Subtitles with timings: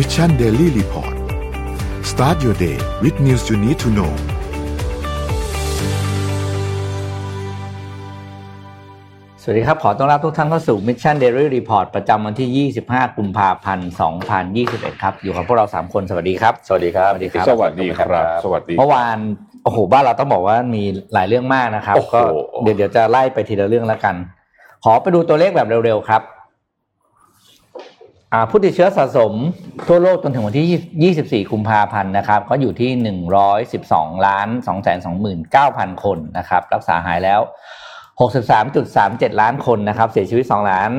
[0.00, 1.14] Mission Daily Report
[2.10, 4.12] start your day with news you need to know
[9.42, 13.90] สวัสดีครับ ขอต้อนรับทุกท่านเข้าสู่ Mission Daily Report ประจำวันที่ 25 กุมภาพันธ์
[14.44, 19.18] 2021 ครับ อยู่กับพวกเรา 3 คน สวัสดีครับ สวัสดีครับ สวัสดีครับ สวัสดีครับ สวัสดี เมื่อวาน
[19.64, 20.82] โอ้โห บ้านเราต้องบอกว่ามี
[21.14, 22.20] หลายเรื่องมากนะครับโอ้โหก็
[22.62, 24.14] เดี๋ยวเดี๋ยวจะไล่ไปทีละเรื่องแล้วกัน
[24.84, 26.37] ขอไปดูตัวเลขแบบเร็วๆครับอ่า
[28.50, 29.32] ผู้ติดเชื้อสะสม
[29.88, 32.90] ทั่วโลกจนถึงวันที่ 24 กุมภาพันธ์นะครับก็อยู่ที่
[33.58, 34.48] 112 ล้าน
[35.26, 37.40] 229,000 คนนะครับ รักษาหายแล้ว
[38.20, 40.90] 63.37 ล้านคนนะครับ เสียชีวิต 2 ล้าน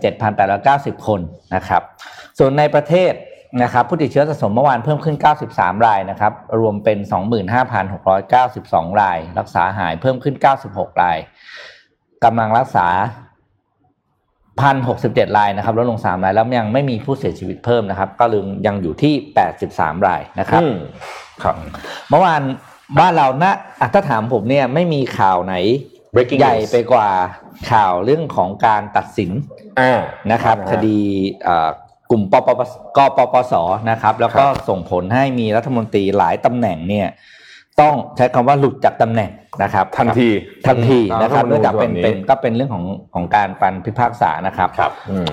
[0.00, 1.20] 487,890 คน
[1.54, 1.82] นะครับ
[2.38, 3.12] ส่วนในประเทศ
[3.62, 5.16] นะครับผู้ติดเชื้อสะสมเมื่อวานเพิ่มขึ้น
[5.50, 6.98] 93 รายนะครับ รวมเป็น
[7.78, 10.34] 25,692 ราย รักษาหายเพิ่มขึ้น
[10.68, 11.18] 96 ราย
[12.24, 12.88] กำลังรักษา
[14.60, 19.14] 1,067รายนะครับลดลง3รายแล้วยังไม่มีผู้เสียชีวิตเพิ่มนะครับ ก็ลืมยังอยู่ที่
[19.58, 20.76] 83รายนะครับอืม
[21.42, 21.56] ครับ
[22.08, 22.42] เมื่อวาน
[22.98, 25.54] บ้านเรานะอะถ้าถามผมเนี่ยไม่มีข่าวไหน
[26.14, 27.08] Breaking ใหญ่ news ไปกว่า
[27.70, 29.30] ข่าวเรื่องของการตัดสิน
[29.80, 30.00] อ่า
[30.32, 30.98] นะครับนะฮะคดี
[31.42, 31.70] เอ่อ
[32.10, 32.62] กลุ่มปปป
[32.96, 33.54] กปปส
[33.90, 37.08] นะครับ แล้วก็ครับส่งผลให้มีรัฐมนตรีหลายตำแหน่งเนี่ย
[37.80, 39.30] ต้องใช้คำว่าหลุดจากตำแหน่ง
[39.62, 40.28] นะครับทันที
[40.66, 45.32] ทันทีอืมนะครับรัฐธรรมนูญเนื่องจากเป็นฉบับนี้เป็นก็เป็นเรื่องของของการปันพิพากษานะครับครับอืม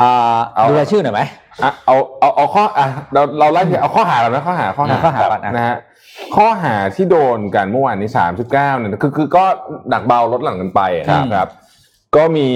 [0.00, 1.22] อ่าเอาดูรายชื่อหน่อยไหม
[1.62, 5.76] อะเอาเอาเอาข้ออะเราเราไล่ทีเอาข้อหาเราไหมข้อหาข้อหาข้อหาก่อนอะนะฮะ
[6.36, 9.44] ข้อหาที่โดนกันเมื่อวานนี้สามสิบเก้าเนี่ยคือคือก็
[9.90, 10.80] หนักเบาลดหลั่งกันไป
[11.32, 11.48] นะครับ
[12.16, 12.48] ก็มี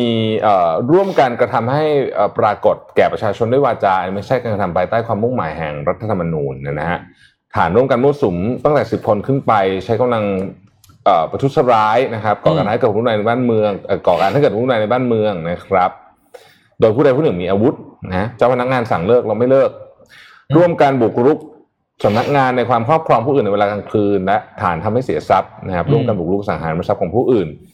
[0.42, 6.98] เอ่อร่วมกันกระทำให้เอ่อปรากฏแก่ประชาชนด้วยวาจาไม่ใช่การกระทำภายใต้ความมุ่งหมายแห่งรัฐธรรมนูญนะฮะ
[7.56, 9.52] ฐานร่วมกันมั่วสุมตั้งแต่สิบคนขึ้นไป
[9.84, 10.63] ใช้กำลังเอ่อ
[11.30, 15.90] ประทุษร้ายนะครับก่อการร้ายเกิดผู้ใดในบ้านเมืองเอ่อก่อการให้เกิดผู้ใดในบ้านเมืองนะครับ
[16.80, 17.74] โดยผู้ใดผู้หนึ่งมีอาวุธ
[18.14, 19.70] นะเจ้าพนักงานสั่งเลิกเราไม่เลิก
[20.56, 21.38] ร่วมกันบุกรุก
[22.04, 27.73] สำนักงานในความครอบครองผู้อื่นในเวลากลางคืน และฐานทำให้เสียทรัพย์นะครับอืมร่วมกันบุกรุกสังหารทรัพย์ของผู้อื่นเอ่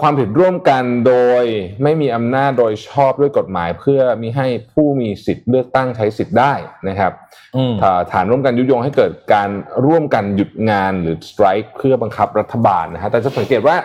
[0.00, 1.44] ความผิดร่วมกันโดย
[1.82, 6.52] ไม่มีอำนาจโดยชอบด้วยกฎหมาย เพื่อมิให้ผู้มีสิทธิ์เลือกตั้งใช้สิทธิ์ได้
[6.88, 7.12] นะครับ
[7.56, 9.48] อืมฐาฐานร่วมกันยุยงให้เกิดการ
[9.86, 13.76] ร่วมกันหยุดงานหรือสไตรค์เพื่อบังคับรัฐบาลนะฮะแต่จะสังเกตว่า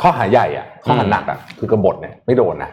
[0.00, 2.70] ข้อหาใหญ่อะข้อหาหนักอะคือกบฏเนี่ยไม่โดนนะ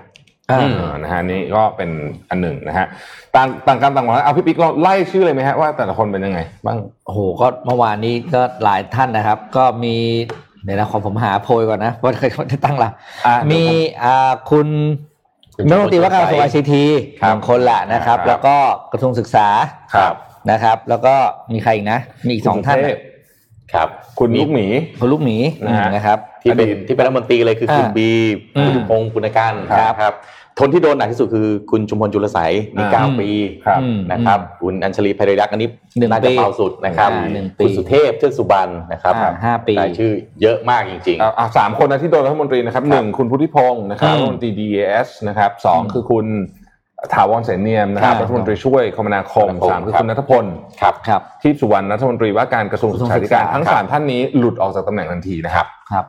[0.52, 1.90] อ่าเออนะฮะนี่ก็เป็น
[2.30, 2.88] อันหนึ่งนะฮะ
[3.36, 9.96] ต่างต่างกันต่างกันเอาพี่ปิ๊กเราไล่ชื่อเลยไหมฮะว่าแต่ละคนเป็นยังไง บ้างโอ้โหก็เมื่อวานนี้ก็หลายท่านนะครับ ก็มี
[10.64, 12.90] เดี๋ยวนะขอผมหาโพยก่อนนะว่าใครคนที่ตั้งละ
[13.28, 13.64] อะมี
[14.04, 14.68] อ่าคุณ
[15.56, 16.84] คุณรัฐมนตรีว่าการกระทรวงไอซีที
[17.22, 18.56] ครับบางคนแหละนะครับครับ แล้วก็
[18.92, 19.48] กระทรวงศึกษา
[19.96, 20.14] ครับ
[20.52, 21.14] นะครับ แล้วก็
[21.54, 23.00] มีใครอีกนะ มีอีกสองท่านคุณสุเทนะพ
[23.74, 23.88] ครับ
[24.20, 24.66] คุณลูกหมี
[25.00, 28.12] คุณลูกหมีนะฮะนะครับ ที่เป็นอดีตที่เป็นรัฐมนตรีเลยคือคุณอ่าบี
[28.58, 30.14] อืมคุณพงศ์ปุณการครับนะ
[30.60, 33.30] ครับคนที่โดนหนักที่สุดคือคุณชุมพลจุลไสยมีอ่าเก้าปี
[33.66, 40.12] ครับอืมนะครับคุณอัญชลีภัยรักษ์อันนี้หนึ่งน่าปีจะเบาสุดนะครับอ่าหนึ่งปีคุณสุเทพเทือกสุบรรณนะครับอ่าห้าปีรายชื่อ
[40.42, 46.26] เยอะมากจริงเอาเอาสามคนนะที่โดนรัฐมนตรีนะครับหนึ่งคุณพุทธิพงศ์นะครับอืมรัฐมนตรี DAS นะครับสองอืมคือคุณ
[47.14, 56.06] ถาวรเสนเนียมนะครับครับรัฐมนตรีช่วยคมนาคมคมนาคมสามคือครับคุณนัทพลๆครับครับที่สุวรรณรัฐมนตรีว่าการกระทรวงศึกษาธิการกระทรวงศึกษาทั้งครับสามท่านนี้หลุดออกจากตำแหน่งทันทีนะครับครับ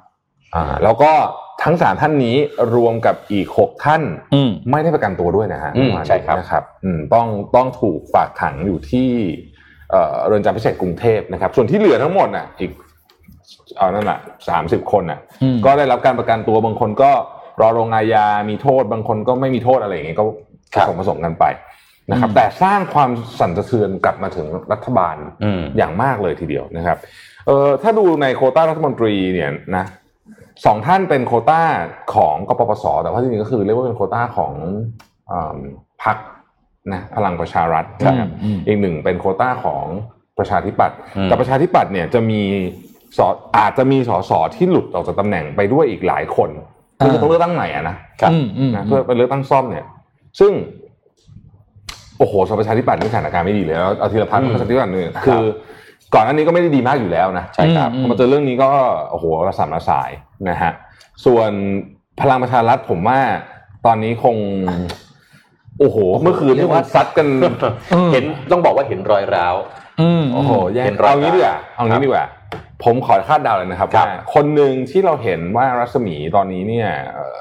[0.55, 1.13] อ่าแล้วก็
[1.65, 2.37] ทั้งสามท่านนี้
[2.75, 4.03] รวมกับอีกหกท่าน
[4.35, 7.27] อืมไม่ได้ประกันตัวด้วยนะฮะอืมเมื่อวานนี้ใช่ครับนะครับอืมต้อง
[7.57, 9.11] ต้องถูกฝากขังอยู่ที่
[9.91, 12.71] เอ่อเรือนจำพิเศษกรุงเทพนะครับ ส่วนที่เหลือทั้งหมดน่ะอีก
[13.77, 14.19] เอานั่นแหละ
[14.49, 17.11] สามสิบคนน่ะอืมก็ได้รับการประกันตัวบางคนก็
[17.61, 20.25] รอลงอาญา มีโทษบางคนก็ไม่มีโทษอะไรอย่างเงี้ยก็
[20.75, 21.45] ครัผบสมผสมกันไป
[22.11, 23.11] นะครับอืมแต่สร้างความ
[23.41, 26.99] สั่นสะเทือนกลับมาถึงรัฐบาลอืมอย่างมากเลยทีเดียวนะครับ
[27.47, 29.85] เออถ้าดูในโควต้ารัฐมนตรีเนี่ยนะ
[30.65, 31.63] สองท่านเป็นโควต้า
[32.15, 34.53] ของกปปส แต่ว่าจริงๆก็คือเรียกว่าเป็นโควต้าของ
[35.31, 35.33] อ
[36.05, 36.17] พรรค
[36.93, 39.85] นะพลังประชารัฐนะครับอืมอีกหนึ่งเป็นโควต้าของ
[40.39, 42.41] ประชาธิปัตย์อืมแต่ประชาธิปัตย์เนี่ยจะมี
[43.19, 43.27] สอ
[43.59, 46.51] อาจจะมีสสที่หลุดออกจากตำแหน่งไปด้วยอีกหลายคน
[46.97, 47.97] เพื่อจะต้องเลือกตั้งใหม่อะนะ
[48.33, 49.87] อืมอืมนะเพื่อไปเลือกตั้งซ่อมเนี่ย
[50.41, 50.53] ซึ่ง
[52.19, 55.43] โอ้โหสมประชาธิปัตย์นี่สถานการณ์ไม่ดีเลยแล้วเอาทีละพักอืมประชาธิปัตย์เนี่ยคือ
[56.15, 58.71] ก่อนหน้านี้ก็ไม่ได้ดีมากอยู่แล้วนะใช่ครับพอมาเจอเรื่องนี้ก็
[59.11, 60.11] โอ้โหระสำระสาย
[60.49, 60.73] นะฮะ
[61.25, 61.51] ส่วน
[62.21, 63.19] พลังประชารัฐผมว่า
[63.87, 64.37] ตอนนี้คง
[65.79, 67.27] โอ้โห เมื่อคืนเรีที่ยกว่าซัดกัน
[68.13, 69.55] เห็นต้องบอกว่าเห็นรอยร้าว
[70.01, 72.25] อืมโอ้โหแย่งเห็นรอยเอางี้ดีกว่าครับเอางี้ดีกว่า
[72.85, 77.39] ผมขอคาดเดาเลยนะครับครับว่าคนหนึ่งที่เราเห็นว่ารัศมีตอนนี้เนี่ยเอ่อ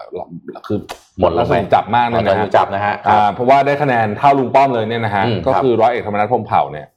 [0.68, 0.80] คือ
[1.19, 6.88] หมดแล้วรัศมีจับมากเลยตอนนะนี้ฮะจับนะฮะอ่าเพราะว่าได้คะแนนเท่าลุงป้อมเลยเนี่ยนะฮะอืมก็ครับคือร้อยเอกธรรมนัฐพรหมเผ่าเนี่ย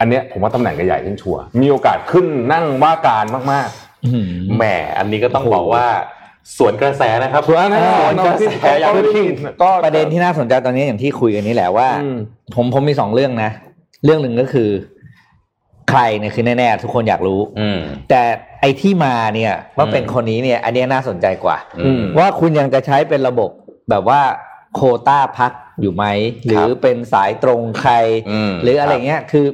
[0.00, 3.68] อืมอันเนี้ยผมว่าตำแหน่งก็ใหญ่ขึ้นชัวร์มีโอกาสขึ้นนั่งว่าการมาก
[4.06, 4.64] อืมแหม
[4.98, 5.86] อันนี้ก็ต้องโอ้โหบอกว่า
[6.58, 9.24] สวนกระแสนะครับส่วนอันนั้นอ่าส่วนกระแสอย่างที่
[9.62, 12.18] ก็ประเด็นที่น่าสนใจตอนนี้อย่างที่คุยกันนี้แหละว่าอืม
[12.54, 13.50] ผมผมมีสองเรื่องนะ
[14.04, 14.70] เรื่องหนึ่งก็คือ
[15.90, 17.80] ใครเนี่ยคือแน่ๆทุกคนอยากรู้ อืม
[18.10, 18.22] แต่
[18.60, 23.50] ไอ้ที่มาเนี่ยว่าเป็นอืมคนนี้เนี่ย อันเนี้ยน่าสนใจกว่าอืมว่าคุณยังจะใช้เป็นระบบ
[23.90, 24.20] แบบว่า
[24.74, 26.04] โควต้าพักอยู่ไหม
[26.46, 27.92] หรือเป็นสายตรงใคร
[28.30, 29.46] อืมหรืออะไรเงี้ยคือ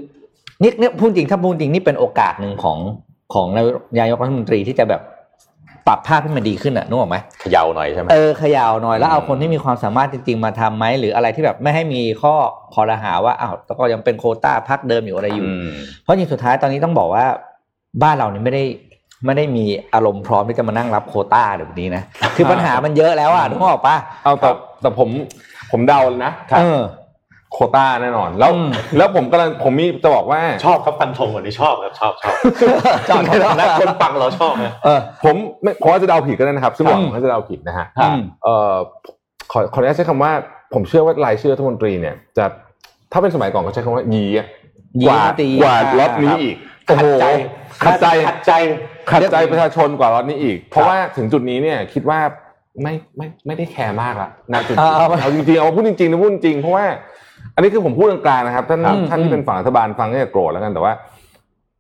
[0.65, 2.79] นี่เนี่ยพูดจริงถ้าพูดจริงนี่เป็นโอกาสหนึ่งของ
[3.35, 3.47] ของ
[3.99, 5.03] นายกรัฐมนตรีที่จะแบบ
[5.87, 12.35] ปรับภาพให้มันดีขึ้นอะนึกออกไหมเขย่าหน่อยใช่ไหมเออเขยาวหน่อยแล้วเอาอืมคนที่มีความสามารถจริงๆมาทำไหมหรืออะไรที่แบบไม่ให้มีข้อ
[12.75, 15.69] คอรหาว่าอ้าวแล้วก็ยังเป็นโควต้าพักเดิมอยู่อะไรอยู่อืม
[16.03, 17.25] เพราะจริงสุดท้ายตอนนี้ต้องบอกว่า
[18.03, 18.65] บ้านเราเนี่ยไม่ได้
[19.25, 19.65] ไม่ได้มี
[19.95, 22.03] อารมณ์พร้อมที่จะมานั่งรับโควต้าแบบนี้นะ
[22.37, 24.51] คือปัญหามันเยอะแล้วอะนึกออกปะเอาแต่
[24.81, 25.09] แต่ผม
[25.73, 26.81] ผมเดานะเออ
[27.55, 32.35] โควต้าแน่นอน แล้วอืมแล้วผมกำลังผมมีจะบอกว่าชอบครับฟันธงวันนี้ชอบครับชอบชอบ
[33.09, 38.75] จอดเลยนะคนฟังเราชอบนะเออผมไม่เพราะว่าจะเดาผิดก็ได้นะครับซึ่งบอกอืมว่าจะเดาผิดนะฮะอืมเอ่อ
[39.53, 40.33] ขอขออนุญาตใช้คำว่า
[40.75, 42.45] ผมเชื่อว่ารายชื่อรัฐมนตรีเนี่ย จะ
[43.13, 44.47] ถ้าเป็นสมัยก่อนก็ใช้คำว่ายีอะ
[45.03, 47.07] ยีกว่าตีกว่าล็อตนี้อีกโอ้โห
[47.85, 48.53] ขัดใจขัดใจ
[49.11, 52.21] ขัดใจขัดใจประชาชนกว่าล็อตนี้อีก เพราะว่าถึงจุดนี้เนี่ยคิดว่า
[52.83, 56.87] ไม่ไม่ไม่ได้แคร์มากละณจุดนี้เอาเอาเอาจริงๆเอาพูดจริงๆนะพูดจริงๆเพราะว่า
[57.55, 60.93] อันนี้คือผมพูดกลางๆนะครับท่านครับท่านที่เป็นฝั่งรัฐบาลฟังก็อย่าโกรธแล้วกันแต่ว่า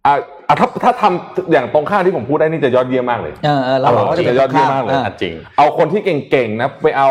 [0.06, 0.15] อะ
[0.49, 6.00] อะถ้าถ้าทำอย่างตรงข้ามที่ผมพูดได้นี่จะยอดเยี่ยมมากเลยเออเออเราบอกว่าจะเป็นยอดเยี่ยมมากเลยอะอะจริง เอาคนที่
[6.31, 7.11] เก่งๆนะไปเอา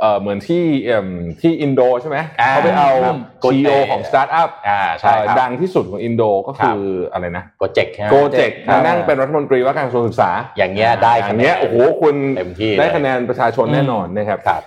[0.00, 1.06] เอ่อเหมือนที่เอิ่ม
[1.40, 3.16] ที่อินโดใช่ไหมอ่าเขาไปเอาครับ
[3.52, 6.80] CEO ของสตาร์ทอัพอ่าใช่ครับดังที่สุดของอินโดก็คือ
[7.12, 14.62] อะไรนะโปรเจกต์ Gojek ครับมานั่งเป็นรัฐมนตรีว่าการกระทรวงศึกษา อย่างเงี้ยได้อย่างเงี้ยโอ้โหคุณเต็มที่ได้เลยคะแนนประชาชนแน่นอนนะครับครับ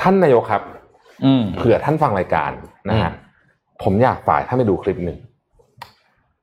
[0.00, 0.77] ท่านนายกครับอืม
[1.56, 2.50] เผื่อท่านฟังรายการ
[2.88, 3.12] นะฮะ
[3.82, 5.18] ผมอยากฝ่ายท่านไปดูคลิปหนึ่ง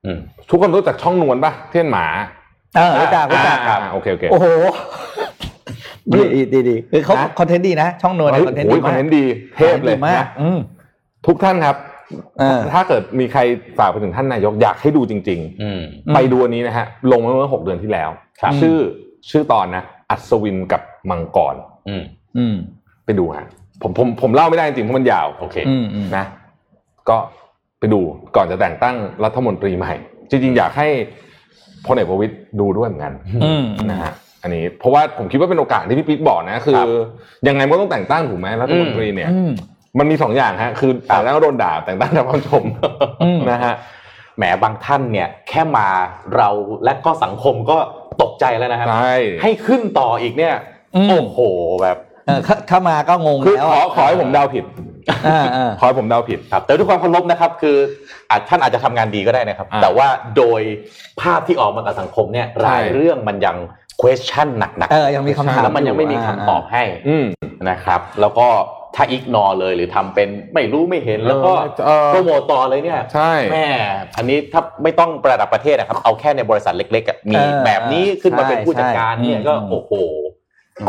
[0.05, 0.19] อืม
[0.49, 2.07] ทุกคนรู้จักช่องนวลป่ะที่เป็นหมา
[2.77, 4.47] เออรู้จักรู้จักอ่าอ่าโอเคโอเคโอ้โห
[6.13, 9.25] ดีดีดีดีคือเขาคอนเทนต์ดีนะช่องนวลเฮ้ยคอนเทนต์โอ้ดียคอนมากเทนต์ดี
[9.55, 10.59] เทพเลยดีมากนะอืม
[11.27, 11.75] ทุกท่านครับ
[12.39, 13.41] เออถ้าเกิดมีใคร
[13.79, 18.09] ฝากไปถึงท่านนายกอยากให้ดูจริงอืมอืมๆไปดูอันนี้นะฮะลงมาเมื่อหกเดือนที่แล้ว
[18.41, 18.77] ครับชื่อ
[19.29, 21.55] ชื่อตอนนะ อัศวินกับมังกร
[21.89, 22.03] อืม
[22.37, 22.55] อืม
[23.05, 23.47] ไปดูฮะ
[23.81, 26.25] ผมผมผมเล่าไม่ได้จริงๆเพราะมันยาวโอเคอืมอืมนะ
[27.09, 27.17] ก็
[27.79, 27.99] ไปดู
[28.35, 29.93] ก่อนจะแต่งตั้งรัฐมนตรีใหม่
[30.29, 30.87] จริงๆ อยากให้
[31.85, 33.13] พลเอกประวิตยดูด้วยเหมือนกัน
[33.43, 34.13] อืมนะฮะ
[34.43, 36.87] อันนี้ เพราะว่าผมคิดว่าเป็นโอกาสที่พี่ปิ๊กบอกนะคือครับ
[37.47, 39.51] ยังไงมันก็ต้องแต่งตั้งถูกไหมรัฐมนตรีเนี่ยอืม
[39.99, 42.63] มันมีสองอย่างฮะคือแต่งตั้งก็โดนด่าแต่งตั้งรับความชม
[43.23, 43.73] อืมนะฮะ
[44.37, 45.87] แหมบางท่านเนี่ย แค่มา
[46.35, 46.49] เรา
[46.83, 47.77] และก็สังคมก็
[48.21, 50.55] ตกใจแล้วนะครับใช่ให้ขึ้นต่ออีกเนี่ย
[50.95, 51.39] อืมโอ้โห
[51.81, 54.65] แบบ เออเข้าเข้ามาก็งงคือแล้วขออะขอให้ผมเดาผิด
[55.27, 57.77] อ่าอ่าขอให้ผมเดาผิดครับ แต่ด้วยความเคารพนะครับ คือ
[58.29, 60.07] อาจท่านอาจจะทำงานดีก็ได้นะครับอ่าแต่ว่า
[60.37, 60.61] โดย
[61.21, 63.57] ภาพที่ออกมากับสังคมเนี่ยใช่รายเรื่องมันยัง
[64.01, 67.25] question หนักเออยังมีคำๆถามแล้วมันยังไม่มีคำตอบให้อืม
[67.69, 68.47] นะครับ แล้วก็
[68.95, 71.51] ถ้าอิกนอเลยหรือทำเป็นไม่รู้ไม่เห็นแล้วก็
[71.85, 73.67] เออโปรโมตต่อเลยเนี่ยใช่แม่
[74.17, 79.91] อันนี้ถ้าไม่ต้องประดับประเทศนะครับ เอาแค่ในบริษัทเล็กๆอะมีเออแบบนี้ขึ้นมาเป็นผู้จัดการใช่เนี่ยก็อืมโอ้โห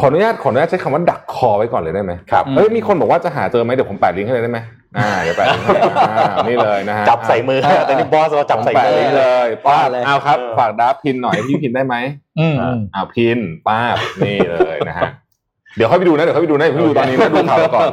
[0.00, 4.58] ขออนุญาตขออนุญาตใช้คำว่าดักคอไว้ก่อนเลยได้ไหมครับอืมเอ้ยมีคนบอกว่าจะหาเจอไหมเดี๋ยวผมแปะลิงก์ให้เลยได้ไหม
[4.98, 11.94] อ่าเดี๋ยวแปะลิงก์ให้อ่านี่เลยนะฮะจับใส่มือแต่นี่บอสเราจับใส่แปะมือลิงก์เลยป้าบเลยเอาครับเออฝากดับพินหน่อยพี่พินได้ไหม
[12.38, 13.38] อืมอืมเอาพิน
[13.68, 13.96] ป้าบ
[14.26, 15.10] นี่เลยนะฮะ
[15.76, 17.88] เดี๋ยวค่อยไปดูนะเดี๋ยวค่อยไปดูนะอย่าเพิ่งดูตอนนี้นะดูข่าวก่อน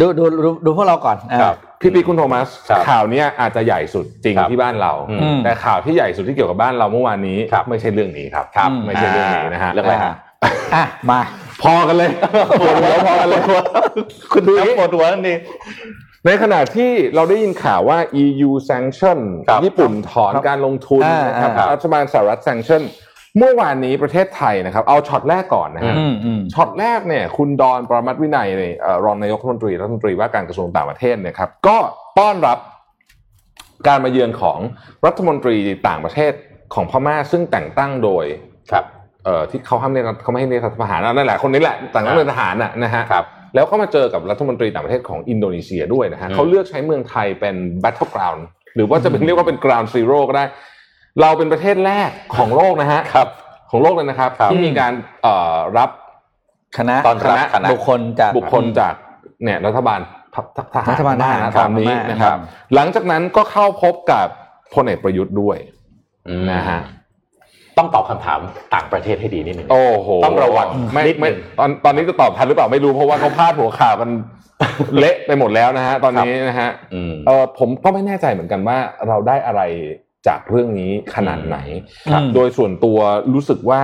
[0.00, 10.14] ดูดูดูดูพวกเราก่อนอ่าครับพี่ปีคุณโทมัสครับข่าวเนี้ยอาจจะใหญ่สุดจริงครับที่บ้านเราอืมแต่ข่าวที่ใหญ่สุดที่เกี่ยวกับบ้านเราเมื่อวานนี้ครับไม่ใช่เรื่องนี้ครับครับไม่ใช่เรื่องนี้นะฮะเรื่องอะไรฮะ
[10.74, 11.20] อะมา
[11.62, 12.10] พอกันเลย
[12.60, 13.42] ปวดหัวพอกันเลย
[14.32, 15.34] คุณดูปวดหัวนั่นดี
[16.26, 19.18] ในขณะที่เราได้ยินข่าวว่า EU sanction
[19.48, 22.82] ครับญี่ปุ่นถอนครับการลงทุนอ่านนะครับอ่ารัฐบาลสหรัฐ sanction
[23.38, 31.76] เมื่อวานนี้ประเทศไทยนะครับ เอาช็อตแรกก่อนนะฮะอืมอืมช็อตแรกเนี่ย คุณดอนปรมัตถ์วินัยเนี่ยเอ่อรองนายกรัฐมนตรีรัฐมนตรีว่าการกระทรวงต่างประเทศเนี่ยครับก็
[32.18, 32.58] ต้อนรับ
[33.86, 34.58] การมาเยือนของ
[35.06, 35.56] รัฐมนตรี
[35.88, 36.32] ต่างประเทศ
[36.74, 38.24] ของพม่าซึ่งแต่งตั้งโดย
[38.72, 38.97] ครับเอ่อ
[39.50, 48.42] ที่เขาห้ามเรียกรัฐเขาไม่ให้เรียกรัฐประหารนั่นแหละคนนี้แหละแต่งตั้งเป็นทหารน่ะนะฮะครับแล้วก็มาเจอกับรัฐมนตรีต่างประเทศของอินโดนีเซียด้วยนะฮะอืมเขาเลือกใช้เมืองไทยเป็น battle ground
[48.74, 50.44] หรือว่าจะเป็นอืมเรียกว่าเป็น ground zero ก็ได้
[51.20, 53.28] เราเป็นประเทศแรกของโลกนะฮะครับ
[53.70, 54.92] ของโลกเลยนะครับครับที่มีการ
[55.22, 55.90] เอ่อรับ
[56.78, 58.94] คณะตอนรับคณะบุคคลจากบุคคลจาก
[59.44, 60.00] เนี่ยรัฐบาล
[60.34, 60.36] ท
[60.74, 62.38] ทหารรัฐบาลทหารนะตอนนี้ครับนะครับ
[62.74, 64.26] หลังจากนั้นก็เข้าพบกับ
[64.74, 65.56] พลเอกประยุทธ์ด้วย
[66.52, 66.80] นะฮะ
[67.78, 68.40] ต้องตอบคำถาม
[68.74, 74.10] ต่างประเทศให้ดีนิดนึงโอ้โหต้องระวังไม่นิดนึงไม่ตอนตอนนี้จะตอบทันหรือเปล่าไม่รู้เพราะว่าเขาพาดหัวข่าวกัน
[74.98, 79.62] เละไปหมดแล้วนะฮะตอนนี้นะฮะอืมเออผมก็ไม่แน่ใจเหมือนกันว่าเราได้อะไร
[80.28, 81.58] จากเรื่องนี้ขนาดไหน
[82.12, 82.98] ครับโดยส่วนตัว
[83.34, 83.82] รู้สึกว่า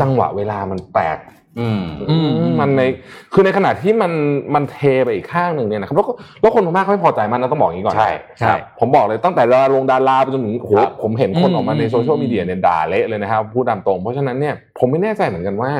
[0.00, 1.33] จังหวะเวลามันแปลกอื
[1.78, 2.28] มอืม
[2.60, 2.82] มันใน
[3.32, 4.12] คือในขณะที่มัน
[4.54, 15.72] มันเทไปอีกข้างหนึ่งเนี่ยนะครับแล้วก็แล้วคนพม่าเขาไม่พอใจมันนะต้องบอกอย่างนี้ก่อนใช่ใช่ครับผมบอกเลยตั้งแต่ดาราลงดาราไปจนถึงโอ้โหครับผมเห็นคนออกมาในอืมโซเชียลมีเดียเนี่ยด่าเละเลยนะครับพูดตามตรง เพราะฉะนั้นเนี่ยผมไม่แน่ใจเหมือนกันว่า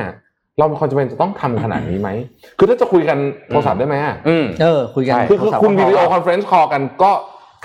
[0.59, 2.09] เรามีความจำเป็นจะต้องทำขนาดนี้ไหม
[2.57, 3.17] คือถ้าจะคุยกัน
[3.49, 7.11] โทรศัพท์ได้ไหมอะอืมเออคุยกันใช่คือคือคุณวิดีโอคอนเฟรนซ์คอลกันก็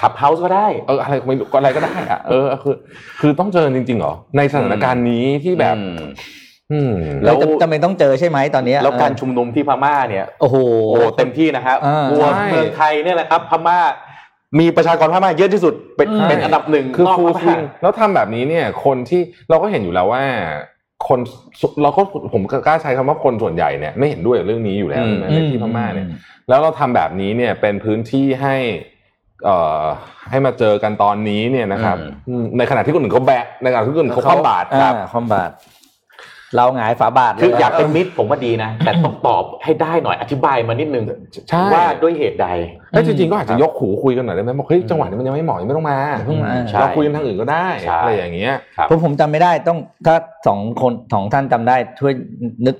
[0.00, 2.74] ขับเฮาส์ก็ได้เอออะไรไม่รู้ก็อะไรก็ได้อะเออคือ
[3.20, 6.10] คือต้องเจอจริงๆเหรอในสถานการณ์นี้ที่แบบอืมอืม
[7.24, 10.56] แล้แล้ววจำเป็นต้องเจอใช่ไหมตอนเนี้ยแล้วการชุมนุมที่พม่าเนี่ยโอ้โห
[10.90, 13.78] โอ้เต็มที่นะครับอ่าวัวใช่เมืองไทยเนี่ยแหละครับพม่า
[14.58, 20.24] มีประชากรพม่าเยอะที่สุดเป็นอืมเป็นอันดับหนึ่งคือนอกฟูลพสวิม่างแล้วทำแบบนี้เนี่ย คนที่เราก็เห็นอยู่แล้วว่า
[21.08, 21.18] คน
[21.82, 26.06] เราก็ผมกล้าใช้คำว่าคนส่วนใหญ่เนี่ยไม่เห็นด้วยกับเรื่องนี้อยู่แล้วอืมในที่พม่าเนี่ย
[26.48, 28.56] แล้วเราทำแบบนี้เนี่ยเป็นพื้นที่ให้
[29.44, 29.84] เอ่อ
[30.30, 35.50] ให้มาเจอกันตอนนี้เนี่ยนะครับอืมอืมในขณะที่คนอื่นเขาแบกในขณะที่คนอื่นเขาคว่ำบาตรครับอ่าความบาท
[36.56, 41.04] เราหงายฝาบาทเลยคืออยากเป็นมิตรผมว่าดีนะ แต่ต้องตอบให้ได้หน่อยอธิบายมานิดนึง
[41.48, 42.48] ใช่ว่าด้วยเหตุใด
[42.90, 50.16] เอ้ยจริงๆก็อาจจะยกหูคุยกันหน่อยได้ไหมบอกเฮ้ยจังหวะนี้มันยังไม่เหมาะยังไม่ต้องมาอย่าเพิ่งมาใช่เราคุยกันทางอื่นก็ได้ใช่อะไรอย่างเงี้ยครับผมผมจำไม่ได้ต้องถ้า
[50.46, 52.12] สองคนสองท่านจำได้ช่วย
[52.66, 52.76] นึก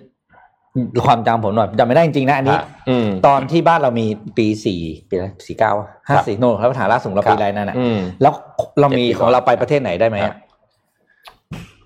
[1.07, 5.73] ความจำผมหน่อยจำไม่ได้จริงๆนะอันนี้ครับอืมตอนที่บ้านเรามีปีสี่ปีอะไรสี่เก้า
[6.09, 8.33] ห้าสี่โน่นแล้วปัญหาล่าสุดเราปีอะไรนั่นน่ะอืมแล้ว
[8.81, 10.37] เรามีเจ็ดปีของเราไปประเทศไหนได้ไหมครัอะบ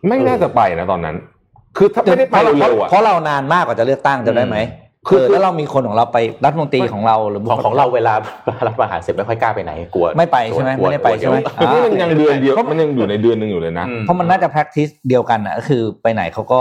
[0.08, 1.16] ไม่น่าจะไปนะตอนนั้น
[1.76, 4.58] คือถ้าไม่ได้ไปเพราะเร็วๆอะ เพราะเรานานมากกว่าจะเลือกตั้งจะได้ไหม
[5.08, 8.14] คือเออแล้วเรามีคนของเราไปรัฐมนตรีของเราหรือของของเราเวลา
[8.66, 16.60] รับประหารเสร็จไม่ค่อยกล้าไปไหนกลัวไม่ไปใช่ไหมกลัวไม่ได้ไปกลัวใช่ไหมเดี๋ยวนี่มันยังเดือนเดียวมันยังอยู่ในเดือนหนึ่งอยู่เลยนะอืเพราะมันน่าจะ practice เดียวกันนะก็คือไปไหนเขาก็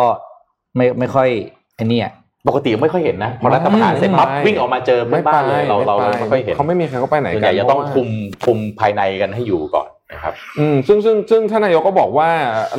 [0.76, 1.28] ไม่ไม่ค่อย
[1.76, 2.14] ไอ้นี่อะ
[2.48, 8.10] ปกติไม่ค่อยเห็นนะพอรัฐประหารเสร็จปั๊บไม่วิ่งออกมาเจอไม่ไม่ไปบ้านเลยเราเราเลยไม่ค่อยเห็นเขาไม่มีใครเขาไปไหนส่วนกัใหนญ่จะต้องเพราว่าคุม
[8.46, 12.30] คุมภายในกันให้อยู่ก่อน นะครับอืมซึ่งซึ่งซึ่งท่านนายกก็บอกว่า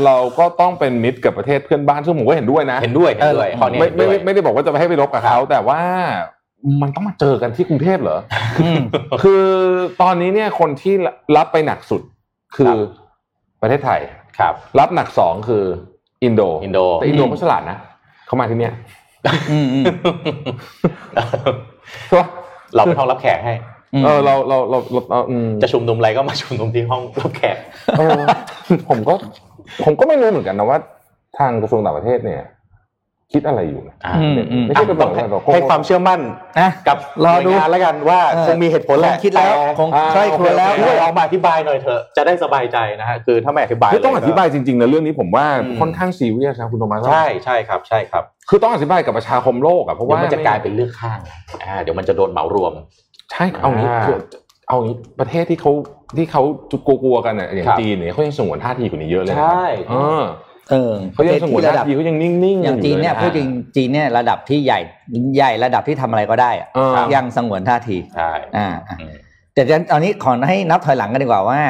[0.05, 5.81] เราก็ต้องเป็นมิตรกับประเทศเพื่อนบ้านซึ่งผมก็เห็นด้วยนะ เห็นด้วยเห็นด้วยข้อนี้ไม่เห็นไม่ด้วยไม่ไม่ได้บอกว่าจะไปให้ไปรบกับเขาแต่ว่า
[6.83, 8.19] มันต้องมาเจอกันที่กรุงเทพเหรอ
[9.23, 9.45] คือ
[10.03, 10.95] ตอนนี้เนี่ยคนที่
[11.37, 12.03] รับไปหนักสุด
[12.57, 12.75] คือ
[13.63, 14.01] ประเทศไทย
[14.39, 15.65] ครับ รับหนักสองคือ
[16.25, 17.79] อินโดอินโดแต่อินโดเขาฉลาดนะ
[18.27, 18.73] เขามาที่เนี่ย
[19.51, 19.85] อืมอืม
[22.09, 22.29] ใช่ปะ
[22.75, 23.53] เราไม่ต้องรับแขกให้
[24.05, 27.57] เออเราเราเราเราเราอืมจะชุมนุมอะไรก็มาชุมนุมที่ห้องรับแขก
[27.99, 28.21] เออ
[28.89, 29.15] ผมก็
[29.85, 30.79] ผมก็ไม่รู้เหมือนกันนะว่า
[31.39, 32.43] ทางกระทรวงต่างประเทศเนี่ย
[33.33, 36.21] คิดอะไรอยู่นะอ่าอืมอืมไม่ใช่เป็นต้องแบบให้ความเชื่อมั่น
[36.59, 51.19] อะกับรอดูหน่วยงานแล้วกันว่าเออคงมีเหตุผลแหละคงคิดแล้วคงใคร่ครวญแล้วช่วยออกมาอธิบายหน่อยเถอะจะได้สบายใจนะฮะคือถ้าไม่อธิบายคือต้องอธิบายจริงๆนะเรื่องนี้ผมว่าอืมค่อนข้างซีเรียสนะคุณโทมัสใช่ใช่ครับใช่ครับคือต้องอธิบายกับประชาคมโลกอะเพราะเดี๋ยวว่ามันจะกลายเป็นเลือกข้าง
[51.65, 52.73] อ่าเดี๋ยวมันจะโดนเหมารวม
[53.33, 54.19] ใช่เอางี้อ่าคือ
[54.69, 55.73] เอางี้ประเทศที่เขา
[56.17, 60.23] ที่เขาจุดกลัวๆกันอะอย่างครับจีนเนี่ยเขายังสงวนท่าทีกว่านี้เยอะเลยนะใช่เออ
[60.71, 64.81] เออเขายังสงวนระท่าดับทีเขายังนิ่งๆอย่างจีนเนี่ยลพูดจริงจีนเนี่ยระดับที่ใหญ่
[65.37, 69.15] ใหญ่ระดับที่ทำอะไรก็ได้อะเออยังสงวนท่าทีใช่อ่าอะอืม
[69.55, 69.63] แต่
[69.93, 71.61] ตอนนี้ขอให้นับถอยหลังกันดีกว่าว่า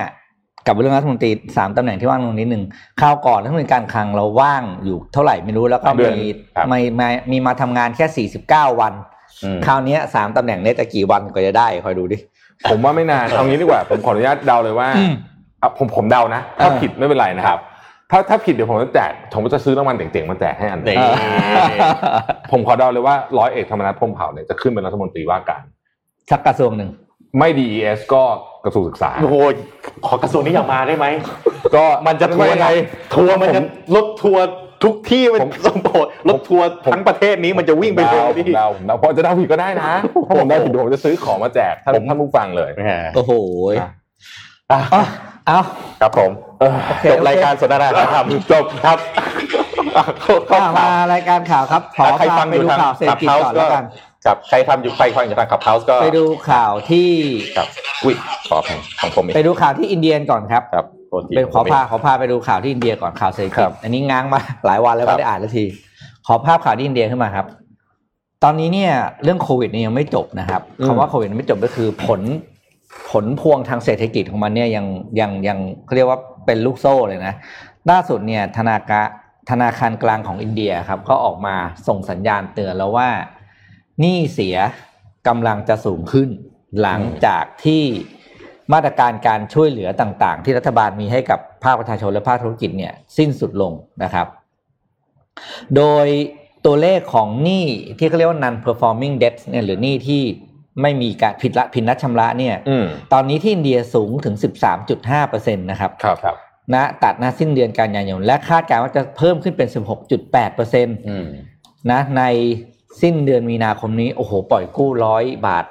[0.66, 2.62] กับเรื่องรัฐมนตรีสามตำแหน่งที่ว่างลงนิดหนึ่ง
[3.00, 9.13] คราวก่อนรัฐมนตรีการคลังเราว่างอยู่เท่าไหร่ไม่รู้แล้วก็เดือนมีครับมีมามีมาทำงานแค่สี่สิบเก้าวันอืม
[9.66, 12.16] คราวเนี้ยสามตำแหน่งเนี้จะกี่วันก็จะได้คอยดูดิ
[12.70, 15.14] ผมว่าไม่นานเอางี้ดีกว่า ผมขออนุญาตเดาเลยว่าอืม
[15.62, 17.58] อะผมผมเดานะ ถ้าเออผิดไม่เป็นไรนะครับ
[18.10, 21.78] ถ้าถ้าผิดเดี๋ยวผมจะแจกผมจะซื้อรางวัลเจ๋งๆมาแจกให้อันหนึ่งนี่
[22.50, 25.62] ผมขอเดาเลยว่าร้อยเอกธรรมนัฐพรหมเผ่าเนี่ยจะขึ้นเป็นรัฐมนตรีว่าการ
[26.30, 26.90] สักกระทรวงหนึ่ง
[27.38, 28.22] ไม่ DES ก็
[28.64, 29.36] กระทรวงศึกษาโอ้โห
[30.06, 31.06] ขอกระทรวงนี้อย่ามาได้ไหม
[31.76, 32.68] ก็มันจะทัวร์ไม่ไงไง
[33.14, 33.60] ทัวร์มันจะ
[33.94, 34.44] รถทัวร์
[34.82, 39.92] ทุกที่มันผมสมโภชรถทัวร์ทั้งประเทศนี้มันจะวิ่งไปเดาลงผมที่เดาผมเดาเพราะจะเดาผิดก็ได้นะ
[40.28, 43.32] ถ้าผมเดาผิดผมจะซื้อของมาแจกท่านผมท่านผู้ฟังเลยแหมโอ้โห
[43.80, 43.90] อะ
[44.72, 45.02] อะเอา
[45.46, 45.60] เอา
[46.00, 46.30] ครับผม
[47.00, 48.98] เคจบโอเครายการสนทนาธรรมจบครับ
[49.96, 53.84] อะเข้าเข้าอะข่าวมารายการข่าวครับขอใครพาฟังไปอยู่ดูทางข่าวเศรษฐกิจก่อนแล้วกัน
[54.24, 57.08] ครับใครทำอยู่ใครฟังอยู่ทางขับเฮาส์ก็ไปดูข่าวที่
[57.56, 57.68] ครับ
[58.04, 58.14] อุ้ย
[58.48, 65.64] ขออภัยของผมเองไปดูข่าวที่อินเดียก่อนครับครับโทษทีเป็นขอผมเงพาขอพาไปดูข่าวที่อินเดียก่อนข่าวเศรษฐครักิจบอันนี้ง้างมาหลายวันแล้วครับไม่ได้อ่านสักที
[66.26, 67.46] ขอภาพข่าวที่อินเดียขึ้นมาครับ
[68.42, 68.92] ตอนนี้เนี่ย
[69.22, 72.20] เรื่องโควิดเนี่ยยังไม่จบนะครับอืมคำว่าโควิดยังไม่จบก็คือผล
[73.10, 74.86] ผลพวงทางเศรษฐกิจของมันเนี่ยยัง
[75.20, 77.34] ยังยังเขาเรียกว่าเป็นลูกโซ่เลยนะ
[77.90, 79.02] ล่าสุดเนี่ยธนากะ
[79.50, 81.56] ธนาคารกลางของอินเดียครับ ก็ออกมา
[81.88, 83.08] ส่งสัญญาณเตือนแล้วว่า
[84.00, 84.56] หนี้เสีย
[85.28, 86.28] กำลังจะสูงขึ้น
[86.82, 87.82] หลังจากที่
[88.72, 94.26] มาตรการการช่วยเหลือต่างๆ ที่รัฐบาลมีให้กับภาคประชาชนและภาคธุรกิจเนี่ยสิ้นสุดลงนะครับ
[95.76, 96.06] โดย
[96.66, 97.64] ตัวเลขของหนี้
[97.98, 100.22] ที่เขาเรียกว่า non performing debt เนี่ยหรือหนี้ที่
[100.82, 104.34] ไม่มีการผิดละผิดนัดชำระเนี่ยอืมตอนนี้ที่อินเดียสูงถึง
[104.94, 106.36] 13.5%นะครับครับครับ
[106.74, 111.26] ณตัดหน้าสิ้นเดือนกันยายนและคาดการณ์ว่าจะเพิ่มขึ้นเป็น 16.8%อืม
[111.90, 112.22] นะใน
[113.02, 115.64] สิ้นเดือนมีนาคมนี้ โอ้โห ปล่อยกู้ร้อยบาท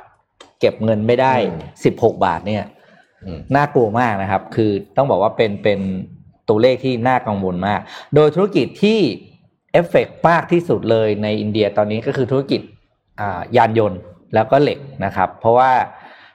[0.59, 1.33] เก็บเงินไม่ได้
[1.83, 2.82] สิบหกบาทเนี่ยอืม
[3.55, 5.79] น่ากลัวมากนะครับ คือต้องบอกว่าเป็นเป็น
[6.49, 7.79] ตัวเลขที่น่ากังวลมาก
[8.15, 8.99] โดยธุรกิจที่
[9.71, 12.61] เอฟเฟกต์มากที่สุดเลยในอินเดียตอนนี้ก็คือธุรกิจ
[13.19, 13.99] อ่ายานยนต์
[14.33, 15.71] แล้วก็เหล็กนะครับ เพราะว่า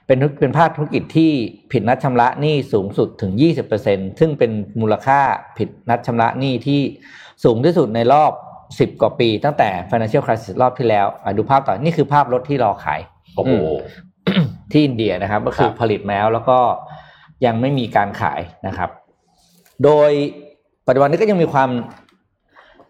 [0.07, 1.31] เป็นธุเป็นภาคธุรกิจที่
[1.71, 3.31] ผิดนัดชำระหนี้สูงสุดถึง
[3.75, 5.19] 20%ซึ่งเป็นมูลค่า
[5.57, 6.81] ผิดนัดชำระหนี้ที่
[7.43, 8.31] สูงที่สุดในรอบ
[8.69, 12.99] 10 กว่าปี ตั้งแต่ financial crisis รอบที่แล้วอะดูภาพต่อนี่คือภาพรถที่รอขาย
[13.35, 13.53] โอ้โห
[14.71, 16.59] ที่อินเดียนะครับ ก็คือครับผลิตแล้วแล้วก็
[17.45, 18.89] ยังไม่มีการขายนะครับ
[19.83, 20.11] โดย
[20.87, 21.69] ปัจจุบันนี้ก็ยังมีความ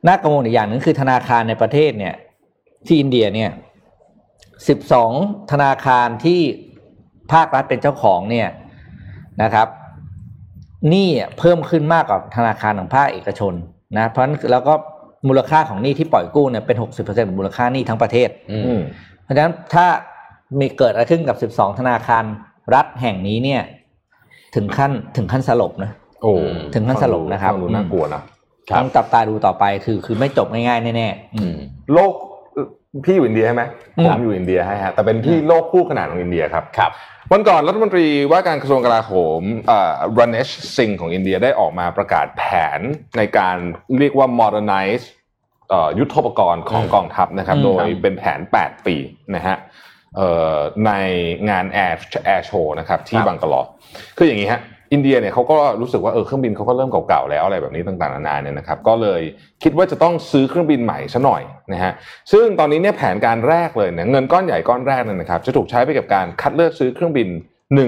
[0.08, 2.16] น่ากังวลอีกอย่างหนึงคือธนาคารในประเทศเนี่ย
[2.86, 3.52] ที่อินเดียเนี่ย
[4.68, 5.12] สิบสอง
[5.52, 6.40] ธนาคารที่
[7.34, 8.48] ภาครัฐเป็นเจ้าของเนี่ย
[9.44, 9.68] นะครับ
[10.90, 13.54] หนี้อะเพิ่มขึ้นมากกว่าธนาคารของภาคเอกชน
[13.98, 14.74] นะเพราะฉะนั้นแล้วก็
[15.28, 18.82] มูลค่าของหนี้ที่ปล่อยกู้เนี่ยเป็นหกสิบเปอร์เซ็นต์มูลค่าหนี้ทั้งประเทศอือืมม
[19.24, 19.86] เพราะฉะนั้นถ้า
[20.60, 22.24] มีเกิดอะไรขึ้นกับ12ธนาคาร
[22.76, 23.62] รัฐแห่งนี้เนี่ย
[24.56, 25.92] ถึงขั้นถึงขั้นสลบนะ
[26.22, 26.34] โอ้
[26.74, 28.22] ถึงขั้นสลบนะครับฟังดูน่ากลัวนะ
[28.70, 31.58] ครับต้องจับตาดูต่อไปคือ คือไม่จบง่ายๆแน่ๆอือืมม
[31.94, 32.14] โลก
[33.06, 33.64] พี่อยู่อินเดียใช่ไหม
[33.98, 36.92] อืมผมอยู่อินเดียให้ฮะแต่เป็นที่โลกคู่ขนานของอินเดียครับครับ
[37.32, 39.42] วันก่อนรัฐมนตรีว่าการกระทรวงกลาโหม
[40.18, 42.44] รันเนชซิงของอินเดียได้ออกมาประกาศแผ
[42.78, 42.80] น
[43.18, 43.58] ในการ
[44.00, 45.06] เรียกว่า modernize
[45.70, 48.96] เอ่อยุทโธปกรณ์ของอืมกองทัพนะครับอืมโดยครับเป็นแผน 8 ปี
[49.36, 49.89] นะฮะเอ่อ
[50.86, 50.92] ใน
[51.50, 51.96] งาน Air
[52.34, 53.62] Air Show นะครับที่ครับบังกลอ
[54.18, 54.62] คืออย่างนี้ฮะ
[54.94, 59.22] อินเดียเนี่ยเขาก็รู้สึกว่าเออเครื่องบินเขาก็เริ่มเก่าๆแล้วอะไรแบบนี้ต่างๆนานาเนี่ยนะครับก็เลย
[59.64, 61.42] คิดว่าจะต้องซื้อเครื่องบินใหม่ซะหน่อย
[61.74, 61.94] นะฮะ
[62.32, 67.30] ซึ่งตอนนี้เนี่ยแผนการแรกเลยเนี่ยเงินก้อนใหญ่ก้อนแรกเนี่ยนะครับจะถูกใช้ไปกับการคัดเลือกซื้อเครื่องบิน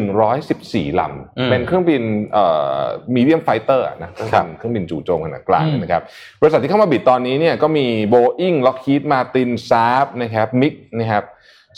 [0.05, 1.03] 114ล
[1.37, 2.01] อืมำเป็นเครื่องบิน
[2.33, 2.45] เอ่
[2.77, 2.81] อ
[3.15, 6.01] medium fighter นะครับเครื่องบินจู่โจมขนาดกลางอืมนะครับ
[6.41, 11.23] บริษัทที่เข้ามา bid ตอนนี้เนี่ยก็มี Boeing Lockheed Martin Saab นะครับ MiG นะครับ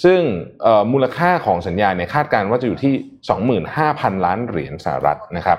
[0.03, 0.19] ซึ่ง
[0.63, 2.93] เอ่อมูลค่าของสัญญาเนี่ยคาดการณ์ว่าจะอยู่ที่
[3.59, 5.57] 25,000 ล้านเหรียญสหรัฐนะครับ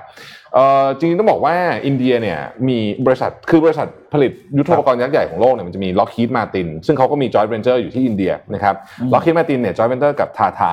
[0.54, 1.56] เอ่อจริงๆต้องบอกว่า
[1.86, 10.72] อินเดียเนี่ยมีบริษัทคือบริษัทผลิตยุทโธปกรณ์ยักษ์ใหญ่ของโลกเนี่ยมันจะมี Lockheed Martin ซึ่งเขาก็มี joint venture อยู่ที่อินเดียนะครับอืม Lockheed Martin เนี่ย joint venture กับ Tata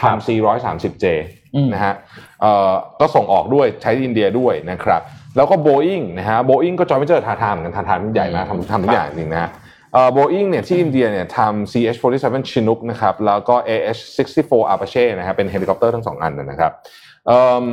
[0.00, 1.06] ครับทำ C130J
[1.54, 1.94] อืมนะฮะ
[2.40, 5.02] เอ่อก็ส่งออกด้วยใช้ที่อินเดียด้วยนะครับ
[5.36, 9.50] แล้วก็ Boeing นะฮะ Boeing ก็จอยไม่เจอทาทาเหมือนกันทาทามันใหญ่มากทำทำทุกอย่างจริงนะฮะ
[9.92, 16.72] เอ่อ Boeing เนี่ยที่อินเดียเนี่ยทำ CH-47 Chinook นะครับแล้วก็ AH-64 Apache นะฮะเป็นเฮลิคอปเตอร์ทั้งสองอันนะครับ
[17.26, 17.64] เอิ่ม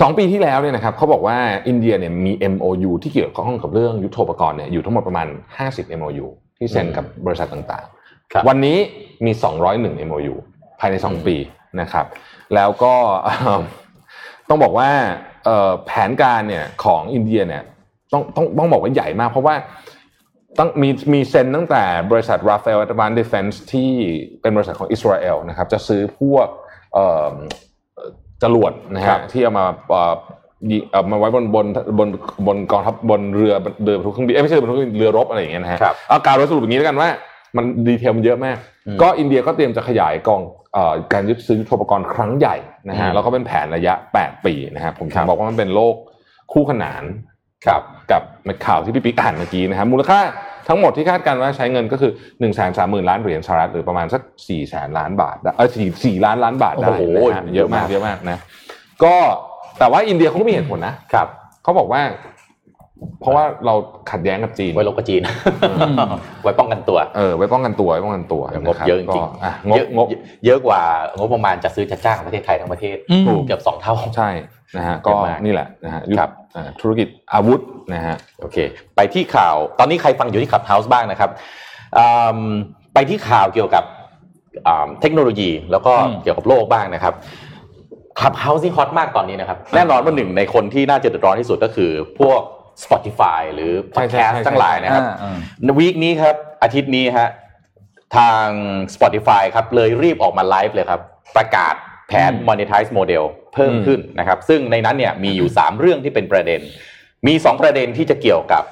[0.00, 1.38] สองปีที่แล้วเนี่ยนะครับเขาบอกว่า
[1.68, 5.26] อินเดียเนี่ยมี MOU ที่เกี่ยวข้องกับเรื่องยุทโธปกรณ์เนี่ยอยู่ทั้งหมดประมาณ
[5.62, 6.26] 50 MOU
[6.58, 8.78] ที่เซ็นกับบริษัทต่างๆครับวันนี้
[9.24, 9.32] มี
[9.70, 10.34] 201 MOU
[10.80, 11.36] ภายใน 2 ปี
[11.80, 12.06] นะครับ
[12.54, 13.62] แล้วก็เอิ่ม
[14.48, 14.90] ต้องบอกว่า
[15.44, 17.62] เอ่อแผนการเนี่ยของอินเดียเนี่ย
[18.12, 19.54] ต้องต้องต้องบอกว่าใหญ่มาก เพราะว่า
[20.58, 23.92] ต้องมีมีเซ็นตั้งแต่บริษัท Rafael Advanced Defense ที่
[24.40, 26.48] เป็นบริษัทของอิสราเอลนะครับจะซื้อพวก
[26.94, 27.34] เอ่อ
[28.42, 30.14] จรวดนะครัฮะบที่เอามาเอ่อ
[30.70, 31.66] ยิงเอามาไว้บนบน
[31.98, 32.08] บน
[32.46, 37.08] บนกองทัพบนเรือเรือบรรทุกเครื่องบินเอ้ยไม่ใช่เรือบรรทุกเครื่องบินเรือรบอะไรอย่างเงี้ยนะฮะครับเอาการสรุปอย่างนี้แล้วกันว่า
[37.56, 40.40] มันดีเทลมันเยอะมากอืมก็อินเดียก็เตรียมจะขยายกอง
[40.74, 42.56] เอ่อการยึดซื้อยุทโธปกรณ์ครั้งใหญ่
[42.88, 45.94] นะฮะอืมแล้วก็เป็นแผนระยะ 8 ปีนะฮะผมครัถึงบบอกว่ามันเป็นโลก
[46.52, 47.02] คู่ขนาน
[47.66, 48.22] ครับกับ
[48.66, 50.20] ข่าวที่พี่ปิ๊กอ่านเมื่อกี้นะครับมูลค่า
[50.68, 58.38] ทั้งหมดที่คาดการณ์ว่าใช้เงินก็คือ1นึ่งแสนสามหมื่นล้านเหรียญสหรัฐหรือประมาณสัก4ี่แสนล้านบาทได้เออสี่สี่ล้านล้านบาทได้โอ้โหนะฮะเยอะมากเยอะมากนะ
[59.04, 59.14] ก็
[59.78, 61.28] แต่ว่าอินเดียเขาก็มีเหตุผลนะครับ
[61.62, 62.02] เขาบอกว่า
[63.20, 63.74] เพราะว่าเรา
[64.10, 65.22] ขัดแย้งกับจีนไว้ลบกับจีน
[66.42, 70.06] ไว้ป้องกันตัวเออไว้ป้องกันตัวไว้ป้องกันตัวงบเยอะจริงก็ะงเยบอะงบ
[70.46, 70.82] เยอะกว่า
[71.18, 74.30] งบประมาณจัดซื้อจัดจ้างของประเทศไทยทั้งประเทศอืมเกือบสองเท่าใช่
[74.76, 76.16] นะฮะเยก็อะมากนี่แหละนะฮะยุท
[76.54, 77.60] ธครับอ่าธุรกิจอาวุธ
[77.94, 78.56] นะฮะโอเค
[78.96, 81.30] ไปที่ข่าวตอนนี้ใครฟังอยู่ที่ขับเฮาส์บ้างนะครับ
[81.98, 82.38] อืม
[82.94, 83.84] ไปที่ข่าวเกี่ยวกับ
[84.66, 87.14] อ่าเทคโนโลยีแล้วก็อืมเกี่ยวกับโลกบ้างนะครับ
[88.20, 92.40] Clubhouse นี่ฮอตมากตอนนี้นะครับ แน่นอนว่าหนึ่งในคนที่น่าจะเดือดร้อนที่สุดก็คือพวก
[92.84, 97.28] Spotify หรือใช่ใช่ podcast ใช่ทั้งหลายนะครับอ่าอ่าใน week นี้ครับ อาทิตย์นี้ฮะ
[98.16, 98.46] ทาง
[98.94, 101.00] Spotify ครับเลยรีบออกมาไลฟ์เลยครับ
[101.36, 101.74] ประกาศ
[102.08, 106.60] แผนอืม monetize model เพิ่มอืมขึ้นนะครับ ซึ่งในนั้นเนี่ยมีอยู่ 3 เรื่องที่เป็นประเด็น
[107.26, 108.64] มี 2 ประเด็นที่จะเกี่ยวกับ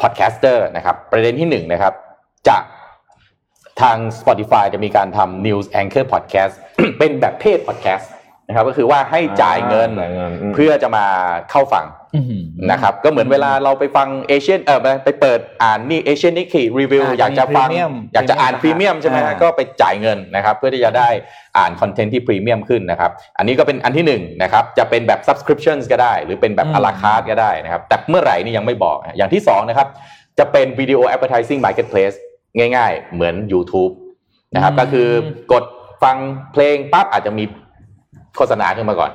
[0.00, 1.94] podcaster นะครับ ประเด็นที่1นะครับ
[2.48, 2.58] จะ
[3.80, 6.54] ทาง Spotify จะมีการทำ News Anchor Podcast
[6.98, 8.06] เป็นแบบเพศ podcast
[8.48, 11.06] นะครับก็คือว่าให้จ่ายเงินจ่ายเงินอืมเพื่อจะมา
[11.50, 12.01] เข้าฟังอื้อหือ
[12.70, 21.08] นะครับก็เหมือนเวลาเราไปฟังเอเชียนเออไปไปเปิดอ่านนี่ Asian Nikkei Review อ่าอยากจะฟังมี premium อยากจะอ่านพรีเมียมใช่ไหมฮะอ่าก็ไปจ่ายเงินนะครับเพื่อที่จะได้
[21.58, 29.88] อ่าน content ที่พรีเมียมขึ้นนะครับอันนี้ก็เป็นอันที่หนึ่งนะครับจะเป็นแบบ subscriptions ก็ได้ หรือเป็นแบบอืม a la carte ก็ได้นะครับแต่เมื่อไหร่นี่ยังไม่บอก อย่างที่สองนะครับ
[30.38, 32.16] จะเป็นวิดีโอ advertising marketplace
[32.58, 33.92] ง่าย ๆ เหมือน YouTube
[34.54, 35.08] นะครับอืมก็คือ
[35.52, 35.64] กด
[36.02, 36.16] ฟัง
[36.52, 37.44] เพลงปั๊บอาจจะมี
[38.36, 39.12] โฆษณาขึ้นมาก่อน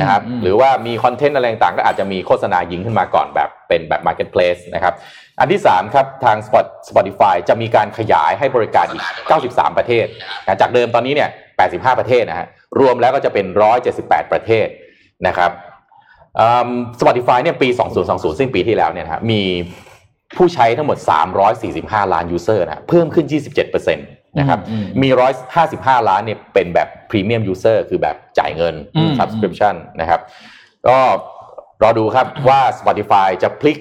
[0.00, 4.94] นะครับอืมหรือว่ามีคอนเทนต์อะไรต่างๆก็อาจจะมีโฆษณายิงขึ้นมาก่อนแบบเป็นแบบ Marketplace นะครับ
[5.40, 9.02] อันที่ 3 ครับ ทาง Spot Spotify จะมีการขยายให้บริการอีก
[9.40, 10.06] 93 ประเทศ
[10.44, 11.30] นะจากเดิมตอนนี้เนี่ย
[11.64, 12.46] 85 ประเทศนะฮะ
[12.80, 13.46] รวมแล้วก็จะเป็น
[13.88, 14.66] 178 ประเทศ
[15.26, 15.50] นะครับ
[16.40, 17.68] อืม Spotify เนี่ยปี
[18.04, 19.42] 2020ซึ่งปีที่แล้วเนี่ยนะฮะมี
[20.36, 20.98] ผู้ใช้ทั้งหมด
[21.54, 23.26] 345 ล้าน user นะฮะเพิ่มขึ้น
[23.72, 25.08] 27% นะครับอืมมี
[25.58, 30.20] 155ล้านเนี่ยเป็นแบบ Premium User คือแบบจ่ายเงินอืม Subscription นะครับ
[30.88, 30.98] ก็
[31.82, 33.78] รอดูครับว่า Spotify จะพลิก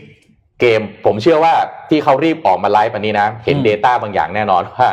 [0.60, 1.54] เกม ผมเชื่อว่า
[1.90, 4.90] ที่เขารีบออกมาไลฟ์อันนี้นะ เห็นอืม Data บางอย่างแน่นอนว่า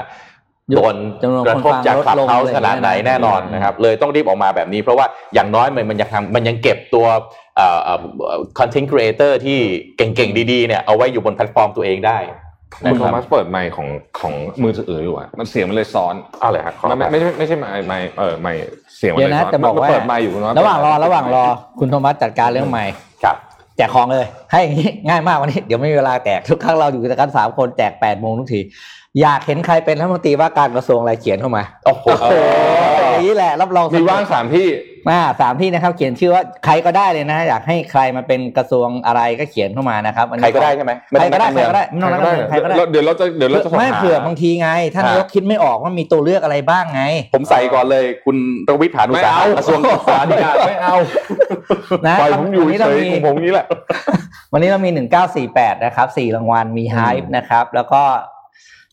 [0.71, 7.07] โดนจำนวนกระทบจากคนฟังบลดลง Clubhouse ขนาดไหนอะไรอย่างเงี้ยแน่นอนอืมนะครับเลยต้องรีบออกมาแบบนี้ เพราะว่าอย่างน้อยมันมันยังทำมันยังเก็บตัว
[7.57, 7.99] เอ่อเอ่อ
[8.59, 9.59] content creator ที่
[9.97, 12.19] เก่งๆ ดีๆเนี่ยเอาไว้อยู่บนแพลตฟอร์มตัวเองได้
[12.77, 13.89] คุณนะโทครับมัสเปิดไมค์ของ
[14.21, 18.59] ของมือถืออยู่อะมันเสียงมันเลยซ้อนเอาเลยครับขอไม่ไม่ไม่ใช่ไม่ใช่ไมค์ไมค์เออไมค์
[18.97, 21.45] เสียงมันเดี๋ยวเลยนะซ้อนจะบอกว่ามันเปิดไมค์อยู่คุณโทมัสระหว่างรอเปิดไมค์ระหว่างรอ
[21.79, 22.85] คุณโทมัสจัดการเรื่องใหม่
[23.25, 23.37] ครับ
[23.77, 28.61] แจกของเลย ให้อย่างนี้ง่ายมากวันนี้เดี๋ยวไม่มีเวลาแจกทุกครั้งเราอยู่กันสามคนแจกแปดโมงทุกที
[29.21, 34.69] อยากเห็นใครเป็นรัฐมนตรีว่าการกระทรวงอะไรเขียนเข้ามา โอ้โหโอ้อย่างนี้แหละรับรองมีว่างสามที่
[35.09, 47.03] มาสามที่นะครับ เขียนชื่อว่าใครก็ได้เลยนะ อยากให้ใครมาเป็นกระทรวงอะไรก็เขียนเข้ามานะครับวันนี้ใครก็ได้ใช่ไหมใครก็ได้ไม่ใครต้องก็ได้ไม่ต้องนักการเมืองใครก็ได้เดี๋ยวเราจะเดี๋ยวเราจะสอบไม่หาเผื่อบางทีไงท่านฮะนายกคิดไม่ออกว่ามีตัวเลือกอะไรบ้างไง
[47.35, 48.37] ผมใส่ก่อนเลยคุณ
[48.69, 50.95] รวิทย์หานุไม่สาหเอากระทรวงศึกษาธิการไม่เอา
[52.07, 53.67] นะปล่อยผมอยู่วันนี้เฉเรายมีของผมนี้แหละ
[54.53, 58.03] วันนี้เรามีหนึ่งเก้าสี่แปดนะครับสี่รางวัลมีไฮป์นะครับ แล้วก็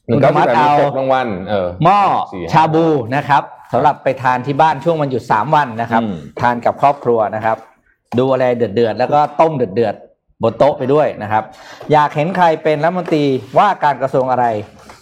[0.08, 2.00] หนึ่งคุณเก้าธรรสิมับสแปดเอามีหกรางวัลเออหม้อ
[2.34, 7.58] สี่ห้าชาบูนะครับ สำหรับไปทานที่บ้านช่วงวันหยุดสามวันนะครับอืมทานกับครอบครัวนะครับ
[8.18, 11.44] ดูอะไรเดือดๆแล้วก็ต้มเดือดๆบนโต๊ะไปด้วยนะครับ
[11.92, 13.26] อยากเห็นใครเป็นรัฐมนตรี
[13.58, 14.46] ว่าการกระทรวงอะไร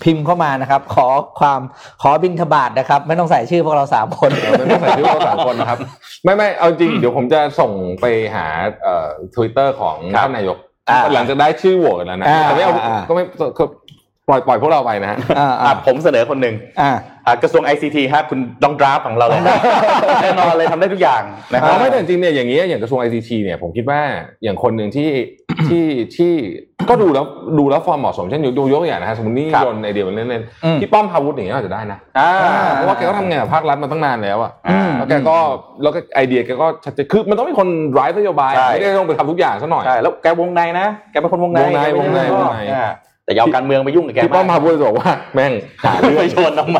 [0.03, 1.07] พิมพ์เข้ามานะครับ ขอ
[1.39, 1.59] ความ
[2.01, 5.79] ขอบินทบาทนะครับ ไม่ต้องใส่ชื่อพวกเราสามคนเออไม่ต้องใส่ชื่อเราสามคนนะครับ
[6.23, 8.05] ไม่ไม่เอาจริงเดี๋ยวผมจะส่งไป
[8.35, 8.45] หา
[8.81, 10.57] เอ่อทวิตเตอร์ของครับท่านนายก
[10.89, 13.23] อ่าหลังจากได้ชื่อโหวตกันแล้วนะอ่าแต่ไม่เอาอ่าก็ไม่
[13.59, 13.63] ก็
[14.27, 19.41] ปล่อยปล่อยพวกเราไปนะฮะอ่าอะอ่าผมเสนอคนหนึ่งอ่าอะ กระทรวง ICT ฮะคุณต้องดราฟของเราเลย
[20.23, 21.21] แน่นอนเลยทำได้ทุกอย่าง
[21.53, 24.01] นะคอ๋รัอบไม่แต่จริงๆเนี่ยอย่างนี้ยอย่างกระทรวง ICT เนี่ยผมคิดว่า
[24.43, 25.09] อย่างคนหนึ่งที่
[25.67, 26.33] ที่ที่
[26.89, 27.25] ก็ดูแล้ว
[27.59, 32.31] ดูแล้วฟอร์มเหมาะสมเช่นยกยกตัวอย่างนะฮะสมมตินี่ครับโยนไอเดียมาเล่นอืมๆพี่ป้อมพาวุฒิอย่างเงี้ยอาจจะได้นะอ่า
[32.73, 35.37] เพราะว่าแกก็ทำงานกับภาครัฐมาตั้งนานแล้วอะอืมแล้วแกก็
[35.83, 42.87] แล้วก็ไอเดียแกก็ชัดเจนคือมันต้องมีคนร้ายนโยบายใช่ไม่ได้ต้องไปทำทุกอย่างซะหน่อยใช่แล้วแกวงในนะแกเป็นคนวงในวงในแกไม่วงในใช่วงในอ่า
[43.29, 46.77] แต่อยาวการเมืองไปยุ่งกับแกพี่ป้อมพาวุฒิบอกว่า แม่งหาเรื่องเรื่ไปองชนทำไม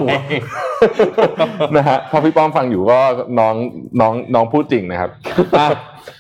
[1.76, 3.00] นะฮะพอพี่ป้อมฟังอยู่ก็
[3.40, 3.56] น้อง
[4.02, 5.10] น้องน้องพูดจริงนะครับ
[5.60, 5.68] อะ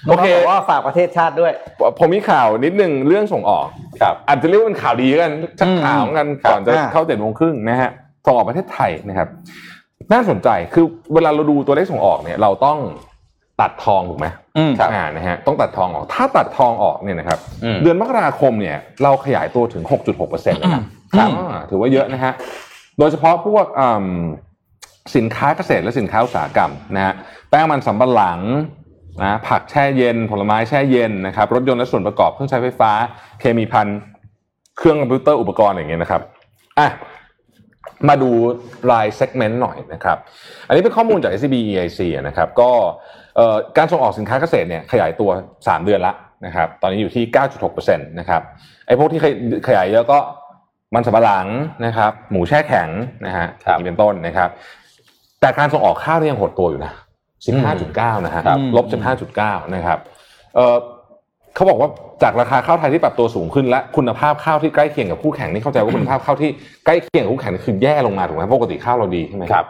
[0.07, 1.51] โอเคบอกว่าฝากประเทศชาติด้วย
[1.99, 3.67] ผมมีข่าวนิดนึงเรื่องส่งออก
[4.01, 7.89] ครับอาจจะเรียกว่าเป็นข่าวดีกันชักอืมข่าวกันครับก่อนจะอ่าเข้าเจ็ดโมงครึ่งนะฮะ
[8.25, 9.27] ส่งออกประเทศไทยนะครับ
[10.13, 12.77] น่าสนใจคือเวลาเราดูตัวเลขส่งออกเนี่ยเราต้อง
[13.61, 20.83] ตัดทองถูกไหมอืมอ่านะฮะต้องตัดทองออก ถ้าตัดทองออกเนี่ยนะครับอืมเดือนมกราคมเนี่ยเราขยายตัวถึง 6.6เปอร์เซ็นต์นะครับ
[21.17, 22.33] อ่าถือว่าเยอะนะฮะ
[22.99, 24.07] โดยเฉพาะพวกอืม
[25.15, 27.13] สินค้าเกษตรและสินค้าอุตสาหกรรมนะฮะ
[27.49, 28.39] แป้งมันสำปะหลัง
[29.23, 32.91] นะผักแช่เย็น ผลไม้แช่เย็นนะครับรถยนต์และส่วนประกอบเครื่องใช้ไฟฟ้า
[33.39, 33.87] เคมีพัน
[34.77, 36.21] เครื่องคอมพิวเตอร์อุปกรณ์อย่างเงี้ยนะครับ
[36.79, 36.89] อะ
[38.07, 38.31] มาดู
[38.91, 40.17] รายเซกเมนต์หน่อยนะครับ
[40.67, 43.18] อันนี้เป็นข้อมูลจาก SCB EIC นะครับ ก็เอ่อ
[43.77, 46.13] การส่งออกสินค้าเกษตรเนี่ยขยายตัว 3 เดือนละ
[46.45, 47.23] นะครับตอนนี้อยู่ที่
[47.71, 48.41] 9.6%นะครับ
[48.87, 49.21] ไอ้พวกที่
[49.67, 50.19] ขยายเยอะก็
[50.95, 51.47] มันสำปะหลัง
[51.85, 52.89] นะครับหมูแช่แข็ง
[53.25, 54.49] นะฮะครับนี่เป็นต้นนะครับ
[55.41, 56.93] แต่การส่งออกข้าวเนี่ยยังหดตัวอยู่นะ
[57.59, 58.85] 15.9 นะฮะครับลบ
[59.29, 59.99] 15.9 นะครับ
[60.55, 60.75] เอ่อ
[61.55, 61.89] เขาบอกว่า
[62.23, 66.49] จากราคาข้าวไทยที่ปรับตัวสูงขึ้นและคุณภาพข้าวที่ใกล้เคียงกับคู่แข่งนี่เข้าใจว่าคุณภาพข้าวที่
[66.85, 69.65] ใกล้เคียงกับคู่แข่งนี่คือแย่ลงมาถูกไหมปกติข้าวเราดีใช่ไหมครับ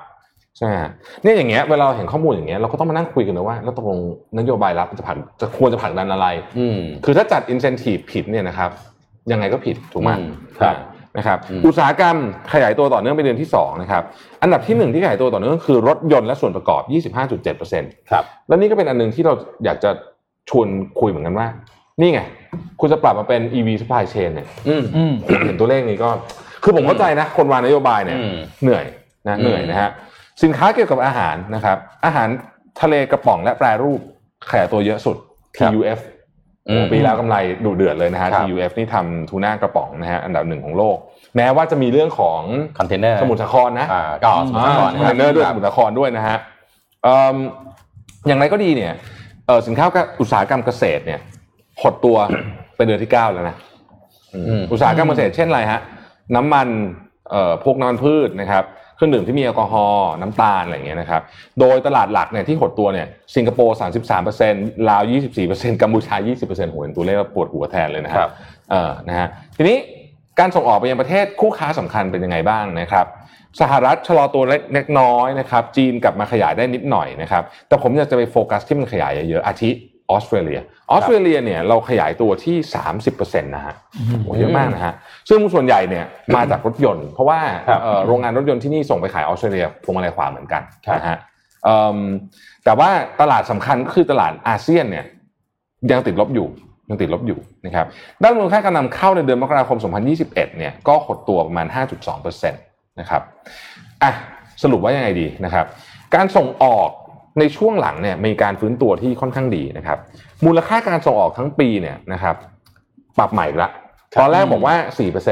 [0.57, 0.91] ใช่ไหมฮะ
[1.23, 3.99] เนี่ยอย่างเงี้ยเวลาเราเห็นข้อมูลอย่างเงี้ยเราก็ต้องมานั่งคุยกันนะว่าแล้วตกลง
[4.39, 6.27] นโยบายรัฐจะผลักจะควรจะผลักดันอะไร
[6.59, 8.69] อืมคือถ้าจัด incentive ผิดเนี่ยนะครับ
[9.31, 10.75] ยังไงก็ผิดถูกไหมอืมครับ
[11.17, 12.15] นะครับอืมอุตสาหกรรม
[12.53, 14.03] ขยายตัวต่อเนื่องเป็นเดือนที่2นะครับ
[14.41, 16.81] อันดับที่หนึ่งที่ขยายตัวต่อเนื่องก็คือรถยนต์และส่วนประกอบ
[17.47, 19.33] 25.7%ครับแล้วนี่ก็เป็นอันหนึงที่เรา
[19.65, 19.91] อยากจะ
[20.49, 20.67] ชวน
[20.99, 21.47] คุยเหมือนกันว่า
[22.01, 22.21] นี่ไง
[22.79, 26.09] คุณจะปรับมาเป็น EV supply chain เนี่ยอืมอืมผมเห็นตัวเลขนี้ก็
[26.63, 28.85] คือผมเข้าใจนะ คนวางนโยบายเนี่ยอืมเหนื่อย
[29.27, 29.89] นะอืมเหนื่อยนะฮะ
[30.43, 32.28] สินค้าเกี่ยวกับอาหารนะครับ อาหาร
[32.82, 34.02] ทะเลกระป๋องและแปรรูป
[34.49, 35.17] ขยายตัวเยอะสุด
[35.58, 35.99] TUF
[36.69, 40.97] อืมปีแล้วกำไรดุเดือดเลยนะฮะครับ TUF นี่ทำทูน่ากระป๋องนะฮะอันดับหนึ่งของโลก
[41.36, 42.41] แม้ว่าจะมีเรื่องของ
[42.80, 46.38] คอนเทนเนอร์สมุทรสาครนะอ่าก็สมุทรสาครคอนเทนเนอร์ด้วยสมุทรสาครด้วยนะฮะ
[47.04, 47.36] เอิ่ม
[48.28, 48.93] อย่างไรก็ดีเนี่ย
[49.47, 49.86] เอ่อสินค้า
[50.19, 51.19] อุตสาหกรรมเกษตรเนี่ย
[51.82, 52.17] หดตัว
[52.75, 53.56] เป็นเดือนที่เก้าแล้วนะ
[54.34, 55.80] อืมอืมอุตสาหกรรมเกษตรเช่นอะไรฮะ
[56.36, 56.67] น้ำมัน
[57.32, 58.63] เอ่อพวกน้ำมันพืชนะครับ
[58.99, 61.21] เครื่องดื่มที่มีแอลกอฮอล์น้ำตาลอะไรอย่างเงี้ยนะครับ
[61.59, 63.77] โดยตลาดหลักเนี่ยที่หดตัวเนี่ยสิงคโปร์
[64.31, 65.03] 33%ลาว
[65.41, 68.33] 24%กัมพูชา 20%โหเห็นตัวเลขแล้วปวดหัวแทนเลยนะคครัรับบ
[68.71, 69.77] เออนะฮะทีนี้
[70.39, 73.05] การส่งออกไปยังประเทศคู่ค้าสำคัญเป็นยังไงบ้างนะครับ
[73.62, 79.71] สหรัฐชะลอตัวเล็กน้อยนะครับจีนกลับมาขยายได้นิดหน่อยนะครับแต่ผมอยากจะไปโฟกัสที่มันขยายเยอะๆอาทิ
[80.12, 80.60] ออสเตรเลีย
[80.91, 82.58] ออสเตรเลียเนี่ยเราขยายตัวที่
[83.04, 83.76] 30%นะฮะ
[84.22, 84.93] โหเยอะมากนะฮะ
[85.30, 91.17] ซึ่งส่วนใหญ่เนี่ยมาจากรถยนต์ เพราะว่าครับเอ่อโรงงานรถยนต์ที่นี่ส่งไปขายออสเตรเลียพวงมาลัยขวาเหมือนกันครับนะฮะ
[91.63, 91.98] เอิ่ม
[92.65, 92.89] แต่ว่า
[93.22, 95.06] ตลาดสำคัญก็คือตลาดอาเซียนเนี่ย
[95.91, 96.48] ยังติดลบอยู่
[96.89, 97.86] ยังติดลบอยู่นะครับ
[98.24, 99.78] ด้านมูลค่าการนำเข้าในเดือนมกราคม
[100.13, 101.67] 2021 เนี่ยก็หดตัวประมาณ
[102.13, 103.22] 5.2%นะครับ
[104.04, 104.12] อะ
[104.63, 105.65] สรุปว่ายังไงดีนะครับ
[106.15, 106.89] การส่งออก
[107.39, 109.97] ในช่วงหลังเนี่ยมีการฟื้นตัวที่ค่อนข้างดีนะครับ
[110.45, 112.36] มูลค่าการส่งออกทั้งปีเนี่ยนะครับ
[113.17, 113.69] ปรับใหม่อีกละ
[114.13, 114.75] ครับตอนแรกบอกว่า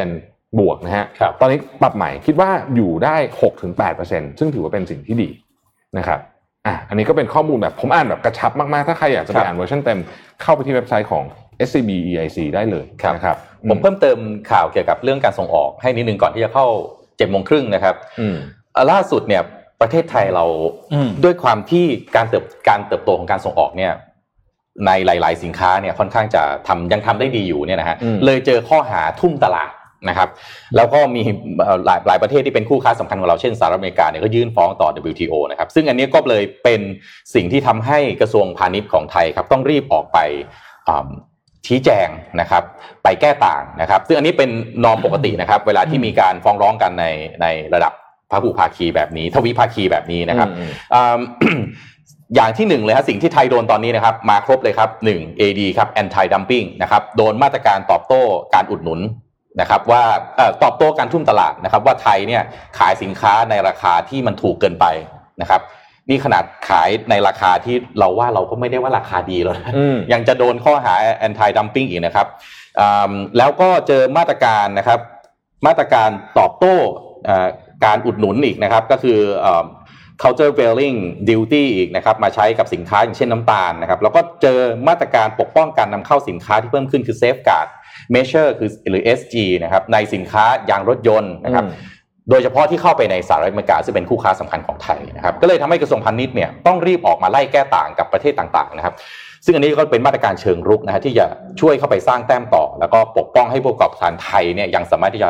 [0.02, 3.15] 4%บวกนะฮะครับตอนนี้ปรับใหม่คิดว่าอยู่ได้
[3.78, 5.30] 6-8%ซึ่งถือว่าเป็นสิ่งที่ดี
[5.98, 6.20] นะครับ
[6.65, 10.00] อะอันนี้ก็เป็นข้อมูลแบบผมอ่านแบบกระชับมาก ๆ ถ้าใครอยากจะไปครับอ่านเวอร์ชันเต็ม
[10.41, 11.24] เข้าไปที่เว็บไซต์ของ
[11.67, 13.38] SCB EIC ได้เลยครับนะครับ
[13.70, 14.17] ผมเพิ่มเติม
[14.52, 16.65] ข่าวเกี่ยวกับเรื่องการส่งออกให้นิดนึงก่อนที่จะเข้า
[17.17, 18.38] เจ็ดโมงครึ่งนะครับอืม
[18.76, 19.43] อ่าล่าสุดเนี่ย
[19.82, 20.46] ประเทศไทยเรา
[20.94, 21.86] อืมด้วยความที่
[22.16, 23.94] การเติบการเติบโตของการส่งออกเนี่ย
[24.86, 29.72] ในหลาย ๆ สินค้าเนี่ยค่อนข้างจะทำยังทำได้ดีอยู่เนี่ยนะฮะอืมเลยเจอข้อหาทุ่มตลาด
[30.10, 30.30] นะครับ
[30.76, 31.22] แล้วก็มี
[31.60, 36.82] เอ่อหลายหลายประเทศที่เป็นคู่ค้าสำคัญของเราเช่นสหรัฐอเมริกาเนี่ยก็ยื่นฟ้องต่อ WTO นะครับซึ่งอันนี้ก็เลยเป็น
[37.36, 40.18] สิ่งที่ทำให้กระทรวงพาณิชย์ของไทยครับต้องรีบออกไป
[40.88, 41.10] อ่า
[41.68, 42.08] ชี้แจง
[42.42, 42.63] นะครับ
[43.04, 44.50] ไปแก้ต่างนะครับ ซึ่งอันนี้เป็น
[44.84, 47.06] นอมปกตินะครับ เวลาที่มีการฟ้องร้องกันใน
[47.42, 47.94] ในระดับ
[48.32, 51.20] พหุภาคีแบบนี้ ทวิภาคีแบบนี้นะครับอืมอ่า
[52.36, 58.22] อย่างที่หนึ่งเลยครับสิ่งที่ไทยโดนตอนนี้นะครับ มาครบเลยครับหนึ่ง AD ครับ anti dumping นะครับโดนมาตรการตอบโต้
[58.54, 59.00] การอุดหนุน
[59.62, 60.04] นะครับว่า
[60.38, 62.42] เอ่อตอบโต้การทุ่มตลาดนะครับ ว่าไทยเนี่ย
[62.78, 64.86] ขายสินค้าในราคาที่มันถูกเกินไป
[65.42, 65.62] นะครับ
[66.10, 70.96] นี่ขนาดขายในราคาที่เราว่าเราก็ไม่ได้ว่าราคาดีแล้วนะอืมยังจะโดนข้อหา
[71.28, 72.28] anti dumping อีกนะครับ
[72.80, 75.00] อ่าแล้วก็เจอมาตรการนะครับ
[75.68, 76.10] มาตรการ
[76.40, 76.76] ตอบโต้
[77.26, 77.48] เอ่อ
[77.86, 79.48] การอุดหนุนอีกนะครับ ก็คืออ
[80.24, 80.98] countervailing
[81.30, 87.68] duty อีกนะครับมาใช้กับสินค้าอย่างเช่นน้ำตาลนะครับแล้วก็เจอมาตรการปกป้องการนำเข้าสินค้าที่เพิ่มขึ้นคือ safeguard
[88.16, 91.66] measure คือหรือ SG นะครับในสินค้ายางรถยนต์นะครับ
[92.30, 98.96] โดยเฉพาะที่เข้าไปในสหรัฐอเมริกาซึ่งเป็นคู่ค้าสำคัญของไทยนะครับก็เลยทำให้กระทรวงพาณิชย์เนี่ยต้องรีบออกมาไล่แก้ต่างกับประเทศต่างๆนะครับ
[99.46, 101.26] ซึ่งอันนี้ก็เป็นมาตรการเชิงรุกนะฮะที่จะ
[101.62, 105.30] ช่วยเข้าไปสร้างแต้มต่อ แล้วก็ปกป้องให้ผู้ประกอบการไทยเนี่ยยังสามารถที่จะ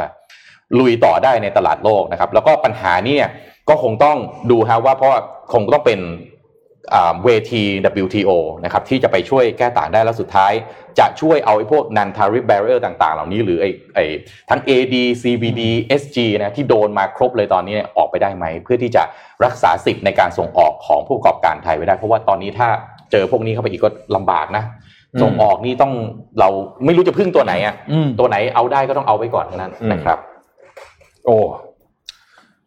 [0.80, 3.32] ลุยต่อได้ในตลาดโลกนะครับ แล้วก็ปัญหานี้เนี่ย
[3.70, 4.18] ก็คงต้อง
[4.52, 5.20] ดูฮะว่าเพราะว่า
[5.54, 6.00] คงต้องเป็น
[6.96, 7.64] อ่าเวที
[8.04, 8.32] WTO
[8.64, 10.54] นะครับที่จะไปช่วยแก้ต่างได้แล้วสุดท้าย
[11.00, 14.06] จะช่วยเอาไอ้พวก non tariff barrier ต่าง ๆ เหล่านี้หรือไอ้ไอ้
[14.50, 15.62] ทั้ง AD CBD
[16.02, 19.04] SG นะที่โดนมาครบเลยตอนนี้เนี่ยออกไปได้ไหม เพื่อที่จะ
[19.46, 22.70] รักษาสิทธิ์ในการส่งออกของผู้ประกอบการไทยไว้ได้ เพราะว่าตอนนี้ถ้า
[23.12, 24.64] เจอพวกนี้เข้าไปอีกก็ลำบากนะ
[25.14, 25.94] อืมส่งออกนี่ต้อง
[26.40, 26.50] เรา
[26.86, 30.18] ไม่รู้จะพึ่งตัวไหนอะอืมตัวไหนเอาได้ก็ต้องเอาไว้ก่อนเท่านั้นนะครับ
[31.28, 31.38] โอ้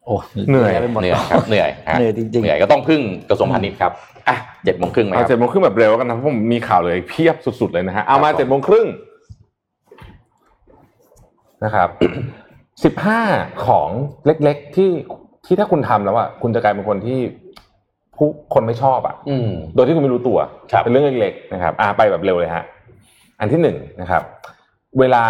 [0.04, 0.14] โอ้
[0.50, 3.92] เหนื่อยไปหมดเหนื่อยครับเหนื่อยฮะเหนื่อยจริงๆเหนื่อยก็ต้องพึ่งกระทรวงพาณิชย์ครับ
[4.28, 8.86] อะเจ็ดโมงครึ่งไหมคเอารับเจ็ดโมงครึ่งแบบเร็วแล้วกันนะเพราะผมมีข่าวเลยเพียบสุดๆเลยนะฮะเอามาครับผมเจ็ดโมงครึ่ง
[11.64, 11.88] นะครับ
[12.84, 13.20] สิบห้า
[13.66, 13.88] ของ
[14.26, 14.90] เล็กๆที่
[15.46, 17.18] ที่ถ้าคุณทำแล้วอะคุณจะกลายเป็นคนที่
[18.16, 20.38] ผู้คนไม่ชอบอะอืมโดยที่คุณไม่รู้ตัว
[20.72, 22.64] ครับเป็นเรื่องเล็กๆนะครับอ่าไปแบบเร็วเลยฮะ
[23.40, 24.22] อันที่หนึ่งนะครับ
[24.98, 25.24] เวลา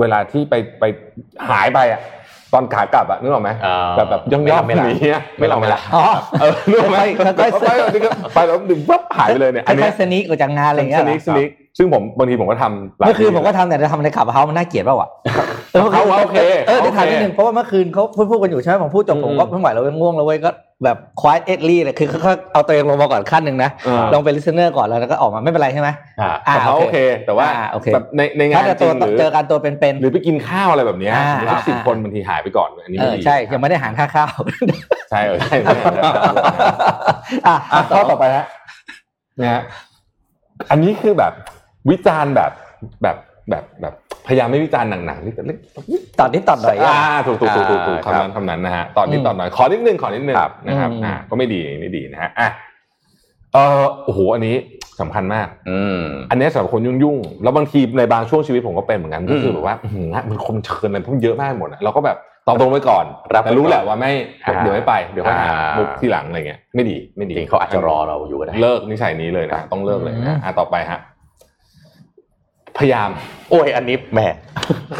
[0.00, 0.84] เวลาที่ไปไป
[1.48, 2.00] หายไปอะ
[2.52, 6.04] ตอนขากลับอะนึกออกไหมอ่าแบบแบบย่องไม่ย่อละงไม่ละหนีอะไม่หลับไม่ไม่ละละอ๋อ
[6.40, 15.08] เออนึกออกไหมค่อยๆไปแล้วนี่ก็ไปแล้วดึงปั๊บหายไปเลยเนี่ยคอันเนี้ล้ายยๆสนิกออกจากงานอะไรอย่างเงี้สยเหรนิอกสนิก ซึ่งผมบางทีผมก็ทำหลายเมื่อคืนทีผมก็ทำแต่จะทำในขับเฮามันน่าเกลียดเปล่าวะ
[15.72, 20.50] เออเขาว่าโอเคเออเดี๋ยวถามโอเคนิดนึงเพราะว่าเมื่อคืนเขาพูดพูดกันอยู่ใช่ไหมผมพูดจบผมก็อืมไม่ไหวแล้วเว้ยง่วงแล้วเว้ยก็
[20.84, 25.88] แบบควายเอ็ดลี่เลยคือเขาเอาตัวเองลงมาก่อนขั้นหนึ่งนะเออลงเป็นลิสเนอร์ก่อนแล้วก็ออกมาไม่เป็นไรใช่ไหม
[26.20, 34.30] อ่าอ่าแต่เขาโอเค แต่ว่าอ่าโอเคแบบในในงาถ้านจะจตัริวงหรือเจอกันตัวเป็นหรือไปกินข้าวอะไรแบบเนี้ยอ่าหรือสักสิบคนบางทีหายไปก่อนอันนี้ๆเอไม่อดีใช่ยังไม่ได้หารค่าข้าว
[35.10, 36.02] ใช่เออใช่ใช่ใช่
[37.46, 38.44] อะอะข้อต่อไปฮะ
[39.40, 39.62] นะฮะ
[40.70, 41.32] อันนี้คือแบบ
[41.90, 42.52] วิจารณ์แบบ
[43.02, 43.16] แบบ
[43.50, 43.94] แบบแบบ
[44.26, 45.56] พยายามไม่วิจารณ์หนักๆนี่แต่เล็ก
[46.20, 52.48] ตอนนี้ตอนหน่อยอ่าถูกถูกถูกถูกถูกอ่าคำนั้นคำนั้นนะฮะตอนนี้อืมตอนหน่อยขอนิดนึงขอนิดนึงครับนะครับอืมอ่าก็ไม่ดีไม่ดีนะฮะอะ
[53.52, 54.56] เออโอ้โหอันนี้
[55.00, 62.16] สำคัญมาก อืมอันนี้สำหรับคนยุ่งๆ แล้วบางทีในบางช่วงชีวิตผมก็เป็นเหมือนกันอืมก็คือแบบว่าอื้อหือมันคนเชิญอะไรพวกเยอะมากหมดอะเราก็แบบ
[62.46, 64.12] ตอบตรงไว้ก่อนรับแต่รู้ไว้ก่อนแหละว่าไม่
[64.44, 71.00] อ่าเดี๋ยวไม่ไปเดี๋ยวค่อยหาอ่ามุกที่หลังอะไรเงี้ยไม่ดีไม่จดีริงเขาอาจจะรอเราอยู่ก็ได้เลิกนิสัยนี้เลยนะต้องเลิกเลยนะอะต่อไปฮะ
[72.78, 73.08] พพยายาม
[73.50, 74.20] โอ้ยอันนี้แหม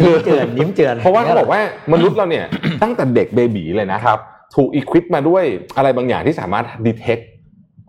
[0.01, 1.61] ยิ้มเจือนยิ้มเจือนเพราะว่าเขาบอกว่า
[1.93, 2.45] มนุษย์เราเนี่ย
[2.83, 4.21] ตั้งแต่เด็กเบบีเลยนะครับ
[4.57, 5.45] ถูกอีควิปมาด้วย
[5.77, 7.19] อะไรบางอย่างที่สามารถดีเทค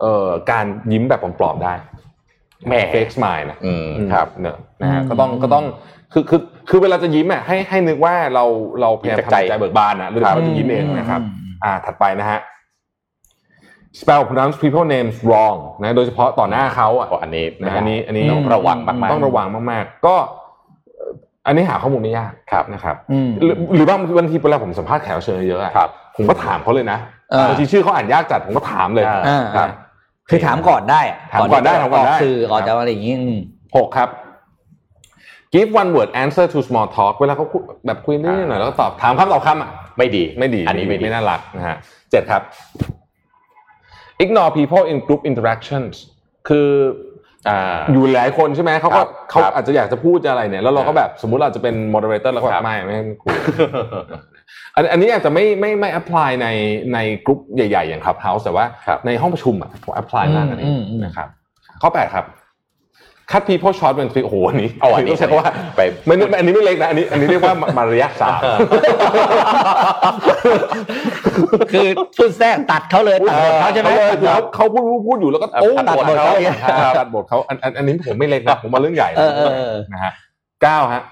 [0.00, 1.74] เอ่อการยิ้มแบบปลอมๆได้
[2.66, 5.64] แหมเฟกสมายนะอืมครับเนอะนะฮะก็ต้องก็ต้อง
[6.12, 6.40] คือคือ
[6.70, 8.44] คือเวลาจะยิ้มอะให้ให้นึกว่าเรา
[8.80, 11.20] เราพยายามยิ้มจากทำใจใจเบิกบานอะหรือเราจะยิ้มเองนะครับ
[11.64, 12.40] อ่าถัดไปนะฮะ
[14.00, 20.14] spell pronounce people names wrong นะโดยเฉพาะต่อหน้าเขาอะก็อันนี้นะอันนี้อันนี้ต้องระวังมากๆต้องระวังมากๆ ก็
[20.96, 21.10] เอ่อ
[21.46, 26.98] อันนี้หาข้อมูลไม่ยากครับนะครับอืมหรือหรือบางบางทีเวลาผมสัมภาษณ์แขกรับเชิญเยอะๆอะครับผมก็ถามเขาเลยนะ
[27.30, 29.68] เออบางทีชื่อเขาอ่านยากจัดผมก็ถามเลยอ่าอ่าครับ
[30.28, 33.38] คือถามก่อนได้ะถามก่อนได้ที่จะถามก่อนได้สื่อออกจากอะไรอย่างงี้อืม
[33.76, 34.08] หกครับ
[35.54, 41.76] give one word answer to small talk เวลาเขาคุยแบบคุยนิดหน่อยแล้วก็ตอบถามคำตอบคำอะไม่ดีไม่ดี อันนี้ไม่ดีไม่น่ารักนะฮะ
[42.10, 42.42] เจ็ดครับ
[44.24, 45.94] ignore people in group interactions
[46.48, 46.68] คือ
[47.48, 53.34] อ่าอยู่หลายคนใช่ไหมเขาคก็รับเขาครับอาจจะอยากจะพูดจะอะไรเนี่ยแล้วเราก็ครับแบบสมมุติเราจะเป็น moderator แล้วก็แบครับบไม่ไม่ให้คุย
[54.74, 56.48] อันอันนี้อาจจะไม่ไม่ไม่ apply ใน
[56.94, 61.28] ในกลุ่มใหญ่ ๆ อย่าง Clubhouse แต่ว่าครับในห้องประชุมอะผม apply มากอันนี้อืมอืมนะครับ
[61.82, 62.24] ข้อแปดครับ
[63.30, 68.40] cut people short when speak โอ้โหอันนี้เอาอันนี้ต้องใช้คำว่าไปไม่ไม่อันนี้ไม่เล็กนะอันนี้อันนี้เรียกว่ามารยาทสาม
[71.72, 73.88] คือพูดแทรกตัดเขาเลยตัดบทเขาใช่ไหม
[74.26, 76.34] เขาเขาพูดพูดพูดอยู่แล้วก็โอ้ตัดตัดบบททเขา
[76.66, 80.12] เขาตัดบทเขาอันอันอันนี้ผมไม่เล็กนะผมมาเรื่องใหญ่เออเออเออนะฮะ
[80.62, 81.02] เก้าฮะ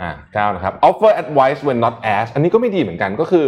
[0.00, 3.44] อ่าเก้านะครับ offer advice when not asked อันนี้ก็ไม่ดีเหมือนกันก็คือ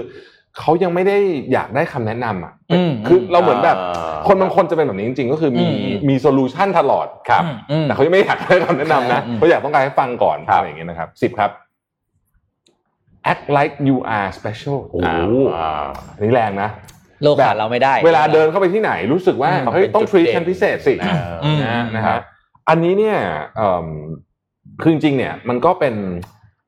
[0.58, 1.18] เขายังไม่ได้
[1.52, 11.50] อยากได้คำแนะนำอะอืมคือเราเหมือนแบบอ่าคนบางคนจะเป็นแบบนี้จริง ๆ ก็คือมีอืมมี solution ตลอดครับอืมแต่เขายังไม่อยากได้คำแนะนำนะอืมเขาอยากต้องการให้ฟังก่อนครับอะไรอย่างเงี้ยนะครับสิบครับ
[13.32, 16.70] act like you are special โอ้โหอ่าอันนี้แรงนะ
[17.22, 22.20] โลกขาดเราไม่ได้ เวลาเดินเข้าไปที่ไหนรู้สึกว่าต้องเฮ้ยเป็นจุดเด่น treat ฉันพิเศษสิอ่าอืมนะนะครับ
[22.68, 23.18] อันนี้เนี่ย
[23.56, 23.86] เอิ่ม
[24.82, 25.94] คือจริงๆเนี่ยมันก็เป็น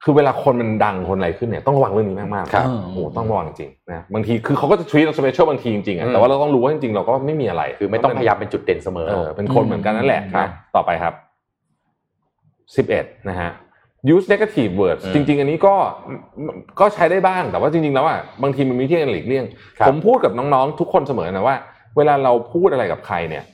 [0.04, 11.14] คือเวลาคนมันดังคนอะไรขึ้นเนี่ยต้องระวังเรื่องนี้มากๆครับโอ้โหต้องระวังจริงๆนะบางทีคือเขาก็จะ treat เรา special บางทีจริงๆอะอืมแต่ว่าเราต้องรู้ว่าจริงๆเราก็ไม่มีอะไร คือไม่ต้องพยายามเป็นจุดเด่นเสมอเออเป็นคนเหมือนกันนั่นแหละนะครับต่อไปครับ
[12.76, 13.50] สิบเอ็ดนะฮะ
[14.14, 15.74] use negative words อืมจริง ๆ อันนี้ก็
[16.80, 19.44] ก็ใช้ได้บ้างแต่ว่าจริง ๆ แล้วอะบางทีมันมีที่การหลีกเลี่ยง
[19.78, 21.56] ครับผมพูดกับน้องๆ ทุกคนเสมอนะว่า
[21.96, 23.44] เวลาเราพูดอะไรกับใครเนี่ย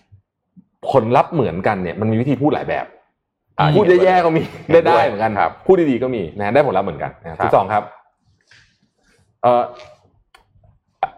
[0.90, 2.96] ผลลัพธ์เหมือนกันเนี่ยมันมีวิธีพูดหลายแบบอ่า
[3.76, 7.82] พูดแย่ๆก็มีเห็ได้นด้วยได้เหมือนกันครับพูดดีๆก็มีนะได้ผลลัพธ์เหมือนกันนะครับครับที่สองครับ
[9.42, 9.62] เอ่อ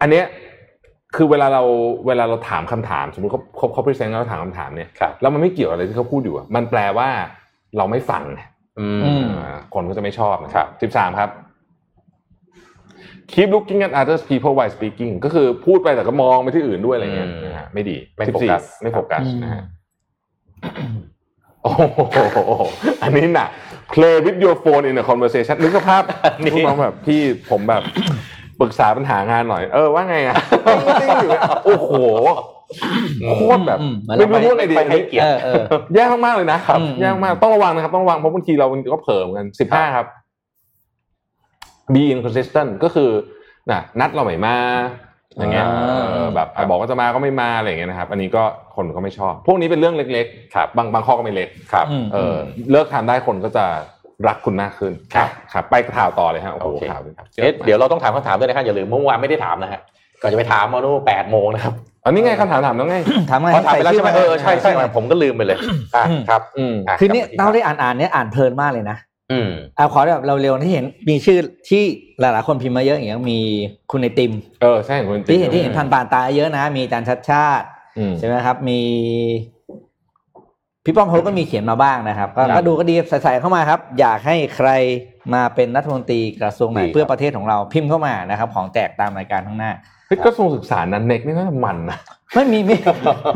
[0.01, 0.25] อันเนี้ย
[1.17, 1.63] คือเวลาเรา
[2.07, 7.09] เวลาเราถามคำถาม สมมติเขาเขาเขาพรีเซนต์แล้วเราถามคำถามเนี่ยครับแล้วมันไม่เกี่ยวอะไรที่เขาพูดอยู่อะมันแปลว่า
[7.77, 8.41] เราไม่ฟังไง
[8.81, 11.31] อือืมมอ่าคนก็จะไม่ชอบนะครับสิบสามครับ
[13.33, 19.65] keep looking at others people while speaking ก็คือพูดไปแต่ก็มองไปที่อื่นด้วยอะไรเงี้ยอืมนะฮะไม่ดีไม่สิบโฟสี่กัสไม่โฟกัสอืมนะฮะ
[21.63, 22.39] โอ้โห
[23.03, 23.49] อันนี้หนัก
[23.95, 26.03] play with your phone in a conversation นึกสภาพ
[26.43, 27.21] นี่พูดมาแบบพี่
[27.51, 27.83] ผมแบบ
[28.61, 30.37] ปรึกษาปัญหางานหน่อย เออว่าไงอะ
[31.01, 31.93] ติ้งๆอยู่เนี่ยโอ้โห
[33.37, 35.63] โคตรแบบอืมไม่รู้พูดอะไรดีไม่ให้เกียรเอติอเออ
[35.95, 40.07] แย่มากๆเลยนะครับอืมแย่มากๆต้องระวังนะครับ ต้องระวังเพราะบางทีเราก็เผลอเหมือนกันสิบห้าครับ
[41.95, 43.11] be inconsistent ก็คือ
[43.71, 44.57] น่ะนัดเราไม่มา
[45.39, 48.43] อย่างเงี้ยอ่าเออแบบอะบอกว่าจะมาก็ไม่มาอะไรอย่างเงี้ยนะครับ อันนี้ก็
[48.77, 52.37] คนก็ไม่ชอบ พวกนี้เป็นเรื่องเล็กๆครับบางบางข้อก็ไม่เล็กครับอืมเออ
[52.71, 53.65] เลิกทำได้คนก็จะ
[54.29, 59.81] รักคุณมากขึ้นครับครับไปข่าวต่อเลยฮะโอ้โหโอเคข่าวดีครับเอ๊ะเดี๋ยวเราต้องถามคำถามด้วยนะครับอย่าลืมเมื่อวานไม่ได้ถามนะฮะ
[60.23, 62.97] ก่อนจะไปถามมาโน่แปดโมงนะครับอันนี้ไงคำถามถามแล้วไง
[63.31, 65.59] ถามไงพอถามไปแล้วใช่ไหมส่เอชื่อใช่ใช่ผมก็ลืมไปเลย
[65.97, 68.97] อะครับอืมะคือเนี่ยกลัเราบมาที่ได้อ่านอ่านเนี่ยอ่านเพลินมากเลยนะ
[69.33, 71.39] อืมเอาขอแบบเราเร็วๆที่เห็นมีชื่อ
[71.69, 71.83] ที่
[72.21, 73.41] หลายๆคนพิมพ์มาเยอะอย่างเงี้ยมี
[73.91, 77.67] คุณไอติม เออใช่คุณที่เห็นที่เห็นผ่านผ่านๆตาเยอะนะ มีอาจารย์ชัดชาติ
[77.99, 78.81] อืมใช่ไหมครับ มี
[80.85, 84.71] พี่ป้อมพลก็มีเขียนมาบ้างนะครับ ก็ครับก็ดูก็ดีใส่ๆเข้ามาครับ อยากให้ใคร
[85.35, 89.91] มาเป็นรัฐมนตรีกระทรวงไหนดีครับเพื่อประเทศของเราพิมพ์เข้ามานะครับ ของแจกตามรายการข้างหน้าเฮ้ย
[90.25, 91.99] กระทรวงศึกษานั้นเน็กนี่น่าจะมันนะ
[92.35, 92.77] ไม่มีมี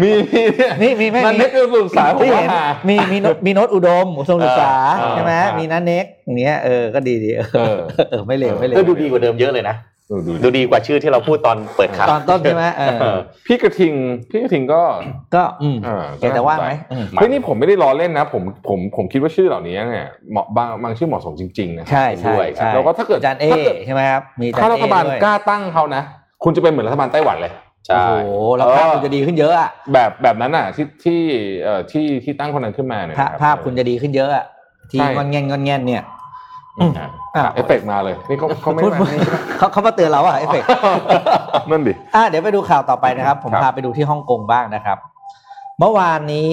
[0.02, 9.76] มีมีเนี่ยนี่มีไม่นันมีเน็กกระทรวงศึกษาผมที่ว่าเห็นหามีมีโน้ตมีโน้ตอุดมอุดมศึกษาเออใช่ไหมครับมีนันเน็กอย่างเงี้ยเออก็ดีดีเอเอออเออไม่เลวไม่เลเอวอดูดีกว่าเดิมเยอะเลยนะ
[10.10, 13.94] ดูดูดูดีกว่าชื่อที่เราพูดตอนเปิดข่าวตอนต้นใช่ไหมเออเออพี่กระทิง
[14.30, 14.82] พี่กระทิงก็
[15.34, 26.02] ก็อืมเออแกจะว่างไหมอืมเฮ้ยนี่ผมไม่ได้ล้อเล่นนะ ผมผมผมคิดว่าชื่อเหล่านี้เนี่ยเหมาะบางบางชื่อเหมาะสมจริงๆนะใช่ใช่ด้วยใช่แล้วก็ถ้าเกิดอาจารย์เอถ้าเกิดใช่ไหมครับมีอาจารถ้าย์รัเอฐบาลด้วยกล้าตั้งเขานะ
[26.44, 27.52] คุณจะเป็นเหมือนรัฐบาลไต้หวันเลย
[27.86, 31.20] ใช่โอ้โหแล้วภาพคุณจะดีขึ้นเยอะอะแบบแบบนั้นอะที่ที่
[31.64, 34.44] เอ่อที่ที่ตั้งคนนั้นขึ้นมาเนี่ยภาพนะครับภาพคุณจะดีขึ้นเยอะอะ
[34.90, 36.02] ที่ใช่งอนแงนงอนแงนเนี่ย
[36.78, 37.08] อืมอะ
[37.54, 39.08] เอฟเฟกต์มาเลยนี่เขาเขาไม่พูดมาพูด
[39.58, 40.68] เขาเขามาเตือนเราอะเอฟเฟกต์
[41.70, 44.98] นั่นดิอะเดี๋ยวไปดูข่าวต่อไปนะครับ ผมครับพาไปดูที่ฮ่องกงบ้างนะครับ
[45.78, 46.50] เมื่อวานนี้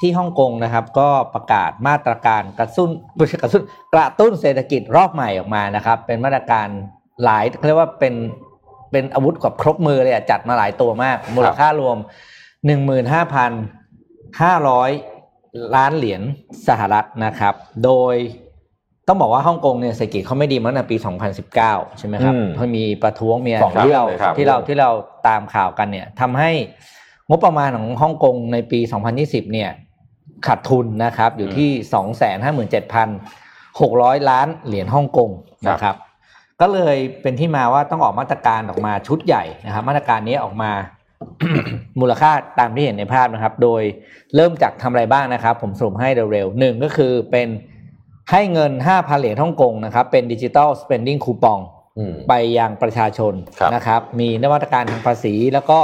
[0.00, 3.62] ที่ฮ่องกงนะครับ ก็ประกาศมาตรการกระตุ้นไม่ใช่กระตุ้น
[3.94, 6.68] กระตุ้นเศรษฐกิจรอบใหม่ออกมานะครับ เป็นมาตรการ
[7.24, 8.14] หลายเขาเรียกว่าเป็น
[8.92, 11.96] เป็นอาวุธกับครบมือเลยอะจัดมาหลายตัวมาก มูลค่ารวม
[12.66, 13.52] หนึ่งหมื่นห้าพัน
[14.42, 14.90] ห้าร้อย
[15.76, 16.22] ล้านเหรียญ
[16.68, 18.14] สหรัฐนะครับ โดย
[19.08, 20.96] ต้องบอกว่าฮ่องกงเนี่ยเศรษฐกิจเขาไม่ดีมาตั้งแต่ปี
[21.46, 24.90] 2019 ใช่ไหมครับอืมเพราะมีประท้วงมีอะไรสองเรื่องที่เราเลยครับที่เราที่เรา
[25.28, 26.50] ตามข่าวกันเนี่ยทำให้
[27.28, 28.80] งบประมาณของฮ่องกงในปี
[29.16, 29.70] 2020 เนี่ย
[30.46, 31.70] ขาดทุนนะครับอยู่ที่
[34.18, 35.30] 257,600 ล้านเหรียญฮ่องกง
[35.68, 35.96] นะครับ
[36.62, 40.72] ก็เลยเป็นที่มาว่าต้องออกมาตรการออกมาชุดใหญ่นะครับมาตรการนี้ออกมา
[42.00, 43.82] มูลค่าตามที่เห็นในภาพนะครับ โดย
[44.36, 47.48] เริ่มจากทำอะไรบ้างนะครับ ผมสรุปให้เร็วๆหนึ่งก็คือเป็น
[48.30, 51.60] ให้เงิน 5,000 เหรียญฮ่องกงนะครับ เป็นดิจิ t a ลสเปนดิ้งคูปอง
[51.98, 55.78] อืมไปยังประชาชนครับนะครับ มีนวัตกรรมทางภาษี แล้วก็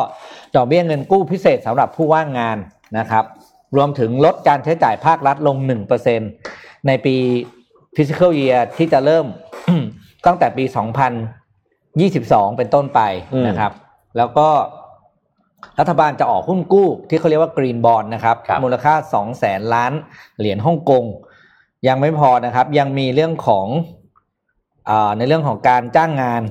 [0.57, 2.59] ดอกเบี้ยเงินกู้พิเศษสำหรับผู้ว่างงาน
[2.99, 3.25] นะครับ
[3.77, 5.57] รวมถึงลดการใช้จ่ายภาครัฐลง
[6.23, 7.17] 1%ในปี
[7.97, 9.27] fiscal year ที่จะเริ่ม
[10.27, 10.65] ตั้งแต่ปี
[11.41, 13.01] 2022 เป็นต้นไป
[13.49, 13.73] นะครับ
[14.17, 14.49] แล้วก็
[15.79, 19.93] รัฐบาลจะออกหุ้นกู้ที่เขาเรียกว่า Green Bond นะครับครับมูลค่า 2 แสนล้าน
[20.39, 21.05] เหรียญฮ่องกง
[21.89, 23.67] ยังไม่พอนะครับ ยังมีเรื่องของ
[24.89, 26.43] อาในเรื่องของการจ้างงาน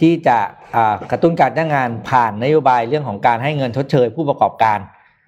[0.00, 0.38] ที่จะ
[0.76, 4.78] อ่ากระตุ้นการจ้างงานผ่านนโยบายเรื่องของการให้เงินชดเชยผู้ประกอบการ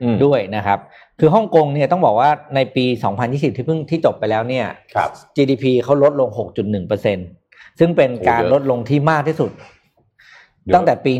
[0.02, 0.78] อืมด้วยนะครับ
[1.18, 2.84] คือฮ่องกงเนี่ยต้องบอกว่าในปี
[3.20, 6.56] 2020 ที่เพิ่งที่จบไปแล้วเนี่ยครับ GDP เขาลดลง 6.1%
[7.06, 7.14] ซึ่
[7.86, 9.50] งเป็นการโอ้เยอะลดลงที่มากที่สุด
[10.74, 11.12] ตั้งแต่ปี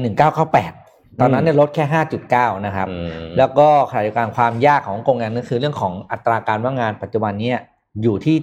[0.56, 1.84] 1998 ตอนนั้นเนี่ยลดแค่
[2.26, 7.52] 5.9 นะครับอืมแล้วก็ขณะเดียวกันความยากของฮ่องกงงานนั่นคือเรื่องของอัตราการว่างงานปัจจุบันเนี้
[8.02, 8.36] อยู่ที่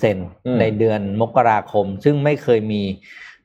[0.00, 2.82] 7%ในเดือนมกราคม ซึ่งไม่เคยมี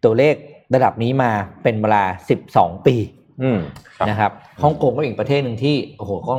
[0.04, 0.36] ตัวเลข
[0.74, 1.32] ระดับนี้มา
[1.64, 2.04] เป็นเวลา
[2.46, 2.96] 12 ปี
[3.44, 3.60] อืม
[3.98, 4.32] ครับนะครับ
[4.64, 6.34] ฮ่องกงก็อีกประเทศหนึ่งที่โอ้โหก็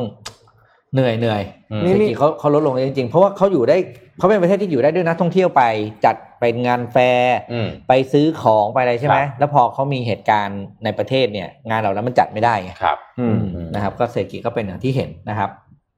[0.94, 3.76] เหนื่อยเหนื่อยอืมเศรษฐกิจเขาเขาลดลงเลยจริงๆ เพราะว่าเขาอยู่ได้
[4.18, 5.62] เขาเป็นประเทศที่อยู่ได้ด้วยนักท่องเที่ยวไป
[6.04, 15.50] จัดเป็นงานแฟร์อืมไปซื้อของไปอะไรใช่ไหมครับแล้วพอเขามีเหตุการณ์ในประเทศเนี่ย งานเหล่านั้นมันจัดไม่ได้ไงครับอืมอืมนะครับ ก็เศรษฐกิจก็เป็นอย่างที่เห็นนะครับ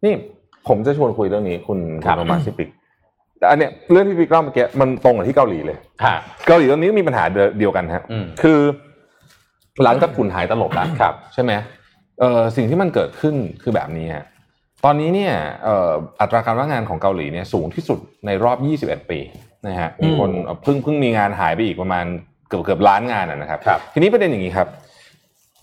[0.04, 0.14] นี่
[0.68, 2.68] ผมจะชวนคุยเรื่องนี้คุณครัคุณบโทมัสซิปิก
[3.38, 6.16] แต่อันเนี้ยเรื่องที่พี่เล่าเมื่อกี้มันตรงกับที่เกาหลีเลยฮะ
[6.46, 7.24] เกาหลีตอนนี้ก็มีปัญหา
[7.58, 8.58] เดียวกันฮะอืมคือ
[9.84, 11.52] หลังจากฝุ่นหายตลบแล้วครับใช่ไหม
[12.20, 14.24] เอ่อสิ่งที่มันเกิดขึ้นคือแบบนี้ฮะ
[14.84, 18.58] ตอนนี้เนี่ยเอ่ออัตราการว่างงานของเกาหลีเนี่ยสูงที่สุดในรอบ
[19.02, 19.20] 21 ปี
[19.66, 22.04] นะฮะมีคนเอ่อเพิ่งเพิ่งมีงานหายไปอีกประมาณ
[22.48, 24.68] เกือบเกือบล้านงานนะนะครับครับ ทีนี้ประเด็นอย่างนี้ครับ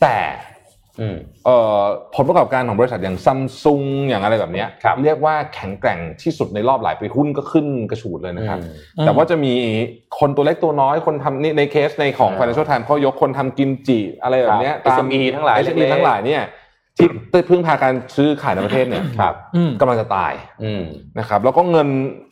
[0.01, 0.17] แต่
[1.01, 1.81] อืมเอ่อ
[2.15, 9.53] ผลประกอบการของบริษัทอย่างซัมซุงอย่างอะไรแบบเนี้ยครับเรียกว่าแข็งแกร่งที่สุดในรอบหลายปีหุ้นก็ขึ้นกระฉูดเลยนะครับอืมอืมแต่ว่าจะมี
[10.19, 16.41] คนตัวเล็กตัวน้อยคนทำนี่ในเคสในของอ่า Financial Times เขายกคนทำกิมจิอะไรแบบเนี้ยครับตาม SME ทั้งหลาย SME เล็กๆทั้งหลายเนี่ย
[16.97, 17.07] ที่
[17.49, 20.33] พึ่งพาการซื้อขายในประเทศเนี่ยครับอืมกำลังจะตาย
[20.63, 20.83] อืม
[21.19, 21.87] นะครับ แล้วก็เงิน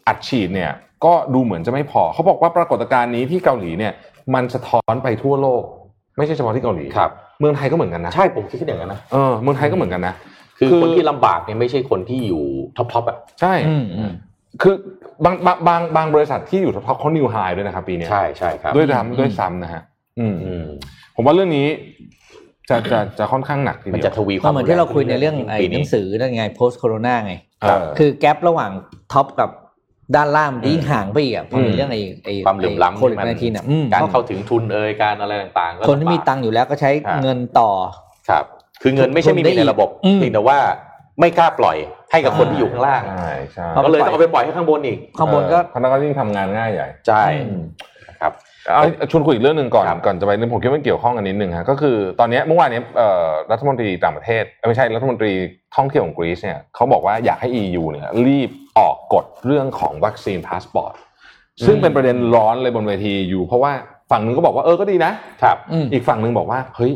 [0.08, 0.72] อัดฉีดเนี่ย
[1.06, 3.94] ก็ดูเหมือนจะไม่พอ เขาบอกว่าปรากฏการณ์นี้ที่เกาหลีเนี่ย
[4.34, 5.64] มันสะท้อนไปทั่วโลก
[6.18, 10.14] ไม่ใช่เฉพาะที่เกาหลีครับ เมืองไทยก็เหมือนกันนะ ใช่ผมคิดอย่างนั้นนะเออเมืองไทยก็เหมือนกันนะ
[10.60, 12.44] คือคนที่ลำบากเนี่ยไม่ใช่คนที่อยู่
[12.78, 14.12] top top อะใช่อืมอืม
[14.62, 14.76] คือ
[15.26, 19.82] บางบางบางบางบริษัทที่อยู่ top เขา new high ด้วยนะครับปีเนี้ยใช่ใช่ครับด้วยอืมซ้ำด้วยซ้ำนะฮะ
[20.20, 20.66] อืมอืม
[21.16, 21.68] ผมว่าเรื่องนี้
[22.70, 28.72] จะจะจะค่อนข้างหนักทีเดียวมันจะทวีความเหมือนที่เราคุยในเรื่องไอ้หนังสือปีนี้นั่นไง post corona ไงเออคือ gap ระหว่าง
[29.14, 29.50] top กับ
[30.16, 37.70] ด้านล่างมันยิ่งห่างไปอีกอะพอมีอืมเรื่องไอ้ไอ้ความเหลื่อมล้ำโควิดที่มันทีน่ะอืมการเข้าถึงทุนเอ่ยการอะไรต่างๆก็คนที่มีลำบากตังค์อยู่แล้วก็ใช้ครับเงินต่อ
[38.30, 38.46] ครับ
[38.82, 40.58] คือเงินไม่ใช่ไม่มีในระบบอืมเพียงแต่ว่า
[41.20, 41.78] ไม่กล้าปล่อย
[42.12, 47.95] ให้กับคนที่อยู่ข้างล่างใช่ใช่เอาก็เลยต้องเอาไปปล่อยให้ข้างบนอีกข้างบนก็เออพนักงานยิ่งทำงานง่ายใหญ่ใช่อืมครับ
[48.74, 55.32] เอาชวนคุยอีกเรื่องหนึ่งก่อนครับก่อนจะไปเรื่องผมคิดว่ามันเกี่ยวข้องกันนิดนึงฮะก็คือตอนเนี้ยเมื่อวานเนี้ยเอ่อรัฐมนตรีต่างประเทศเอ้ยไม่ใช่รัฐมนตรี
[55.76, 60.94] ท่องเที่ยวของกรีซเนี่ยเขาบอกว่าอยากให้ EU เนี่ยรีบออกกฎเรื่องของวัคซีนพาสปอร์ต
[61.66, 63.72] ซึ่งเป็นประเด็นร้อนเลยบนเวทีอยู่ เพราะว่า
[64.12, 65.12] ฝั่งหนึ่งก็บอกว่าเออก็ดีนะ
[65.44, 66.94] ครับอืมอีกฝั่งหนึ่งบอกว่าเฮ้ย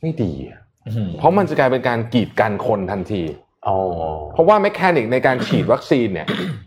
[0.00, 3.49] ไม่ดีอะอืมเพราะมันจะกลายเป็นการกีดกันคนทันทีอ๋อ
[4.34, 6.26] เพราะว่า mechanic ในการฉีดวัคซีนเนี่ย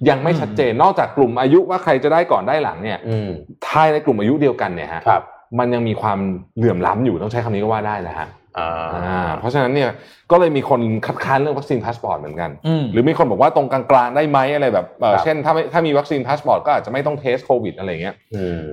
[0.10, 3.30] ยังไม่ชัดเจนนอกจากกลุ่มอายุว่าใครจะได้ก่อนได้หลังเนี่ยอืม
[3.68, 5.22] ภายในกลุ่มอายุเดียวกันเนี่ยฮะครับ
[5.60, 6.20] มันยังมีความ
[6.58, 8.28] เหลื่อมล้ำอยู่ต้องใช้คำนี้ก็ว่าได้นะฮะ
[8.60, 9.90] อ่าอ่าเพราะฉะนั้นเนี่ย
[10.32, 18.64] ก็เลยมีคนคัดค้านเรื่องวัคซีนพาสปอร์ตเหมือนกันอืมหรือมีคนบอกว่าตรงกลางๆได้ไหมอะไรแบบเอ่อครับเช่นถ้าไม่ถ้ามีวัคซีนพาสปอร์ตก็อาจจะไม่ต้อง test โควิดอะไรเงี้ยอืม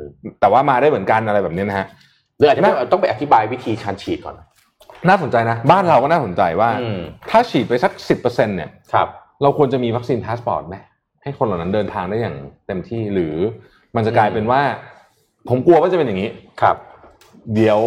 [0.40, 1.86] แต่ว่ามาได้เหมือนกันอะไรแบบนี้นะฮะ
[2.38, 4.34] หรืออาจจะต้องต้องไปอธิบายวิธีการฉีดก่อน
[5.08, 9.08] น่าสนใจนะ บ้านเราก็น่าสนใจว่าอืมถ้าฉีดไปสักสิบเปอร์เซ็นต์เนี่ยครับ
[9.42, 10.76] เราควรจะมีวัคซีนพาสปอร์ตไหม
[11.22, 12.36] ให้คนเหล่านั้นเดินทางได้อย่าง
[12.66, 13.34] เต็มที่หรือ
[13.96, 14.60] มันจะกลายเป็นว่า
[15.48, 16.30] ผมกลัวว่าจะเป็นอย่างนี้
[16.62, 16.76] ครับ
[17.54, 17.80] เดี๋ยว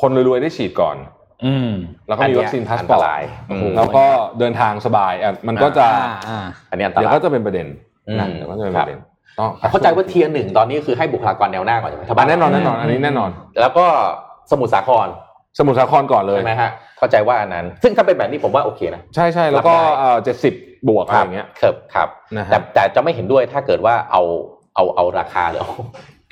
[0.00, 0.96] คนรวยๆได้ฉีดก่อน
[1.44, 1.70] อืม
[2.08, 4.04] แล้วก็มีวัคซีนพาสปอร์ตอันตรายอืมแล้วก็
[4.38, 7.66] เดินทางสบายอะมันก็จะอ่าอ่าอันนี้อันตเดี๋ยวก็จะเป็นประเด็น
[8.20, 8.98] นะอืมเดี๋ยวก็จะเป็นประเด็น
[9.38, 13.86] ต้องเข้าใจว่า tier หนึ่งตอนนี้คือให้บุคลากรแนวหน้าก่อนใช่ไหมถ้าอะบ้านแน่นอนแน่นอน อันนี้แน่นอน แล้วก็
[14.50, 15.06] สมุทรสาคร
[15.58, 20.54] สมุทรสาครก่อนเลยใช่ไหมฮะเข้าใจว่าอันนั้น ซึ่งถ้าเป็นแบบนี้ผมว่าโอเคนะใช่ใช่แล้วก็รับได้เจ็ดสิบ
[20.88, 24.22] บวกอะไรอย่างเงี้ยครับครับนะฮะแต่แต่จะไม่เห็นด้วยถ้าเกิดว่าเอา
[24.74, 25.74] เอาเอาราคาหรือเอา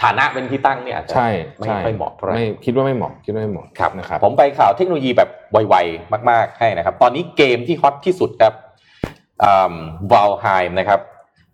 [0.02, 5.28] ฐานะเป็นที่ตั้งเนี่ยอาจจะใช่ไม่ใช่ค่อยเหมาะเท่าไหร่ไม่คิดว่าไม่เหมาะคิดว่าไม่เหมาะครับนะครับผมไปข่าวเทคโนโลยีแบบ
[5.68, 8.52] ไวๆมาก ๆให้นะครับ ตอนนี้เกมที่ hot ที่สุดครับ
[10.12, 11.00] Valheim นะครับ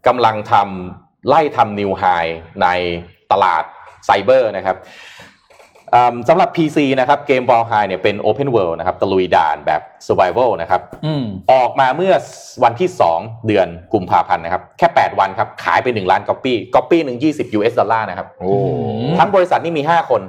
[0.07, 2.05] กำลังทำไล่ทำ new high
[2.63, 2.69] ใน
[3.33, 3.65] ตลาด
[4.07, 4.83] ไซเบอร์นะครับอื
[5.31, 5.34] ม
[6.29, 12.15] สำหรับ PC นะครับเกม v a l h i เนี่ยเป็น Open World นะครับตะลุยด่านแบบ Survival นะครับอืมออกมาเมื่อ
[12.65, 12.89] วันที่
[13.19, 18.55] 2 เดือนกุมภาพันธ์นะครับ แค่ 8 วันครับ ขายไป 1 ล้าน copy copy หนึ่ง20 US ดอลลาร์นะครับโอ้
[19.05, 20.23] มทั้งบริษัทนี่มี 5 คน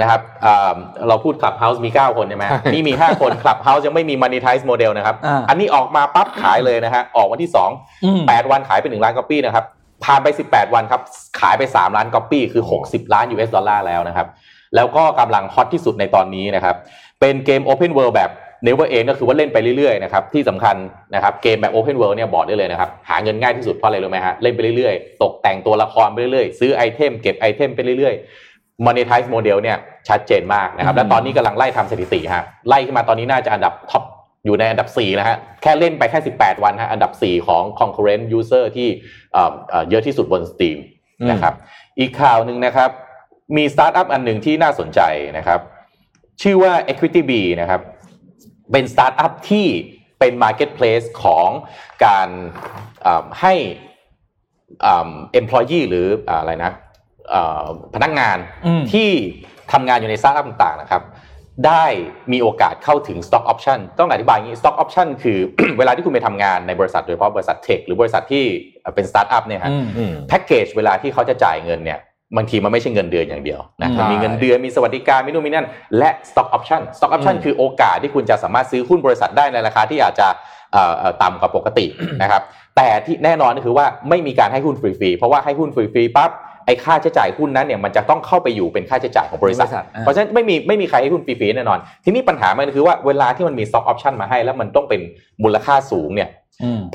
[0.00, 0.76] นะครับอ่า
[1.08, 9.64] เราพูด Clubhouse มี 9 คนใช่ไหมใช่นี่มี 5 คน Clubhouse ยังไม่มี monetize model นะครับอ่าอันนี้ออกมาปั๊บขายเลยนะฮะออกวันที่2อืม8วันขายไป 1 ล้านก๊อปปี้นะครับ
[10.04, 11.00] ผ่านไป 18 วันครับ
[11.40, 14.28] ขายไป 3 ล้านก๊อปปี้คือ 60 ล้าน US ดอลลาร์แล้วนะครับ
[14.76, 16.76] แล้วก็กำลัง hot ที่สุดในตอนนี้นะครับ
[17.20, 18.30] เป็นเกม Open World แบบ
[18.66, 20.76] Never End ก็คือว่าเล่นไปเรื่อยๆนะครับที่สำคัญ
[21.14, 29.76] นะครับเกมแบบ Open World เนี่ยบอกได้เลยนะครับ หาเงินง่ายที่สุดเพราะอะไรรู้ไหมฮะเล่นไปเรื่อยๆ ตกแต่งตัวละครไปเรื่อยๆ ซื้อ item เก็บ item ไปเรื่อยๆ Monetize Model เนี่ย
[30.08, 34.02] ชัดเจนมากนะครับและตอนนี้กำลังไล่ทำสถิติฮะไล่ขึ้นมาตอนนี้น่าจะอันดับ top
[34.44, 38.88] อยู่ในอันดับ 4 นะฮะ แค่เล่นไปแค่ 18 วันฮะ อันดับ 4 ของ concurrent user ที่
[39.32, 40.78] เอ่อเอ่อเยอะที่สุดบน Steam
[41.30, 41.54] นะครับ
[41.98, 42.90] อีกข่าวหนึ่งนะครับ
[43.56, 45.00] มีสตาร์ทอัพอันหนึ่งที่น่าสนใจ
[45.38, 45.60] นะครับ
[46.42, 47.80] ชื่อว่า EquityBee นะครับ
[48.72, 49.66] เป็นสตาร์ทอัพที่
[50.18, 51.48] เป็น Marketplace ของ
[52.04, 52.28] การ
[53.06, 53.54] อ่าให้
[54.84, 56.72] อ่า employee หรืออ่าอะไรนะ
[57.32, 59.10] อ่าพนักงานอืมที่
[59.72, 61.02] ทำงานอยู่ในสตาร์ทอัพต่างๆนะครับ
[61.66, 61.84] ได้
[62.32, 65.38] มีโอกาสเข้าถึง stock option ต้องอธิบายอย่างนี้ stock option คือ
[65.78, 68.44] เวลาที่คุณไปทำงานในบริษัทโดยเฉพาะบริษัท tech หรือบริษัทที่
[68.94, 72.00] เป็นสตาร์ทอัพเนี่ยฮะอืมอืมแพ็กเกจเวลาที่เขาจะจ่ายเงินเนี่ย
[72.36, 75.66] บางทีมันไม่ใช่เงินเดือนอย่างเดียวนะอืมมันมีเงินเดือนมีสวัสดิการมีนู่นมีนั่น
[75.98, 80.28] และ stock option stock option อืมคือโอกาสที่คุณจะสามารถซื้อหุ้นบริษัทได้ในราคาที่อาจจะ
[80.72, 81.86] เอ่อเอ่อต่ำกว่าปกติ
[82.22, 82.42] นะครับ
[82.76, 86.30] แต่ที่แน่นอนก็คือว่าไม่มีการให้หุ้นฟรีๆเพราะว่าให้หุ้นฟรีๆปั๊บ
[86.66, 95.00] ไอ้ค่าใช้จ่ายหุ้นนั้นเนี่ยมันจะต้องเข้าไปอยู่เป็นค่าใช้จ่ายของบริษัทบริษัทอ่าเพราะฉะนั้นไม่มีไม่มีใครให้หุ้นฟรีๆแน่นอน ทีนี้ปัญหามันคือว่าเวลาที่มันมี stock option มาให้แล้วมันต้องเป็น
[95.42, 96.41] มูลค่าสูงเนี่ยอืม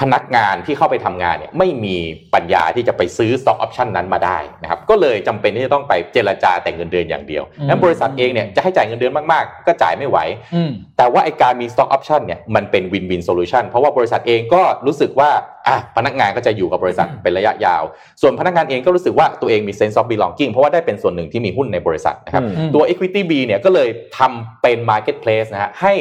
[0.01, 1.95] พนักงานที่เข้าไปทำงานเนี่ยไม่มี
[2.33, 10.17] ปัญญาที่จะไปซื้อ stock option นั้นมาได้นะครับก็เลยจำเป็นที่จะต้องไปเจรจาแต่เงินเดือนอย่างเดียวอืมนั้นบริษัทเองเนี่ยจะให้จ่ายเงินเดือนมากๆ ก็จ่ายไม่ไหว
[10.55, 15.29] อืมแต่ว่าไอการมี stock option เนี่ยมันเป็น win win solution เพราะว่าบริษัทเองก็รู้สึกว่า
[15.67, 17.83] อะพนักงานก็จะอยู่กับบริษัทเป็นระยะยาว
[18.21, 25.93] ส่วนพนักงานเองก็รู้สึกว่าตัวเองมี sense of belonging เพราะว่าได้เป็นส่วนหนึ่งที่มีหุ้นในบริษัทนะครับอืมตัว Equity B เนี่ยก็เลยทำเป็น Marketplace นะฮะให้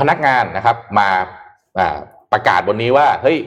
[0.00, 1.08] พนักงานนะครับมา
[1.80, 1.98] อ่า
[2.34, 3.38] ประกาศบนนี้ว่าเฮ้ย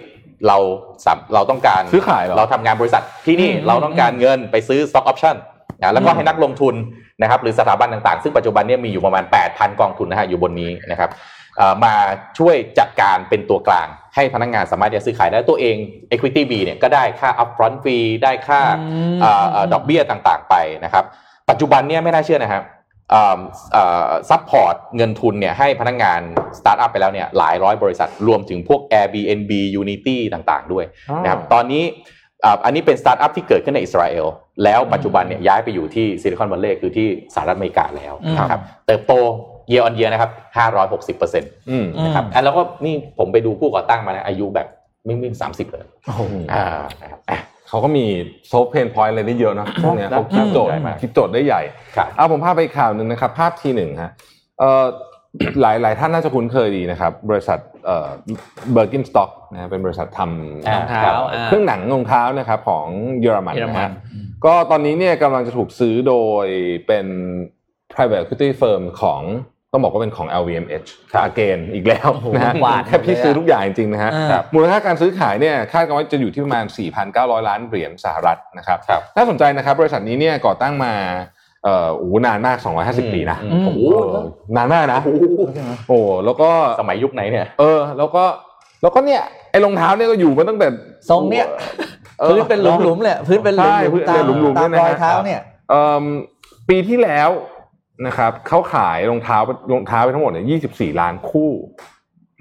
[0.48, 0.58] เรา
[1.06, 5.36] สับเราต้องการซื้อขายเหรอเราทำงานบริษัทที่นี่อืมเราต้องการเงินไปซื้อ stock option
[5.82, 6.76] นะแล้วก็อืมให้นักลงทุน
[7.22, 11.10] นะครับหรือสถาบันต่างๆ ซึ่งปัจจุบันเนี่ยมีอยู่ประมาณ 8,000 กองทุนนะฮะอยู่บนนี้นะครับ
[11.58, 11.94] เอ่อมา
[12.38, 15.76] ช่วยจัดการเป็นตัวกลาง ให้พนักงานสามารถจะซื้อขายได้ตัวเอง
[16.12, 21.06] Equity B เนี่ยก็ได้ค่า upfront fee ได้ค่าอืมเอ่อเอ่อดอกเบี้ยต่างๆ ไปนะครับ
[21.50, 22.64] ปัจจุบันเนี่ยไม่น่าเชื่อนะครับ
[24.30, 26.22] support เงินทุนเนี่ยให้พนักงาน
[26.60, 29.52] สตาร์ทอัพไปแล้วเนี่ยหลายร้อยบริษัทรวมถึงพวก Airbnb
[29.82, 30.86] Unity ต่างๆ ด้วย
[31.24, 31.84] นะครับตอนนี้
[32.44, 34.26] อ่าอันนี้เป็นสตาร์ทอัพที่เกิดขึ้นในอิสราเอล
[34.64, 39.14] แล้วปัจจุบันเนี่ยย้ายไปอยู่ที่ Silicon Valley คือที่สหรัฐอเมริกาแล้วนะครับเติบโต
[39.72, 40.32] year on year นะครับ
[40.76, 44.68] 560เปอร์เซ็นต์อืมนะครับอะแล้วก็นี่ผมไปดูผู้ก่อตั้งมานะอายุแบบ
[45.06, 46.22] ไม่ไม่สามสิบเลยโอ้โห
[46.54, 46.64] อ่า
[47.02, 47.40] นะครับอะ
[47.70, 48.06] เขาก็มี
[48.48, 51.62] solve pain point อะไรได้เยอะเนอะพวกเนี้ยครับเขาคิดโจทย์ใช่มากคิดโจทย์ได้ใหญ่
[51.96, 54.12] ครับเอาผมพาไปอีกข่าวหนึ่งนะครับ ภาพทีหนึ่งฮะ
[54.60, 54.86] เอ่อ
[55.62, 58.10] หลายหลายท่านน่าจะคุ้นเคยดีนะครับ บริษัทเอ่อ
[58.72, 62.88] Birkenstock นะฮะเป็นบริษัททำอ่ารองเท้าอ่าเครื่องหนังรองเท้านะครับของ
[63.22, 63.92] เยอรมันนะฮะเยอรมัน
[64.46, 66.46] ก็ตอนนี้เนี่ยกำลังจะถูกซื้อโดย
[66.88, 67.08] เป็น
[67.94, 69.22] private equity firm ของ
[69.72, 76.66] ต้องบอกว่าเป็นของ LVMH ครับ again อีกแล้วโอ้โหนะฮะกวาดแค่พี่ซื้อทุกอย่างจริงๆนะฮะอ่าครับมูลค่าการซื้อขายเนี่ยคาดกันว่าจะอยู่ที่ประมาณ
[77.08, 80.94] 4,900 ล้านเหรียญสหรัฐนะครับครับน่าสนใจนะครับบริษัทนี้เนี่ยก่อตั้งมา
[81.64, 83.82] เอ่อโอ้โหนานมาก 250 ปีนะอืมโอ้โห
[84.58, 85.02] นานมากนะ
[85.88, 86.50] โอ้แล้วก็
[86.80, 88.24] สมัยยุคไหนเนี่ย เออ แล้วก็
[88.82, 90.68] แล้วก็เนี่ยไอ้รองเท้าเนี่ยก็อยู่มาตั้งแต่
[91.10, 91.48] ทรงเนี่ย
[92.22, 95.40] ออพื้นเป็นหลุมๆเลยพื้นเป็นหลุใช่มพื้นๆตามเป็นหลุมๆตามด้วยนะรอยฮะเท้าเนี่ย
[95.70, 96.06] เอ่อ
[96.70, 97.30] ปีที่แล้ว
[98.06, 99.38] นะครับเขาขายรองเท้า
[99.74, 100.46] รองเท้าไปทั้งหมดเนี่ย
[100.76, 101.52] 24ล้านคู่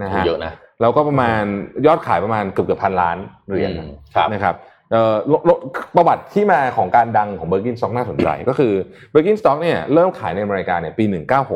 [0.03, 1.43] นะฮะเยอะนะแล้วก็ประมาณ
[1.87, 3.17] ยอดขายประมาณเกือบเกือบพันล้าน
[3.49, 4.55] เหรียญอืมครับนะครับ
[4.93, 5.51] เอ่อโลโล
[5.97, 8.73] ประวัติที่มาของการดังของ Birkenstock น่าสนใจ ก็คือ
[9.11, 11.05] Birkenstock เนี่ยเริ่มขายในอเมริกาเนี่ยปี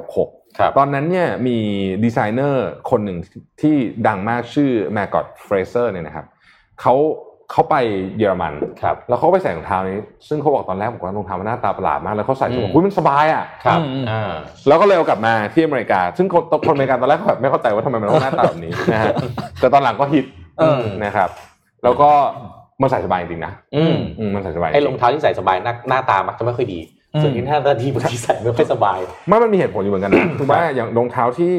[0.03, 1.57] 1966ครับตอนนั้นเนี่ยมี
[2.05, 3.19] ดีไซเนอร์คนหนึ่ง
[3.61, 3.77] ที่
[4.07, 6.27] ดังมากชื่อ Margot Fraser เนี่ยนะครับ
[6.81, 6.95] เขา
[7.53, 7.77] เขาไป
[8.19, 9.99] เยอรมันครับแล้วเขาไปใส่รองเท้านี้
[10.29, 14.33] ซึ่งเขาบอกตอนแรกบอกว่ารองเท้ามันหน้าตาประหลาดมาก แล้วเขาใส่อืถุมงคุยมันสบายอะครับอืมอ่า
[14.69, 19.15] แล้วก็เลยเอากลับมาที่อเมริกา ซึ่งคนคนอเมริกันตอนแรกเขาแบบไม่เข้าใจว่าทำไมมันต้องหน้าตาแบบนี้นะฮะ
[19.61, 20.25] แต่ตอนหลังก็ฮิต
[20.59, 21.29] เออนะครับ
[21.85, 22.11] แล้วก็
[22.81, 26.81] มันใส่สบายจริงๆนะอืมอืมมันใส่สบายจไอ้ริงรองเท้าที่ใส่สบายหน้าหน้าตามักจะไม่ค่อยดี
[27.15, 28.99] อืมส่วนที่หน้าตาดีบางทีใส่ไม่ค่อยสบาย
[29.29, 31.55] ไม่มันมีเหตุผลอยู่เหมือนกันนะคือว่าอย่างรองเท้าที่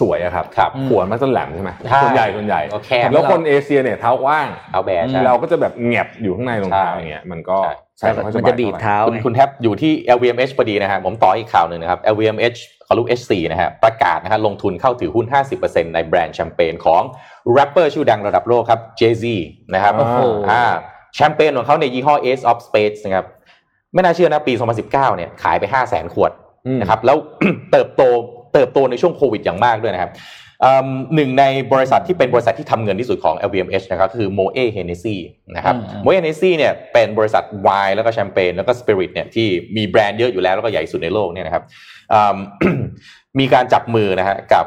[0.00, 7.58] สวยอะครับครับหัวมันจะแหลมใช่ไหมใช่ส่วนใหญ่ส่วนใหญ่ก็แคบแล้วคนเอเชียเนี่ยเท้ากว้างเอาแบร์ใช่เราก็จะแบบแงบอยู่ข้างในรองเท้าใช่อย่างเงี้ยมันก็
[7.98, 15.26] ใช่ใส่ไค่อยสมันบายจะดีดเท่าไหร่เท้าคุณไงคุณแทบอยู่ที่ LVMH พอดีนะฮะผมต่ออีกข่าวหนึ่งนะครับ LVMH เขาลูก H4 นะฮะประกาศนะฮะลงทุนเข้าถือหุ้น
[15.60, 17.02] 50%ในแบรนด์แชมเปญของ
[17.52, 19.24] แรปเปอร์ชื่อดังระดับโลกครับ Jay-Z
[19.74, 20.18] นะครับโอ้โห
[20.50, 20.62] อ่า
[21.14, 23.26] แชมเปญของเขาในยยี่ห้อ Ace of Spades นะครับ
[23.94, 24.52] ไม่น่าเชื่อนะปี
[24.84, 26.32] 2019 เนี่ยขายไป 5 0 0 0 0 0 ขวด
[26.66, 27.16] อืมนะครับแล้ว
[27.72, 28.02] เติบโต
[28.52, 30.12] เติบโตในช่วงโควิดอย่างมากด้วยนะครับ
[30.64, 35.16] อืมหนึ่งในบริษัทที่เป็นบริษัทที่ทำเงินที่สุดของ LVMH นะครับก็คือ Moe Hennessy
[35.56, 39.46] นะครับอืม Moe Hennessy เนี่ยเป็นบริษัทไวน์แล้วก็แชมเปญแล้วก็สปิริตเนี่ยที่
[39.76, 41.62] มีแบรนด์เยอะอยู่แล้วแล้วก็ใหญ่สุดในโลกเนี่ยนะครับ
[42.12, 42.36] อืม
[43.38, 44.66] มีการจับมือนะฮะกับ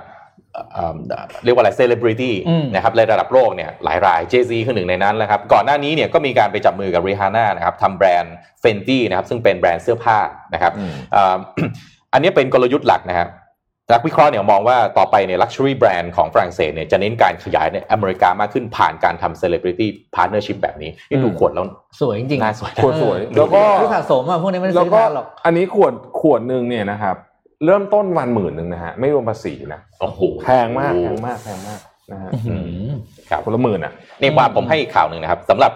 [0.77, 0.97] อืม
[1.43, 10.17] เรียกว่าอะไรเซเลบริตี้อืมนะครับในระดับโลกเนี่ยหลายราย Jay-Z คือหนึ่งในนั้นนะครับ ก่อนหน้านี้เนี่ยก็มีการไปจับมือกับ Rihanna นะครับทำแบรนด์ Fenty นะครับซึ่งเป็นแบรนด์เสื้อผ้า
[10.53, 11.38] นะครับอืมอ่า
[12.13, 13.29] อันนี้เป็นกลยุทธ์หลักนะครับ
[13.91, 21.65] นักวิเคราะห์เนี่ยมองว่าต่อไปเนี่ย luxury brand ของฝรั่งเศสเนี่ยจะเน้นการขยายในอเมริกามากขึ้นผ่านการทำ celebrity partnership แบบนี้นี่ดูอืมขวดแล้ว
[21.99, 27.15] สวยจริงๆน่าสวยขวดสวยเออแล้วก็คือสะสมอะพวกนี้ไม่ได้แล้วซื้อก็ทานหรอกอันนี้ขวดขวดหนึ่งเนี่ยนะครับ
[27.65, 31.79] เริ่มต้นวันหมื่นหนึ่งนะฮะไม่รวมภาษีนะโอ้โหแพงมากแพงมากแพงมาก
[32.11, 32.55] นะฮะอื
[32.89, 32.91] ม
[33.29, 35.71] ครับคนละหมื่นอะนี่ว่าผมให้อีกข่าวหนึ่งนะครับสำหรับ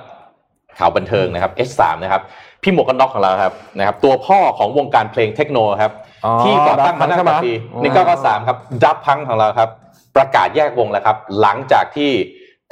[0.80, 2.22] ข่าวบันเทิงนะครับ H3 นะครับ
[2.64, 5.92] พี่หมวกกันน็อกของเราครับนะครับ ตัวพ่อของวงการเพลงเทคโนครับ
[6.26, 9.70] อ๋อที่ก่อตั้งมา Daft Punk ตั้งแต่ปีใช่ไหมหนึ่งเก้าเก้าสามครับดับพังของเราครับ
[10.16, 12.12] ประกาศแยกวงแล้วครับ หลังจากที่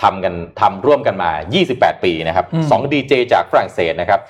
[0.01, 1.31] ทำกันทำร่วมกันมา
[1.67, 4.21] 28 ปีนะครับอืมสองดีเจจากฝรั่งเศสนะครับ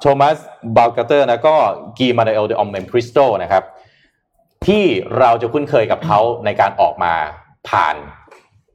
[0.00, 0.36] Thomas
[0.76, 1.54] Bangalter นะก็
[1.98, 3.64] Guy-Manuel de Homem-Christo นะครับ
[4.66, 4.84] ที่
[5.18, 7.12] เราจะคุ้นเคยกับเขาในการออกมา
[7.68, 7.96] ผ่าน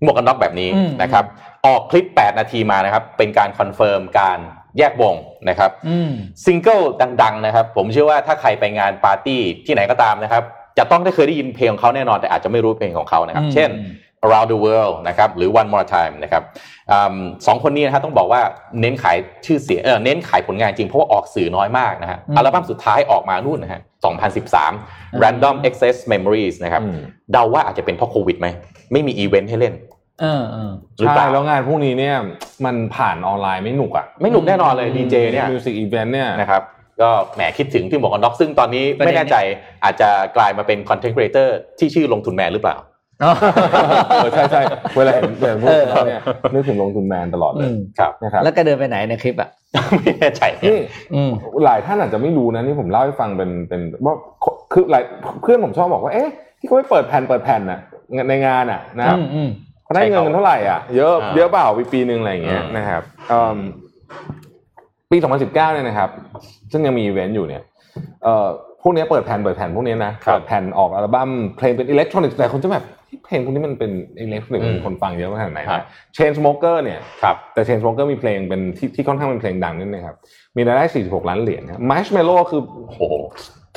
[0.02, 1.26] หมวกกันน็อกแบบนี้อืมนะครับ
[1.66, 4.39] ออกคลิป 8 นาทีมานะครับ เป็นการ confirm การ
[4.78, 5.15] แยกวง
[5.49, 6.11] นะครับอืม
[6.45, 6.80] ซิงเกิล
[7.22, 10.43] ดัง ๆ นะครับ ผมเชื่อว่าถ้าใครไปงานปาร์ตี้ที่ไหนก็ตามนะครับ
[10.78, 13.69] จะต้องได้เคยได้ยินเพลงของเขาแน่นอนแต่อาจจะไม่รู้เพลงของเขานะครับอืมเช่น
[14.26, 16.43] around the world นะครับหรือ one more time นะครับ
[16.91, 17.15] อืม
[17.47, 18.41] สองคนนี้นะครับต้องบอกว่า
[18.82, 23.82] เน้นขายชื่อเสียงเออเน้นขายผลงานจริงเพราะว่าออกสื่อน้อยมากนะฮะอืมอัลบั้มสุดท้ายออกมานู่นนะฮะ
[24.51, 26.97] 2013 random access memories นะครับอืม
[27.32, 28.47] เดาว่าอาจจะเป็นเพราะโควิดไหม
[28.91, 29.74] ไม่มีอีเวนต์ให้เล่น
[30.22, 32.15] เออเออหรือเปใช่ล่าแล้วงานพวกนี้เนี่ย
[32.65, 36.61] มันผ่านออนไลน์ไม่หนุกอะไม่หนุกแน่นอนเลยดีเจเนี่ย music event เนี่ยนะครับ
[37.01, 39.38] ก็แหมคิดถึงพี่หมวกกันน็อกซึ่งตอนนี้ประเด็นไม่แน่ใจ
[39.84, 42.76] อาจจะกลายมาเป็น content creator ที่ชื่อลงทุนแมนหรือเปล่า
[43.22, 43.36] เนาะ
[44.09, 44.61] เออใช่ใช่
[44.97, 46.22] เวลาเห็นเห็นพวกเออเขาเนี่ย
[46.53, 49.49] นึกถึงลงทุนแมนตลอดเลอืยมครับนะครับแล้วก็เดินไปไหนในคลิปอะ
[49.97, 50.80] ไม่แน่ใจนี่
[51.15, 51.32] อืม
[51.65, 54.15] หลายท่านอาจจะไม่รู้นะนี่ผมเล่าให้ฟังเป็นเป็นว่า
[54.74, 55.03] คือหลาย
[55.41, 57.80] เพื่อนผมชอบบอกว่าเอ๊ะที่เขาไม่เปิดแผ่นเปิดแผ่นน่ะ
[58.30, 63.58] ในงานอะนะครับอืมอืมเขา ได้เงินกันเท่าไหร่อะเยอะอ่าเยอะเปล่าปีปีหนึ่งอะไรอย่างเงี้ยอ่านนะครับเอิ่ม
[65.12, 66.10] ปี 2019 เนี่ยนะครับ
[66.72, 67.62] ซึ่งยังมีอีเวนต์อยู่เนี่ย
[68.24, 68.48] เอ่อ
[68.82, 72.86] พวกเนี้ยเปิดแผ่นเปิดแผ่นพวกเนี้ยนะเปิดแผ่นออกอัลบั้มเพลงเป็นอิเล็กทรอนิกส์แต่คนจะแบบ
[73.26, 80.18] เพลงพวกนี้มันเป็นอิเล็กทรอนิกส์มีคนฟังเยอะขนาดไหนครันะบ Chainsmokers เนี่ยครับแต่ Chainsmokers มีเพลงเป็นที่ที่ค่อนข้างเป็นเพลงดังนิดนึงครับ
[80.58, 83.02] มีรายได้ 46 ล้านเหรียญครับ Marshmello คือโอ้โห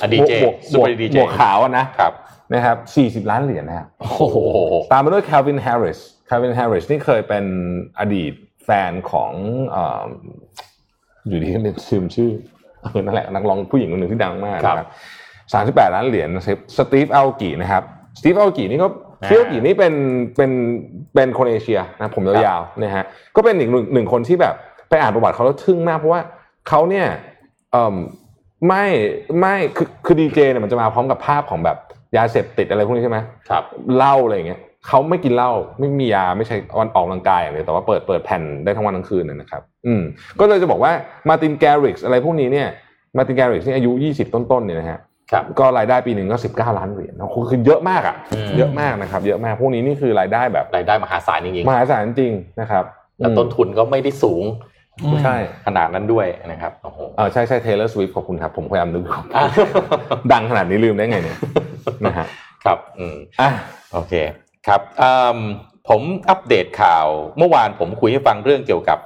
[0.02, 2.12] อดีเจบวกซูบวเปกอร์ดีเจบวกขาวอะนะครับ
[2.52, 2.76] นะครับ
[3.24, 4.36] 40 ล้านเหรียญนะครับโอ้โห
[4.92, 7.44] ตามมาด้วย Calvin Harris Calvin Harris นี่เคยเป็น
[8.00, 8.32] อดีต
[8.64, 9.32] แฟนของ
[9.70, 10.04] เอ่อ
[11.28, 12.30] อยู่ดีก็ลืมชื่อชื่อ
[12.82, 14.88] เออนั่นแหละนักร้องผู้หญิงคนหนึ่งที่ดังมากนะครับ
[15.52, 16.28] สามสิบแปดล้านเหรียญ
[16.76, 17.82] Steve Aoki นะครับ
[18.18, 18.88] Steve Aoki นี่ก็
[19.26, 19.94] Steve Aoki นี่เป็น
[20.36, 20.50] เป็น
[21.14, 23.04] เป็นคนเอเชียนะผมยาวๆนะฮะ
[23.36, 24.54] ก็เป็นอีกหนึ่งหนึ่งคนที่แบบ
[24.88, 26.20] ไปอ่านประวัติเขาแล้วทึ่งมากเพราะว่า
[26.68, 27.06] เขาเนี่ย
[27.72, 27.94] เอ่ม
[28.68, 28.84] ไม่
[29.40, 31.78] ไม่คือคือดีเจเนี่ยมันจะมาพร้อมกับภาพของแบบ
[32.16, 33.18] ยาเสพติดอะไรพวกนี้ใช่ไหม
[33.50, 33.64] ครับ
[33.96, 40.02] เหล้าอะไรอย่างเงี้ยเขาไม่กินเหล้าไม่มียาไม่ใช่วันออกกำลังกายอย่างเดียวแต่ว่าเปิดเปิดแผ่นได้ทั้งวันทั้งคืนนะนะครับ อืม
[40.40, 40.92] ก็เลยจะบอกว่า
[41.28, 42.68] มาตินแกริกอะไรพวกนี้เนี่ย
[43.16, 44.98] มาตินแกริกนี่อายุ 20 ต้นๆเนี่ยนะฮะ
[45.32, 54.73] ครับก็รายได้ปีหนึ่งก็ 19 ล้านเหรียญนะคือเยอะมากอะอืมเยอะมากนะครับ เยอะมากพวกนี้นี่คือรายได้แบบรายได้มหาศาลจริงมหาศาลจริงนะครับๆแต่ต้นทุนก็ไม่ได้สูงอืม
[55.24, 55.36] ใช่
[55.66, 59.18] ขนาดนั้นด้วยนะครับโอ้โหเออใช่ใช่เทเลอร์สวิฟขอบคุณครับ ผมพยายามนึกอะ
[60.32, 61.38] ดังขนาดนี้ลืมได้ไงเนี่ย
[62.06, 62.26] นะฮะ
[62.64, 63.50] ครับอืมอะ
[63.92, 64.12] โอเค
[64.66, 65.38] ครับอืม
[65.88, 67.06] ผมอัปเดตข่าว
[67.38, 68.98] เมื่อวานผมคุยให้ฟังเรื่องเกี่ยวกับ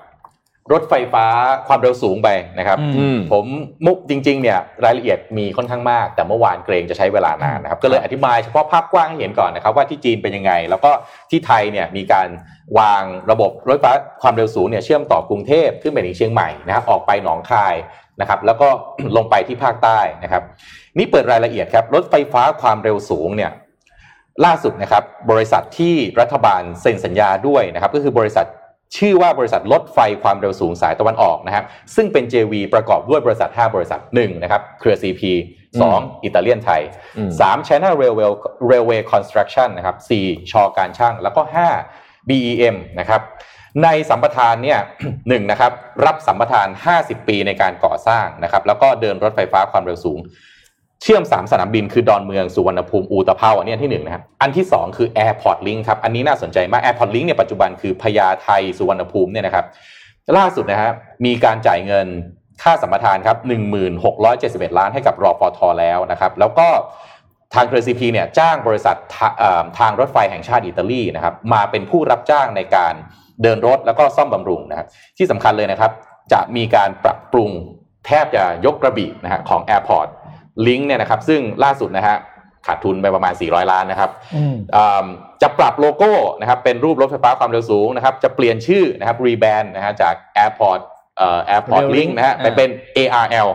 [0.72, 1.26] รถไฟฟ้า
[1.68, 3.44] ความเร็วสูงไปนะครับอืมอืมผม
[3.86, 10.90] มุกจริงๆเนี่ยรายละเอียดมีค่อนข้างมาก แต่เมื่อวานเกรงจะใช้เวลานานนะครับก็เลยอธิบายเฉพาะภาพกว้างให้เห็นก่อนนะครับว่าที่จีนเป็นยังไง แล้วก็
[11.30, 12.28] ที่ไทยเนี่ยมีการ
[12.78, 13.92] วางระบบรถไฟฟ้า
[14.22, 17.74] ความเร็วสูงเนี่ยเชื่อมต่อกรุงเทพขึ้นไปถึงเชียงใหม่นะครับออกไปหนองคาย
[18.20, 18.68] นะครับแล้วก็
[19.16, 20.42] ลงไปที่ภาคใต้นะครับ
[20.98, 23.50] นี่เปิดรายละเอียดครับรถไฟฟ้าความเร็วสูงเนี่ย
[24.44, 28.46] ล่าสุดนะครับบริษัทที่รัฐบาลเซ็นสัญญาด้วยนะครับก็คือบริษัท
[28.96, 31.64] ชื่อว่าบริษัทรถไฟความเร็วสูงสายตะวันออกนะครับ
[31.96, 35.22] ซึ่งเป็น JV ประกอบด้วยบริษัท 5 บริษัท1นะครับ เครือ CP
[35.78, 36.82] 2อิตาเลียนไทย
[37.18, 38.28] อืม3 China Railway
[38.70, 41.42] Railway Construction นะครับ4ชอการช่าง แล้วก็
[41.86, 43.22] 5 BEM นะครับ
[43.84, 44.80] ในสัมปทานเนี่ย
[45.28, 45.72] หนึ่งนะครับ
[46.06, 46.68] รับสัมปทาน
[46.98, 50.18] 50 ปีในการก่อสร้างนะครับ แล้วก็เดินรถไฟฟ้าความเร็วสูง
[51.02, 59.64] เชื่อม 3 สนามบินคือดอนเมืองสุวรรณภูมิอูตะเภาอันนี้ที่หนึ่งนะครับอันที่ 2 คือ Airport Link ครับอันนี้น่าสนใจมาก Airport Link เนี่ยปัจจุบันคือพญาไทสุวรรณภูมิเนี่ยนะครับ
[60.36, 60.94] ล่าสุดนะครับ
[61.24, 62.06] มีการจ่ายเงิน
[62.62, 63.38] ค่าสัมปทานครับ
[64.08, 66.68] 1671 ล้านให้กับรอฟทแล้วนะครับ แล้วก็
[67.54, 72.94] ทางเครือซีพีเนี่ยจ้างบริษัททาเอ่อทางรถไฟแห่งชาติอิตาลีนะครับมาเป็นผู้รับจ้างในการ
[73.42, 74.86] เดินรถแล้วก็ซ่อมบำรุงนะครับ
[75.18, 75.92] ที่สำคัญเลยนะครับ
[76.32, 77.50] จะมีการปรับปรุง
[78.06, 80.08] แทบจะยกกระบินะฮะของแอร์พอร์ต
[80.58, 82.16] Airport Link เนี่ยนะครับซึ่งล่าสุดนะฮะ
[82.66, 85.06] ขาดทุนไปประมาณ 400 ล้านนะครับอืมอ่า
[85.42, 90.80] จะปรับโลโก้นะครับเป็นรูปรถไฟฟ้าความเร็วสูงนะครับจะเปลี่ยนชื่อนะครับ rebrand นะฮะจาก Airport
[91.18, 93.48] เอ่อ Airport Rail Link Link นะฮะอ่าไปเป็น ARL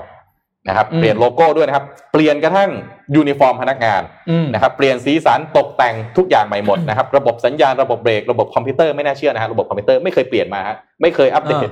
[0.68, 2.70] นะครับอืมเปลี่ยนโลโก้ด้วยนะครับ เปลี่ยนกระทั่ง
[3.16, 11.72] ยูนิฟอร์มพนักงานอืมนะครับเปลี่ยนสีสันตกแต่งทุกอย่างใหม่หมดนะครับระบบสัญญาณระบบเบรกระบบคอมพิวเตอร์ไม่น่าเชื่อนะฮะระบบคอมพิวเตอร์ไม่เคยเปลี่ยนมาฮะไม่เคยอัปเดตอ่า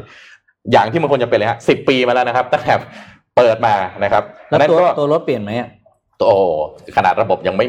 [0.72, 2.74] อย่างที่มันควรจะเป็นเลยฮะสิบปีมาแล้วนะครับตั้งแต่
[3.38, 5.70] เปิดมานะครับแล้วนั้นตัวก็ตัวรถเปลี่ยนไหมอะ
[6.26, 6.38] โอ้
[6.98, 7.66] ขนาดระบบยังไม่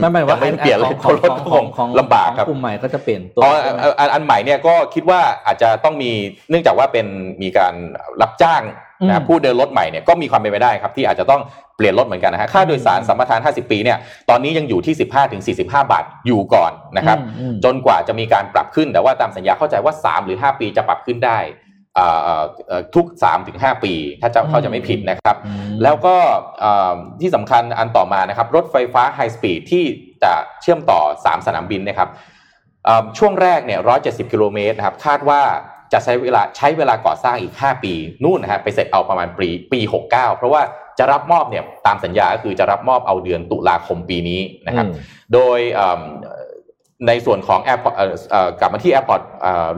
[0.00, 6.10] ไม่ไม่ยัว่าไม่เปลี่ยนเลยของรถของคของงของลำบากครับของกลุ่มใหม่ก็จะเปลี่ยนตัวอ๋ออันอันอันใหม่เนี่ยก็คิดว่าอาจจะต้องมี
[6.50, 7.06] เนื่องจากว่าเป็น
[7.42, 7.74] มีการ
[8.22, 8.62] รับจ้าง
[9.06, 11.40] นะผู้เดินรถใหม่เนี่ยก็มีความเป็นไปได้ครับที่อาจจะต้อง
[11.76, 13.98] เปลี่ยนรถเหมือนกันนะฮะค่าโดยสารสัมปทาน 50 ปีเนี่ย
[14.30, 21.63] ตอนนี้ยังอยู่ที่ 15ถึง45 บาทอยู่ก่อนนะครับอืมอืมจนกว่าจะมีการปรับขึ้นแต่ว่าตามสัญญาเข้าใจว่า 3 หรือ 5 ปีจะปรับขึ้นได้อ่าเอ่อเอ่อ
[22.94, 26.16] ทุก3ถึง5ปี ถ้าจะเข้าใจไม่ผิดนะครับอืมแล้วก็
[26.60, 29.84] เอ่อที่สำคัญอันต่อมานะครับ รถไฟฟ้าไฮสปีดที่
[30.22, 30.32] จะ
[30.62, 32.08] เชื่อมต่อ 3 สนามบินนะครับ
[32.84, 35.42] เอ่อช่วงแรกเนี่ย 170 กิโลเมตรนะครับ คาดว่า
[35.92, 37.92] จะใช้เวลาใช้เวลาก่อสร้างอีก 5 ปี
[38.24, 40.62] นู่นนะฮะไปเสร็จเอาประมาณปีปี 69 เพราะว่า
[40.98, 44.94] จะรับมอบเนี่ยตามสัญญาก็คือจะรับมอบเอาเดือนตุลาคมปีนี้นะครับอืม
[45.34, 46.02] โดยเอิ่ม
[47.08, 49.22] ในส่วนของ Airport เอ่อเอ่อกลับมาที่ Airport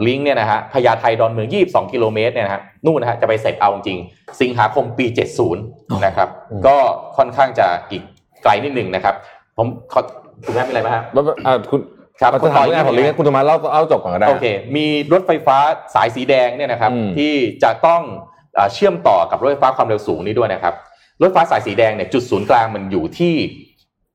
[0.07, 5.07] ลิงก์เนี่ยนะฮะพญาไทดอนเมือง 22 กิโลเมตรเนี่ยนะฮะนู่นนะฮะจะไปเสร็จเอาจริงๆสิงหาคมปี
[5.55, 6.77] 70 นะครับอืมก็
[7.17, 8.03] ค่อนข้างจะอีก
[8.43, 9.15] ไกลนิดหนึ่งนะครับ
[9.57, 10.01] ผมขอ
[10.45, 11.81] คุณแม่เป็นอะไรไหมครับแล้วอ่าคุณ
[12.21, 14.47] ครับเอาสถานการณ์ของลิงก์คุณธรรมะเล่าเล่าจบก่อนก็ได้โอเค
[14.77, 15.57] มีรถไฟฟ้า
[15.95, 18.03] สายสีแดงเนี่ยนะครับอืมที่จะต้อง
[18.55, 20.75] เอ่อเชื่อมต่อกับรถไฟฟ้าความเร็วสูงนี้ด้วยนะครับ
[21.23, 23.35] รถไฟฟ้าสายสีแดงเนี่ยจุดศูนย์กลางมันอยู่ที่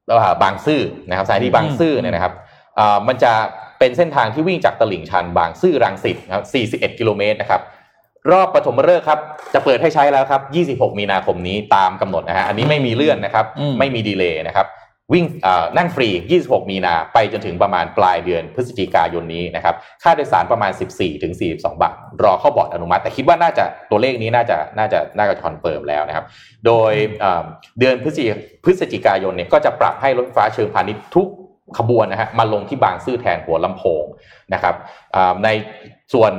[0.07, 2.50] เอ่อบางซื่อนะครับสถายที่บางซื่อเนี่ยนะครับเอ่อ
[3.07, 3.33] มันจะ
[3.79, 6.45] เป็นเส้นทางที่วิ่งจากตลิ่งชันบางซื่อรังสิตนะครับ
[6.91, 7.61] 41 กิโลเมตรนะครับ
[8.31, 9.19] รอบปฐมฤกษ์ครับ
[9.53, 10.41] จะเปิดให้ใช้แล้วครับ
[10.81, 14.67] 26 มีนาคมนี้ตามกำหนดนะฮะอันนี้ไม่มีเลื่อนนะครับอืมไม่มี delay นะครับ
[15.13, 16.09] วิ่งเอ่อนั่งฟรี
[16.39, 26.25] 26 มีนาไปจนถึงประมาณปลายเดือนพฤศจิกายนนี้นะครับ ค่าโดยสารประมาณ 14 ถึง 42 บาท รอเข้าบอร์ดอนุมัติ แต่คิดว่าน่าจะตัวเลขนี้น่าจะน่าจะน่าจะ confirm แล้วนะครับ
[26.65, 27.43] โดยเอ่อ
[27.79, 28.25] เดือนพฤศจิ
[28.63, 31.27] พฤศจิกายนเนี่ยก็จะปรับให้รถไฟฟ้าเชิงพาณิชย์ทุก
[31.77, 34.03] ขบวนนะฮะมาลงที่บางซื่อแทนหัวลำโพง
[34.53, 34.75] นะครับ
[35.15, 35.49] อ่าใน
[36.13, 36.31] ส่วน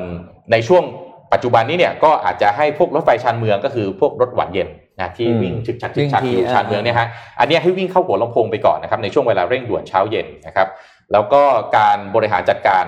[0.52, 0.84] ในช่วง
[1.32, 4.68] ปัจจุบันนี้เนี่ยก็อาจจะให้พวกรถไฟชานเมืองก็คือพวกรถหวานเย็น
[4.98, 7.08] นะที่อืมวิ่งฉึกฉักฉึกฉักวิ่งทีอยู่ชานเมืองเนี่ยฮะ
[7.40, 10.68] อันเนี้ยให้วิ่งเข้าหัวลำโพงไปก่อนนะครับในช่วงเวลาเร่งด่วนเช้าเย็นนะครับ
[11.12, 11.42] แล้วก็
[11.76, 12.84] การบริหารจัดการ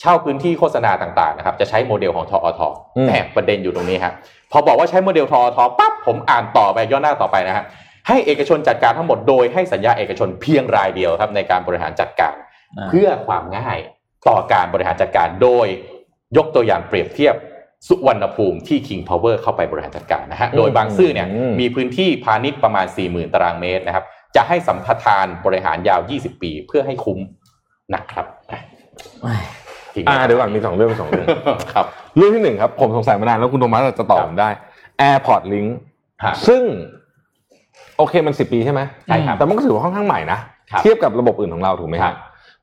[0.00, 2.60] เช่าพื้นที่โฆษณาต่างๆนะครับจะใช้โมเดลของทอท
[2.96, 4.12] อืมแต่ประเด็นอยู่ตรงนี้ฮะ
[4.52, 7.64] พอบอกว่าใช้โมเดลทอทปั๊บผมอ่านต่อไปย่อหน้าต่อไปนะฮะ
[8.08, 12.34] ให้เอกชนจัดการทั้งหมดโดยให้สัญญาเอกชนเพียงรายเดียวครับในการบริหารจัดการ
[12.78, 13.78] อ่าเพื่อความง่าย
[14.28, 15.66] ต่อการบริหารจัดการโดย
[16.36, 17.34] ยกตัวอย่างเปรียบเทียบ
[17.88, 24.04] สุวรรณภูมิที่ King Power เข้าไปบริหารจัดการนะฮะอืมโดยบางซื่อเนี่ยอืมมีพื้นที่พาณิชย์ประมาณ 40,000 ตารางเมตรนะครับ
[24.36, 27.18] จะให้สัมปทานบริหารยาว 20 ปีเพื่อให้คุ้ม
[27.94, 28.26] นะครับ
[29.94, 31.26] ทิ้งไอ่าเดี๋ยวก่อนมีสองเรื่องสองเรื่อง
[31.72, 31.86] ครับ
[32.16, 34.50] เรื่องที่หนึ่งครับ ผมสงสัยมานานแล้วคุณโทมัสจะตอบผมได้
[35.10, 35.70] Airport Link
[36.24, 36.62] ฮะซึ่ง
[37.98, 40.38] โอเคมันสิบปีใช่ไหมใช่ครับแต่มันก็ถือว่าค่อนข้างใหม่นะ
[40.70, 42.16] ครับเทียบกับระบบอื่นของเราถูกไหมคครัรับบ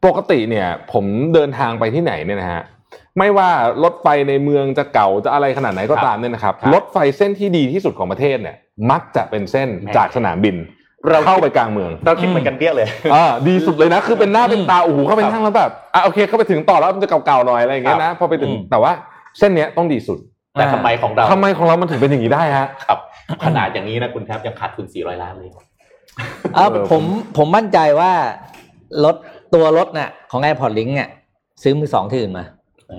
[0.05, 2.63] ปกติเนี่ย ผมเดินทางไปที่ไหนเนี่ยนะฮะ
[3.17, 3.49] ไม่ว่า
[3.83, 8.55] รถไฟในเมืองจะเก่าจะอะไรขนาดไหนก็ตามเนี่ยนะครับครับรถไฟเส้นที่ดีที่สุดของประเทศเนี่ย
[8.91, 10.55] มักจะเป็นเส้นแม่จากสนามบิน
[11.11, 18.91] เราเข้าไปกลางเมือง เราคิดเหมือนกันเปี้ยเลยอ่าดีสุดเลยนะ คือเป็นหน้าเป็นตาโอ้โหเข้าไปนั่งแล้วแบบอะโอเคเข้าไปถึงต่อแล้วมันจะเก่าๆหน่อยอะไรอย่างเงี้ยนะพอไปถึงอืมแต่ว่า
[19.39, 20.17] เส้นเนี้ยต้องดีสุด
[20.55, 22.99] แต่อ่าทำไมของเราทำไมของเรามันถึงเป็นอย่างนี้ได้ฮะครับ
[23.45, 25.49] ขนาดอย่างนี้นะคุณแทบยังขาดทุน400 ล้านเลย
[26.55, 27.03] เออเออผม
[27.37, 28.11] ผมมั่นใจว่า
[29.05, 29.15] รถ
[29.53, 31.09] ตัวรถน่ะของ AirPod Link เนี่ย
[31.63, 32.45] ซื้อมือสองที่อื่นมา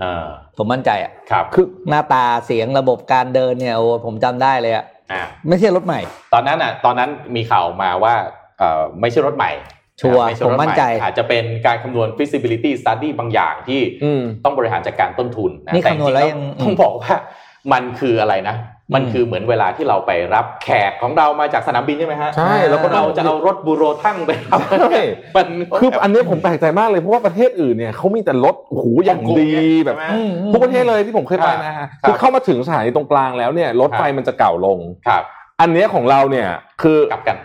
[0.02, 0.26] อ่า
[0.56, 6.00] ผมมั่นใจอะครับคือหน้าตาเสียงระบบการเดินเนี่ยโอ้ผมจำได้เลยอะอ่าไม่ใช่รถใหม่
[6.34, 8.14] ตอนนั้นอะ ตอนนั้นมีข่าวออกมาว่า
[8.58, 9.52] เอ่อไม่ใช่รถใหม่
[10.00, 17.14] ชัวร์ไม่ใช่รถผมมั่นใจอาจจะเป็นการคำนวณ feasibility study บางอย่างที่อืมต้องบริหารจัดการต้นทุนนะนี่แต่คำนวณแล้วยังจริๆต้องบอกว่า
[17.72, 18.56] มันคืออะไรนะ
[18.94, 25.02] มันอืมคือเหมือนเวลาที่เราไปรับแขกของเรามาจากสนามบินใช่ไหมฮะใช่แล้วก็เราจะเอารถบูโรทั่งไปรับใช่
[25.36, 25.46] มัน
[25.80, 29.50] คืออันเนี้ยผมแปลกใจมากเลยเพราะว่าประเทศอื่นเนี่ยเขามีแต่รถโอ้โหอย่างดี
[29.84, 35.24] แบบใช่ไหมอืมทุกประเทศเลยที่ผมเคยไปนะฮะครับคือเข้ามาถึงสถานีตรงกลางแล้วเนี่ยรถไฟครับมันจะเก่าลงครับ
[35.60, 36.48] อันเนี้ยของเราเนี่ย
[36.82, 37.36] คือกลับกัน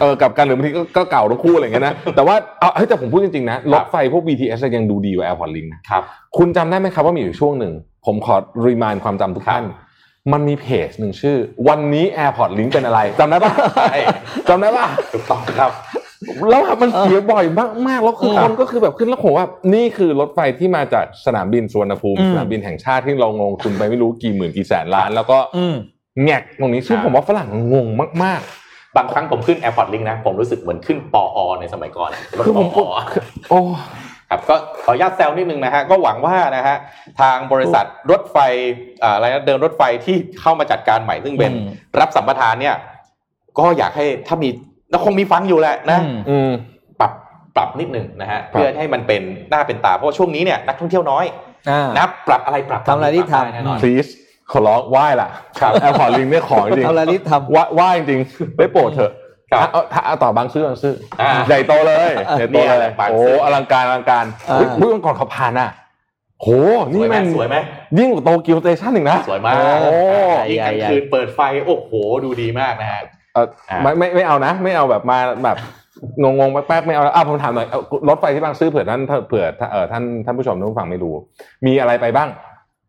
[0.00, 6.02] เออกลับกันหรือบางทีก็ก็เก่าทั้งคู่อะไรอย่างเงี้ยนะ แต่ว่าเอาเฮ้ยแต่ผมพูดจริงๆนะรถไฟพวก BTS ยังดูดีกว่า Airport Link นะครับ
[6.38, 7.72] คุณจำได้ไหมครับว่ามีอยู่ช่วงหนึ่ง
[8.06, 8.36] ผมขอ
[8.66, 9.64] รีมายความจำทุกท่าน
[10.32, 11.36] มันมีเพจหนึ่งชื่อ
[11.68, 13.94] วันนี้ Airport Link เป็นอะไรจำได้ปะใช่
[14.48, 15.70] จำได้ปะ ถูกต้องครับ
[16.50, 17.44] แล้วมันเสียบ่อย
[17.88, 25.76] มากๆแล้วคือเออคนก็คือแบบขึ้นแล้วผมว่านี่คือรถไฟที่มาจากสนามบินสุวรรณภูมิอืมสนามบินแห่งชาติที่เราลงทุนไปไม่รู้กี่หมื่นกี่แสนล้าน แล้วก็อืม
[26.24, 27.86] แงกตรงนี้ซึ่งครับผมว่าฝรั่งงง
[28.24, 28.42] มาก
[28.96, 33.60] บางครั้งผมขึ้น Airport Link นะ ผมรู้สึกเหมือนขึ้นปออในสมัยก่อนรถคือผมปออๆโอ้
[34.30, 36.76] ครับก็ขออนุญาตแซวนิดนึงนะฮะก็หวังว่านะฮะ
[37.20, 38.36] ทางบริษัทรถไฟ
[39.02, 41.66] อ่าอะไรนะเดินรถไฟที่เข้ามาจัดการใหม่ซึ่งเป็นอืม
[42.00, 42.76] รับสัมปทานเนี่ย
[43.58, 44.48] ก็อยากให้ถ้ามี
[44.90, 46.50] แล้วคงมีฟังอยู่แหละนะอืมอืม
[47.00, 47.12] ปรับ
[47.56, 51.24] ปรับนิดนึงนะฮะครับเพื่อให้มันเป็นหน้าเป็นตาเพราะว่าช่วงนี้เนี่ยนักท่องเที่ยวน้อย
[51.70, 54.10] อ่านะปรับอะไรปรับทำอะไรที่ทำปบด้แน่นอน please
[54.52, 55.28] ขอร้องไหว้ล่ะ
[55.60, 58.20] ครับแอร์พอร์ตลิงเนี่ยขอจริงเอาละรีบทำไหว้ไหว้จริง
[58.56, 59.12] ได้โปรดเถอะ
[59.50, 65.70] ครับเอาเอาเอาต่อบางซื่อบางซื่ออ่าใหญ่โตเลยใหญ่โตเนี่เลยยบางโอ้ซื่ออลังการอลังการอ่าเฮ้ยเมื่อก่อนเขาผ่านอะ
[66.42, 66.48] โห
[66.82, 67.56] สนี่วยไหมมันสวยไหม
[67.98, 69.96] ยิ่งกว่าโตเกียวสเตชันอีกนะ สวยมากโอ้
[70.50, 71.90] ยิ่งกลางใหญ่ๆคืนเปิดไฟ โอ้โห
[72.24, 73.02] ดูดีมากนะฮะ
[73.34, 75.56] เอออ่าไม่ไม่ไม่เอานะ ไม่เอาแบบมาแบบ
[76.22, 81.14] งงงๆแป๊กๆไม่เอาอะผมถามหน่อยเอารถไฟที่บางซื่อเผื่อท่านเผื่อเออท่านท่านผู้ชมท่านผู้ฟังไม่รู้
[81.66, 82.28] มีอะไรไปบ้าง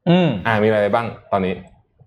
[0.09, 1.53] อืมอ่ามีอะไรไปบ้างตอนนี้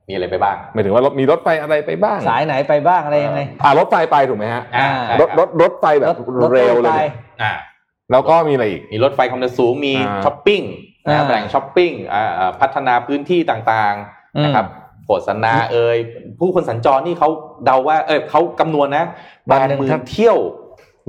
[0.08, 6.08] มีอะไรไปบ้างหมายถึงว่ารถมีรถไฟอะไรไปบ้าง สายไหนไปบ้างอะไรยังไงอ่ารถไฟไปถูกไหมฮะอ่าอ่ารถรถรถไฟแบบ
[6.42, 7.52] รถเร็วตู้เลยไปเนี่ยอ่า
[8.10, 10.62] แล้วก็มีอะไรอีก มีรถไฟความเร็วสูงมีอ่าช้อปปิ้ง
[11.06, 13.94] นะอ่าแหล่งช้อปปิ้งอ่าอ่าพัฒนาพื้นที่ต่าง
[14.36, 14.66] อืมๆนะครับ
[15.06, 15.98] โฆษณาเอ่ย
[16.38, 17.28] ผู้คนสัญจรนี่เขา
[17.64, 19.04] เดาว่า เออเขากำนวณนะ
[19.46, 20.36] แปวันดหนึ่งหมื่ครันบเที่ยว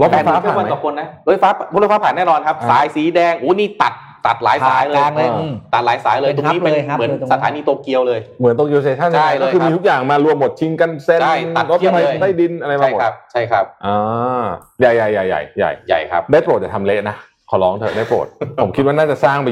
[0.01, 3.93] รถไฟฟ้าแปดหมื่ผ่านนไหมต่อคนนะรถไฟฟ้ารถไฟฟ้าผ่านแน่นอนครับอ่าสายสีแดงโอ้นี่ตัด
[4.25, 14.45] ตัดหลายสายเลยผ่ากลางเลยเอออืมตัดหลายสายเลยเป็ตนรงนี้ฮับเป็นเลยครับเหมือนเลยตรงนั้นสถานีโตเกียวเลย เหมือนโตเกียวสเตชันใช่เลยก็คือครับมีทุกอย่างมารวมหมดชิงกันเซ็นใช่ตัดรถเทียบไฟเลยใต้ดินอะไรมาใช่หมดครับใช่ครับอ่า
[14.79, 17.15] ใหญ่ใหญ่ใหญ่ใหญ่ใหญ่ใหญ่ครับได้โปรดจะทำเละนะ
[17.49, 18.27] ขอร้องเถอะได้โปรด
[18.63, 19.47] ผมคิดว่าน่าจะสร้างไป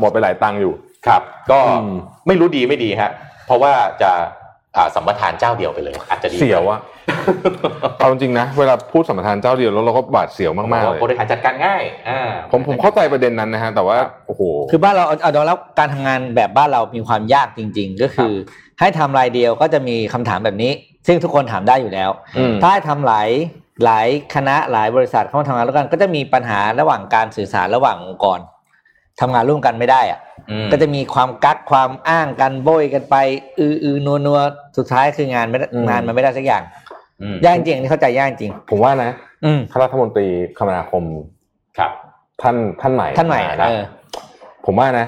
[0.00, 0.72] หมดไปหลายตังค์อยู่
[1.06, 3.10] ครับ ก็อืมไม่รู้ดีไม่ดีฮะ
[3.46, 3.72] เพราะว่า
[4.02, 4.24] จะอ่า
[4.94, 6.80] สัมปทานเจ้าเดียวไปเลย อาจจะดีเสียวอะ
[7.98, 12.20] เอาจริงๆนะ เวลาพูดสัมปทานเจ้าเดียวแล้วเราก็บาดเสียวมากๆเลยบริหารจัดการง่ายอ่า
[12.50, 18.32] ผมผมเข้าใจประเด็นนั้นนะฮะแต่ว่าโอ้โหคือบ้านเราเอาเอาแล้วการทำงานแบบบ้านเรามีความยากจริง ๆ ก็คือ
[18.80, 20.72] ให้ทำรายเดียวก็จะมีคำถามแบบนี้
[21.06, 23.28] ซึ่งทุกคนถามได้อยู่แล้วอืมถ้าให้ทำหลาย
[23.84, 28.38] หลายคณะหลายบริษัทเข้ามาทำงานแล้วกัน ก็จะมีปัญหาระหว่างการสื่อสารระหว่างองค์กร
[29.20, 33.16] ทำงานร่วมกันไม่ได้อะอืมก็จะมีความกักความอ้างกันโบยกันไป
[33.58, 34.38] อืออือนัวนัว
[34.76, 36.62] สุดท้ายคืองานไม่ได้อืมงานมันไม่ได้สักอย่าง
[37.22, 39.12] อืมยากจริงอันนี่เข้าใจยากจริง ผมว่านะ
[39.44, 40.26] อืมข้ารัฐมนตรี
[40.58, 41.02] คมนาคม
[41.78, 41.90] ครับ
[42.42, 43.82] ท่านท่านใหม่ท่านใหม่นะเออ
[44.66, 45.06] ผมว่านะ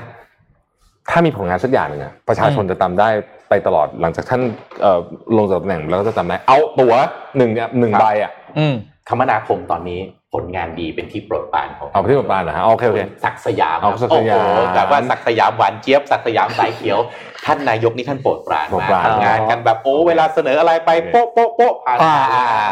[1.10, 3.08] ถ้ามีผลงานสักอย่างหนึ่งอะประชาชนจะจำได้
[3.48, 4.42] ไปตลอดหลังจากท่าน
[4.82, 5.00] เอ่อ
[5.36, 6.94] ลงจากตำแหน่งแล้วก็จะจำได้เอาตั๋ว
[7.36, 8.74] หนึ่งเนี่ยหนึ่งครับใบอะอืม
[9.08, 10.00] คมนาคมตอนนี้
[10.34, 16.98] ผลงานดีเป็นที่โปรดปรานของเอาไปที่ประปานเหรอฮะโอเคโอเคศักดิ์สยามเอาศักดิ์สยามโอ้โหแบบว่าศักดิ์สยามหวานเจี๊ยบศักดิ์สยามสายเขียว
[17.46, 22.66] ท่านนายกนี่ท่านโปรดปรานโปรดมากปรานทำงานกันแบบโอ้เวลาเสนออะไรไปโป๊ะโป๊ะโป๊ะผ่านอ่าอ่าอ่า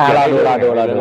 [0.00, 0.98] อะเราดูเราดูเราดู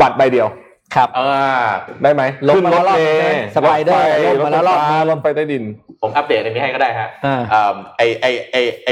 [0.00, 0.48] บัตรใบเดียว
[0.94, 1.68] ครับอ่า
[2.02, 5.64] ได้ไหมลงมาแล้วรอบขึ้นใช่ไหมเมล์สไปเดอร์ถฟลงมาแล้วรอบถไฟฟ้ารถไฟใต้ดิน
[6.02, 8.88] ผมอัปเดตอันนี้ให้ก็ได้ฮะอ่าอ่าไอไอไอไอ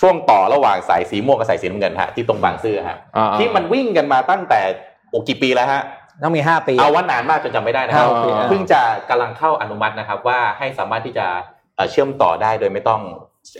[0.00, 4.60] ช่วงต่อระหว่างสายสีม่วงกับสายสีน้ำเงินฮะที่ตรงบางซื่อฮะอ่าๆที่มันวิ่งกันมาตั้งแต่
[5.10, 5.82] โอ้กี่ปีแล้วฮะ
[6.22, 11.26] ต้องมีห้าปี เอาว่านานมากจนจำไม่ได้นะครับอ่าโอเคอ่าเพิ่งจะกำลังเข้าอนุมัตินะครับ ว่าให้สามารถที่จะ
[11.76, 13.00] เอ่อเชื่อมต่อได้โดยไม่ต้อง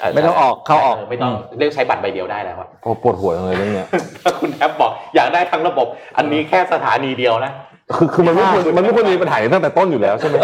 [0.01, 3.89] เไม่ต้องออกเข้าออกไม่ต้องเรียกใช้บัตรใบเดียวได้แล้วอะโอ้ปวดหัวจังเลยเรื่องเนี้ย
[4.23, 5.87] ถ้าคุณแอปบอกอยากได้ทั้งระบบ
[6.17, 7.53] อันนี้แค่สถานีเดียวนะ
[7.97, 10.37] คือคือมันไม่ควรมันไม่ควรมีปัญหาตั้งแต่ต้นอยู่แล้วใช่ไหม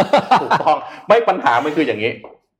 [0.42, 0.76] ถูกต้อง
[1.08, 2.10] ไม่ปัญหามันคืออย่างนี้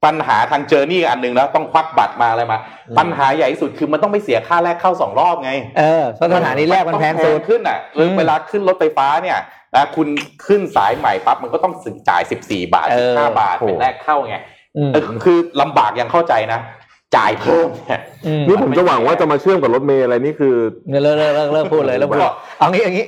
[0.05, 2.59] ปัญหาทางเจอร์นี่อันหนึ่งแล้วต้องควักบัตรมาอะไรมา
[2.99, 9.39] ปัญหาใหญ่ที่สุดคือมันต้องไปเสียค่าแรกเข้าสองรอบไง เออเพราะสถานีแรกมันแพงสุดขึ้นอะอืมเวลาขึ้นรถไฟฟ้าเนี่ย
[9.77, 10.09] นะคุณ
[10.47, 11.73] ขึ้นสายใหม่ปั๊บมันก็ต้อง
[12.09, 14.37] จ่าย14บาทเออ15บาทโอ้เป็นแรกเข้าไง
[14.77, 16.61] อืมเออคือลำบากยังเข้าใจนะ
[17.17, 20.55] จ่ายเพิ่มเนี่ยอืมนี่ผมจะหวังว่าจะมาเชื่อมกับรถเมล์อะไรนี่คือ
[21.03, 22.21] เลิกเลิกเลิกเลิกพูดเลยแล้วพูด
[22.59, 23.07] เอางี้เอางี้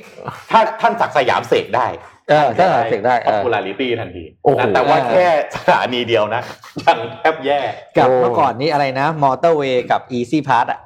[0.51, 1.87] ถ้าท่านศักดิ์สยามเสกได้
[2.31, 6.41] เออถ้าเสกได้เออ popularity ทันทีโอ้โหนะแต่ว่าแค่สถานีเดียวนะ
[6.83, 7.59] ยังแทบแย่
[7.97, 10.79] กับโอ้เมื่อก่อนนี้อะไรนะมอเตอร์เวย์กับ Easy Pass อะ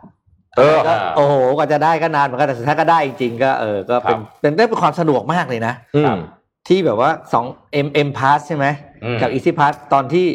[0.58, 6.16] เออก็โอ้โหกว่าจะได้ก็นานเหมือนกันแต่สุดท้ายก็ได้จริงๆก็เออก็เป็นครับเป็นได้เป็นความสะดวกมากเลยนะอืม
[6.68, 7.46] ที่แบบว่าสอง
[7.86, 8.66] M M Pass ใช่ไหม
[9.04, 10.26] อืมกับ Easy Pass ตอนที่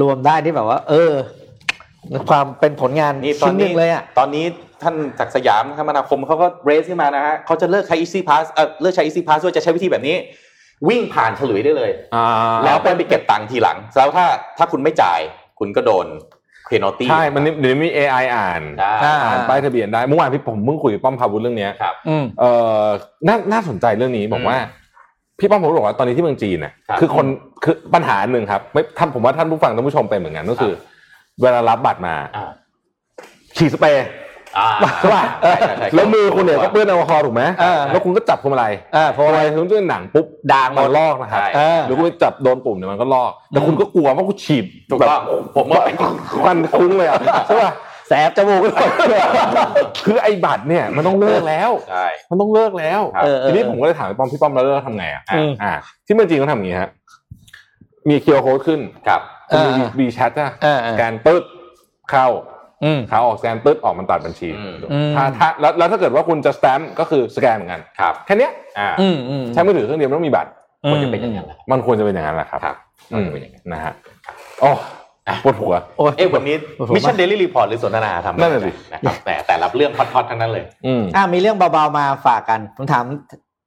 [0.00, 1.12] รวมได้ที่แบบว่า เออ
[2.30, 4.44] ความเป็นผลงานนี่ตอชิ้นนหนึ่นี้งเลยอะตอนนี้
[4.82, 10.16] ท่านศักดิ์สยามคมนาคมเขาก็เรสขึ้นมานะฮะเขาจะเลิกใช้ easy pass เออเลิกใช้ easy pass ด้วยจะใช้วิธีแบบนี้
[10.88, 12.26] วิ่งผ่านฉลุยได้เลยอ่า
[12.64, 14.26] แล้วไปไปเก็บตังค์ทีหลังแล้วถ้า
[14.58, 15.20] ถ้าคุณไม่จ่าย
[15.58, 16.06] คุณก็โดน
[16.66, 22.44] เพนอตี้ใช่ มันนี่เดี๋ยวนี้มี AI อ่านอ่าอ่านป้ายทะเบียนได้เมื่อวานพี่ผมเพิ่งคุยกับป้อมพาวุฒิเรื่องเนี้ยครับอืมเอ
[22.84, 22.84] อ
[23.26, 24.56] น่าน่าสนใจเรื่องนี้บอกว่า
[25.38, 27.26] พี่ป้อมผมบอกว่าตอนนี้ที่เมืองจีนน่ะครับคือคน
[27.64, 30.72] คือปัญหาหนึ่งครับไม่ท่านผมว่าท่านผู้ฟังท่านผู้ชมเป็นเหมือนกันก็คือ
[31.42, 32.50] เวลารับบัตรมาอ่า
[33.56, 34.23] ฉีดสเปรย์อ่า
[35.00, 45.22] ใช่ป่ะใช่ใช่ใช่แล้วมือคุณเนี่ยก็เปื้อนแอลกอฮอล์ถูกไหมเออแล้วคุณก็จับพวงมาลัยอ่าเพพวราะงมาว่าลัยคุณด้วยหนังปุ๊บด่างหมมันดลอกนะครับใช่เออหรือคุณไปจับโดนปุ่มเนี่ยมันก็ลอกแต่คุณก็กลัวว่าคุณฉีดถูกแบบต้อง
[45.56, 45.84] ผมว่า
[46.42, 47.72] ควันคลุ้งเลยอะใช่ป่ะ
[48.08, 48.68] แสบจมูกเล
[49.18, 49.20] ย
[50.06, 55.72] คือไอ้บัตรเนี่ยมันต้องเลิกแล้วใช่มันต้องเลิกแล้วครับเออเออทีนี้ผมก็เลยถามพี่ป้อมพี่ป้อมแล้วเลิกทำไงอะอืมอ่า
[56.06, 56.90] ที่เมืองจีนเขาทำอย่างนี้ฮะ
[58.08, 61.42] มี QR code ขึ้นครับคุณมีเออ WeChat อะเออเออสแกนปึ๊ด
[62.10, 62.53] เข้าอืม
[63.10, 70.50] ขาออกสแกนปึ๊ดออกมันตัดบัญชีอืมอืมถ้าถ้าแล้วแล้วถ้าเกิดว่าคุณจะสแตมป์ก็คือสแกนเหมือนกันครับแค่เนี้ยอ่าอืมอืมใช้มือถือเครื่องเดียวไม่ต้องมีบัตร
[70.90, 72.76] ควรจะเป็นอย่างนั้นแหละมันควรจะเป็นอย่างนั้นแหละครับครับ
[73.12, 73.92] อืมควรจะเป็นอย่างนั้นนะฮะ
[74.60, 74.70] โอ้
[75.44, 83.04] ปวดหัวโอ้ยเอ๊ะวันนี้ผมว่า Mission Daily Report หรือสนทนาทำนั่นน่ะสินะครับแต่แต่ละเรื่อง hot ๆทั้งนั้นเลยอืมอ่ามีเรื่องเบาๆมาฝากกันผมถาม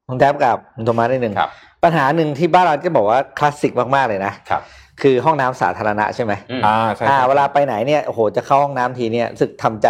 [0.07, 1.49] คุณแท็บกับคุณโทมัสได้หนึ่งครับ
[1.83, 4.61] ปัญหาหนึ่งที่บ้านเราจะบอกว่าคลาสสิกมากๆเลยนะครับ
[5.01, 9.87] คือห้องน้ำสาธารณะใช่ไหมอืมอ่าใช่อ่าใช่เวลาไปไหนเนี่ยโอ้โหจะเข้าห้องน้ำทีเนี่ยรู้สึกทำใจ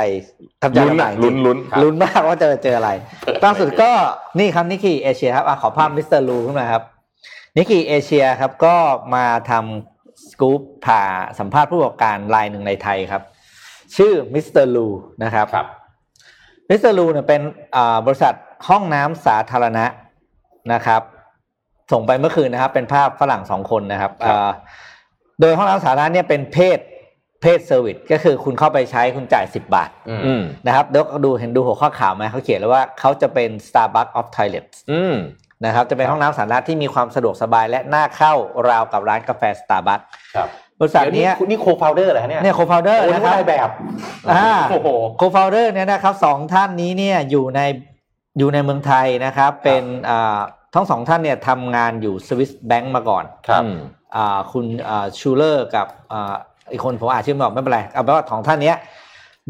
[0.63, 2.91] ทำใจลุ้นลำบาอะกจริงลุ้นลุ้นครับลุ้นมากว่าจะเจออะไร
[3.43, 3.89] ล่าสุดก็
[4.39, 6.07] นี่ครับ Nikkei Asia ครับอะขอภาพ Mr.
[6.09, 6.83] Loo ขึ้นมาครับ
[7.57, 8.75] Nikkei Asia ครับก็
[9.15, 11.01] มาทำสกู๊ปผ่า
[11.39, 13.21] สัมภาษณ์ผู้ประกอบการรายหนึ่งในไทยครับ
[13.97, 14.47] ชื่อ Mr.
[14.49, 14.87] Loo
[15.23, 15.67] นะครับครับ
[16.69, 16.79] Mr.
[16.81, 17.41] Loo เนี่ยเป็น
[17.75, 18.33] อ่าบริษัท
[18.69, 19.85] ห้องน้ำสาธารณะ
[20.73, 21.01] นะครับ
[21.91, 24.51] ส่งไปเมื่อคืนนะครับ เป็นภาพฝรั่งสองคนนะครับครับอ่า
[25.41, 26.79] โดยห้องน้ำสาธารณะเนี่ยเป็น paid
[27.41, 35.15] paid service ก็คือคุณเข้าไปใช้คุณจ่าย 10 บาทอืมอืมนะครับเดี๋ยวดูเห็นดูหัวข้อข่าวไหมเขาเขียนเลยว่าเขาจะเป็น Starbucks of Toilets อืม
[35.65, 38.33] นะครับจะเป็นห้องน้ำสาธารณะที่มีความสะดวกสบายและน่าเข้า
[38.69, 40.47] ราวกับร้านกาแฟ Starbucks ครับ
[40.79, 43.69] บริษัทเนี้ยเดี๋ยวคุณนี่ co-founder เหรอฮะเนี่ยเนี่ย co-founder โอ้นะนี่ครับได้แบบ
[44.31, 47.61] อ่าโอ้โห co-founder เนี่ยนะครับสองท่านนี้เนี่ยอยู่ใน
[48.37, 50.39] อยู่ในเมืองไทยนะครับ เป็นอ่า
[50.77, 53.77] ทั้งสองท่านเนี่ยทำงานอยู่สวิสแบงก์มาก่อนครับอืม
[54.15, 56.33] อ่าคุณอ่าชูเลอร์กับอ่า
[56.71, 58.77] อีกคนผมอ่านชื่อไม่ออกไม่เป็นไรเอาเป็นว่าสองท่านเนี้ย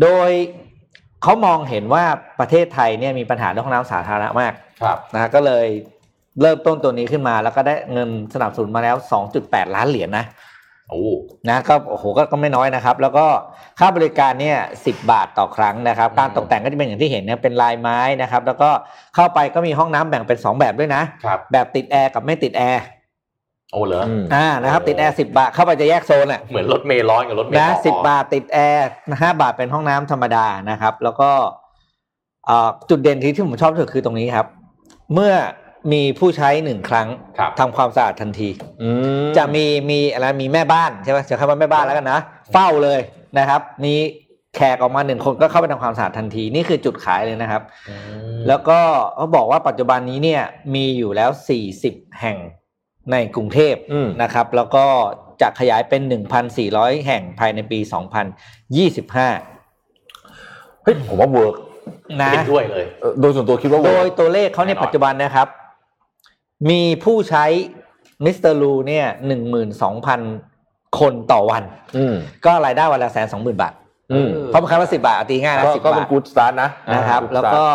[0.02, 0.30] โดย
[1.24, 2.04] เขามองเห็นว่า
[2.40, 5.66] ประเทศไทยเนี่ยมีปัญหาเรื่องห้องน้ำสาธารณะมากครับนะก็เลย
[6.42, 8.96] เริ่มต้นตัวนี้ขึ้นมาแล้วก็ได้เงินสนับสนุนมาแล้ว
[9.36, 10.57] 2.8 ล้านเหรียญนะโอ้
[11.50, 13.26] นะก็โอ้โหก็ก็ไม่น้อยนะครับ แล้วก็
[13.80, 18.70] ค่าบริการเนี่ยสิบาทต่อครั้งนะครับ การตกแต่งก็จะเป็นอย่างที่เห็นเนี่ยเป็นลายไม้นะครับ แล้วก็
[19.16, 22.84] เข้าไปก็มีห้องน้ำแบ่งเป็น 2 แบบด้วยนะครับแบบติดแอร์กับไม่ติดแอร์
[23.74, 28.88] โอ้เหรออืมอ่านะครับ ติดแอร์สิบาทเข้าไปจะแยกโซนอะเหมือนรถเมล์ร้อนกับรถเมล์นะร้อนสิบบาทติดแอร์
[29.22, 31.30] ห้าบาทเป็นห้องน้ำธรรมดานะครับ แล้วก็
[32.46, 34.48] เอ่อจุดเด่นที่ที่ผมชอบที่สุดคือตรงนี้ครับ
[35.14, 35.34] เมื่อ
[35.92, 37.08] มีผู้ใช้หนึ่งครั้ง
[37.40, 38.50] ครับทำความสะอาดทันที
[38.82, 38.90] อื
[39.26, 42.20] มจะมีมีอะไรมีแม่บ้านใช่ไหมจะคำว่าแม่บ้านแล้วกันนะ
[42.54, 43.00] เฝ้าเลย
[43.38, 43.94] นะครับ มี
[44.56, 47.96] แขกออกมาหนึ่งคนก็เข้าไปทำความสะอาดทันที นี่คือจุดขายเลยนะครับ อื
[48.36, 48.80] มแล้วก็
[49.16, 50.42] เขาบอกว่าปัจจุบันนี้เนี่ย
[50.76, 51.30] มีอยู่แล้ว
[51.74, 52.38] 40 แห่ง
[53.12, 54.86] ในกรุงเทพอืมนะครับ แล้วก็
[55.42, 56.02] จะขยายเป็น
[56.54, 57.96] 1,400 แห่งภายในปี 2025
[60.84, 61.56] เฮ้ยผมว่า work
[62.22, 62.86] นะ เห็นด้วยเลย
[63.22, 65.48] โดยส่วนตัวคิดว่าโดย work ตัวเลขเขาในแน่นอน ปัจจุบันนะครับ
[66.70, 67.46] มีผู้ใช้
[68.26, 68.38] Mr.
[68.40, 70.22] Loo เนี่ยหนึ่งหมื่นสองพัน
[71.00, 71.64] คนต่อวัน
[71.98, 73.74] อืมก็รายได้วันละแสนสองหมื่นบาท
[74.12, 77.66] อืมเพราะมันครั้งละสิบาทตีง่ายนะก็สิบก็บาเป็นทกู๊ดสตาร์ทนะนะครับ good แล้ว start ก็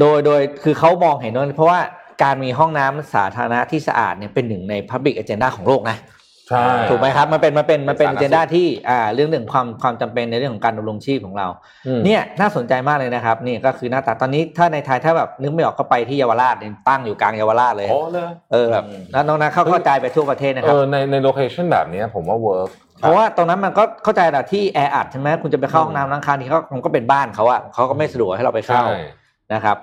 [0.00, 1.80] โดยโดยคือเขามองเห็นว่าเพราะว่า
[2.22, 5.96] การมีห้องน้ำสาธารณะที่สะอาดเนี่ยเป็นหนึ่งใน Public Agenda ของโลกนะ
[6.48, 11.46] ใช่ถูกไหมครับมันเป็นมันเป็นมันเป็นเป็นสาธารณสุข agenda ที่อ่าเรื่องหนึ่งความความจำเป็นในเรื่องของการดำรงชีพของเรา
[11.86, 22.70] อืมเนี่ยน่าสนใจมากเลยนะครับนี่ก็คือหน้าตาตอนนี้ถ้าในไทยถ้าแบบนึกไม่ออกก็ไปที่เยาวราชเนี่ยตั้งอยู่กลางเยาวราชเลยโอ้เลยเออแบบแล้วน้องนะเข้าเข้าใจไปทั่วประเทศนะครับเออในใน location แบบเนี้ยผมว่า work
[23.00, 28.98] เพราะว่าตรงนั้นมันก็เข้าใจแหละที่แออัดใช่ไหมคุณจะไปเข้าห้องน้ำร้างค้างที่เขามันก็เป็นบ้านเขาอะเขาก็ไม่สะดวกให้เราไปเข้าใช่
[29.54, 29.76] นะครับ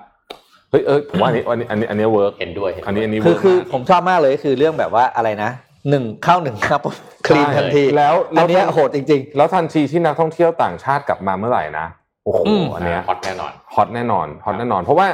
[0.70, 5.50] เฮ้ยเออผมว่าอันนี้อันนี้อันนี้อันนี้ work เห็นด้วยเห็นด้วยอันนี้อันนี้คือ work คือมากผมชอบมากเลยคือเรื่องแบบว่าอะไรนะ
[5.90, 6.80] หนึ่งเข้าหนึ่งครับ
[7.26, 11.86] clean ทันทีแล้วอันเนี้ยโหดจริงแล้วทันทีที่นักท่องเที่ยวต่างชาติกลับมาเมื่อไหร่นะ
[12.24, 15.08] โอ้โหอืมอันเนี้ย hot แน่นอน hot แน่นอน hot แน่นอน เพราะว่า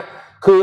[0.46, 0.60] คือ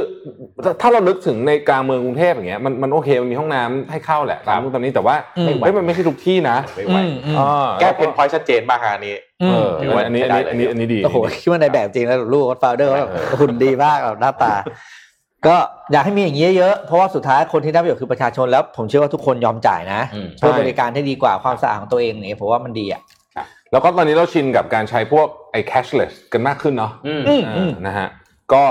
[0.81, 14.53] ถ้าเรานึกถึงในกลางเมืองกรุงเทพอย่างเงี้ยมันมันโอเคมันมีห้องน้ำให้เข้าแหละตามนู่นตามนี้แต่ว่าอืมเฮ้ยมันไม่ใช่ทุกที่นะไม่ๆไหวอืมอืมอ่าแก้ pain point ชัดเจนมากฮะอันนี้อืมเออถือว่าอันนี้ใช้ได้อันได้นี้เลยอันนี้อันนี้ดีโอ้โหคิดว่าในแบบจริงแล้วลูก founder แบบเออหุ่นดีมากแบบหน้าตา
[15.47, 15.57] ก็
[15.91, 23.01] อยากให้มีอย่างนี้เยอะๆเพราะว่าสุดท้ายคนที่ได้ประโยชน์คือประชาชนแล้วผมเชื่อว่าทุกคนยอมจ่ายนะอืมเพื่อบริการที่ดีกว่าความสะอาดของตัวเองเนี่ยผมว่ามันดีอะ
[23.71, 28.07] แล้วก็ตอนนี้เราชินกับการใช้พวกไอ้ cashless กันมากขึ้นเนาะอืมอืมเออนะฮะ
[28.53, 28.63] ก็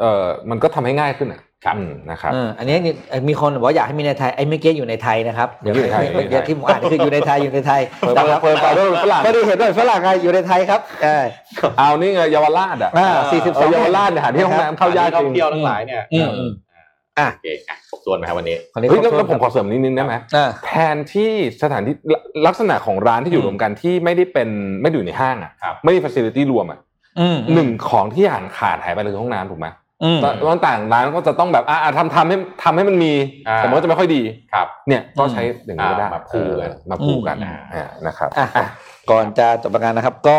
[0.00, 2.94] เออมันก็ทำให้ง่ายขึ้นอะ ครับอืมนะครับเอออันนี้นี่
[3.28, 11.24] มีคนบอกว่าอยากให้มีในไทยไอ้เมื่อกี้อยู่ในไทยนะครับเดี๋ยวอยู่ในไทยเดี๋ยวที่ผมอ่านนี่คืออยู่ในไทยอยู่ในไทยเปิดเปิด founder ฝรั่งไม่ได้เห็นด้วยฝรั่งไงอยู่ในไทยครับเออ
[11.78, 16.50] เอานี่ไงเยาวราชอะอ่า42เออเยาวราชเนี่ยหาที่ห้องน้ำเข้ายากท่จอริงท่องเที่ยวทั้งหลายเนี่ยอืมอืม
[17.18, 21.30] อะโอเคอะครบถ้วนไหมครับวันนี้คนนี้เฮ้ยแล้วขอแล้วโทษผมขอเสริมนิดนึงได้ไหมอ่าแทนที่
[21.62, 22.14] สถานที่
[22.46, 24.48] ลักษณะของร้านที่อยู่รวมกันที่ไม่ได้เป็น
[24.82, 26.78] ไม่ได้อยู่ในห้างอะครับไม่มี facility รวมอะ
[27.20, 29.66] อืมหนึ่งของที่อ่านขาดหายไปเลยคือห้องน้ำถูกไหม
[30.02, 30.18] อืม
[30.48, 33.12] ตอนต่างร้านก็จะต้องแบบอ่าทำทำให้ทำให้มันมี
[33.48, 34.22] อ่าแต่มันก็จะไม่ค่อยดี
[34.52, 38.66] ครับ เนี่ยก็ใช้อย่างนี้ก็ได้อ่ามาคู่กันเออมาคู่กันอืมอ่านะครับอะ
[39.10, 40.38] ก่อนจะจบรายการนะครับ ก็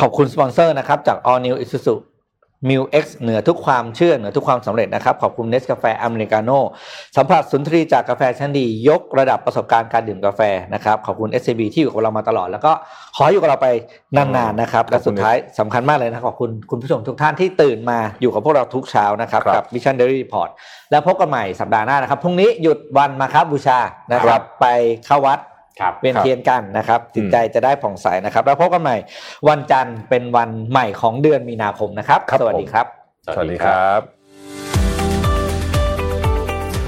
[0.00, 1.94] ขอบคุณสปอนเซอร์นะครับจาก All New Isuzu
[2.68, 6.58] m u X เหนือทุกความเชื่อเหนือทุกความสำเร็จนะครับ ขอบคุณเนสกาแฟอเมริกาโน่
[7.16, 10.40] สัมผัสสุนทรีจากกาแฟชั้นดี ยกระดับประสบการณ์การดื่มกาแฟ
[10.74, 12.72] นะครับ ขอบคุณ SCB ที่อยู่กับเรามาตลอด แล้วก็
[13.16, 13.68] ขอให้อยู่กับเราไป
[14.16, 20.50] นานๆนะครับ และสุดท้ายสำคัญมากเลยนะ ขอบคุณคุณผู้ชมทุกท่านที่ตื่นมาอยู่กับพวกเราทุกเช้านะครับครับกับ Mission Daily Report
[20.90, 23.78] แล้วพบกันใหม่สัปดาห์หน้านะครับพรุ่งนี้หยุดวันมาครับบูชา
[24.12, 24.66] นะคครัรับบไป
[25.06, 25.49] เข้าวัดครับ
[26.00, 28.96] เวียนครับเทียนกันนะครับจิตใจจะได้ผ่องใสนะครับ แล้วพบกันใหม่
[29.48, 32.86] วันจันทร์เป็นวันใหม่ของเดือนมีนาคมนะครับสวัสดีครับ
[33.26, 34.00] สวัสดีครับ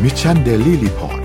[0.03, 1.22] Mission Daily Report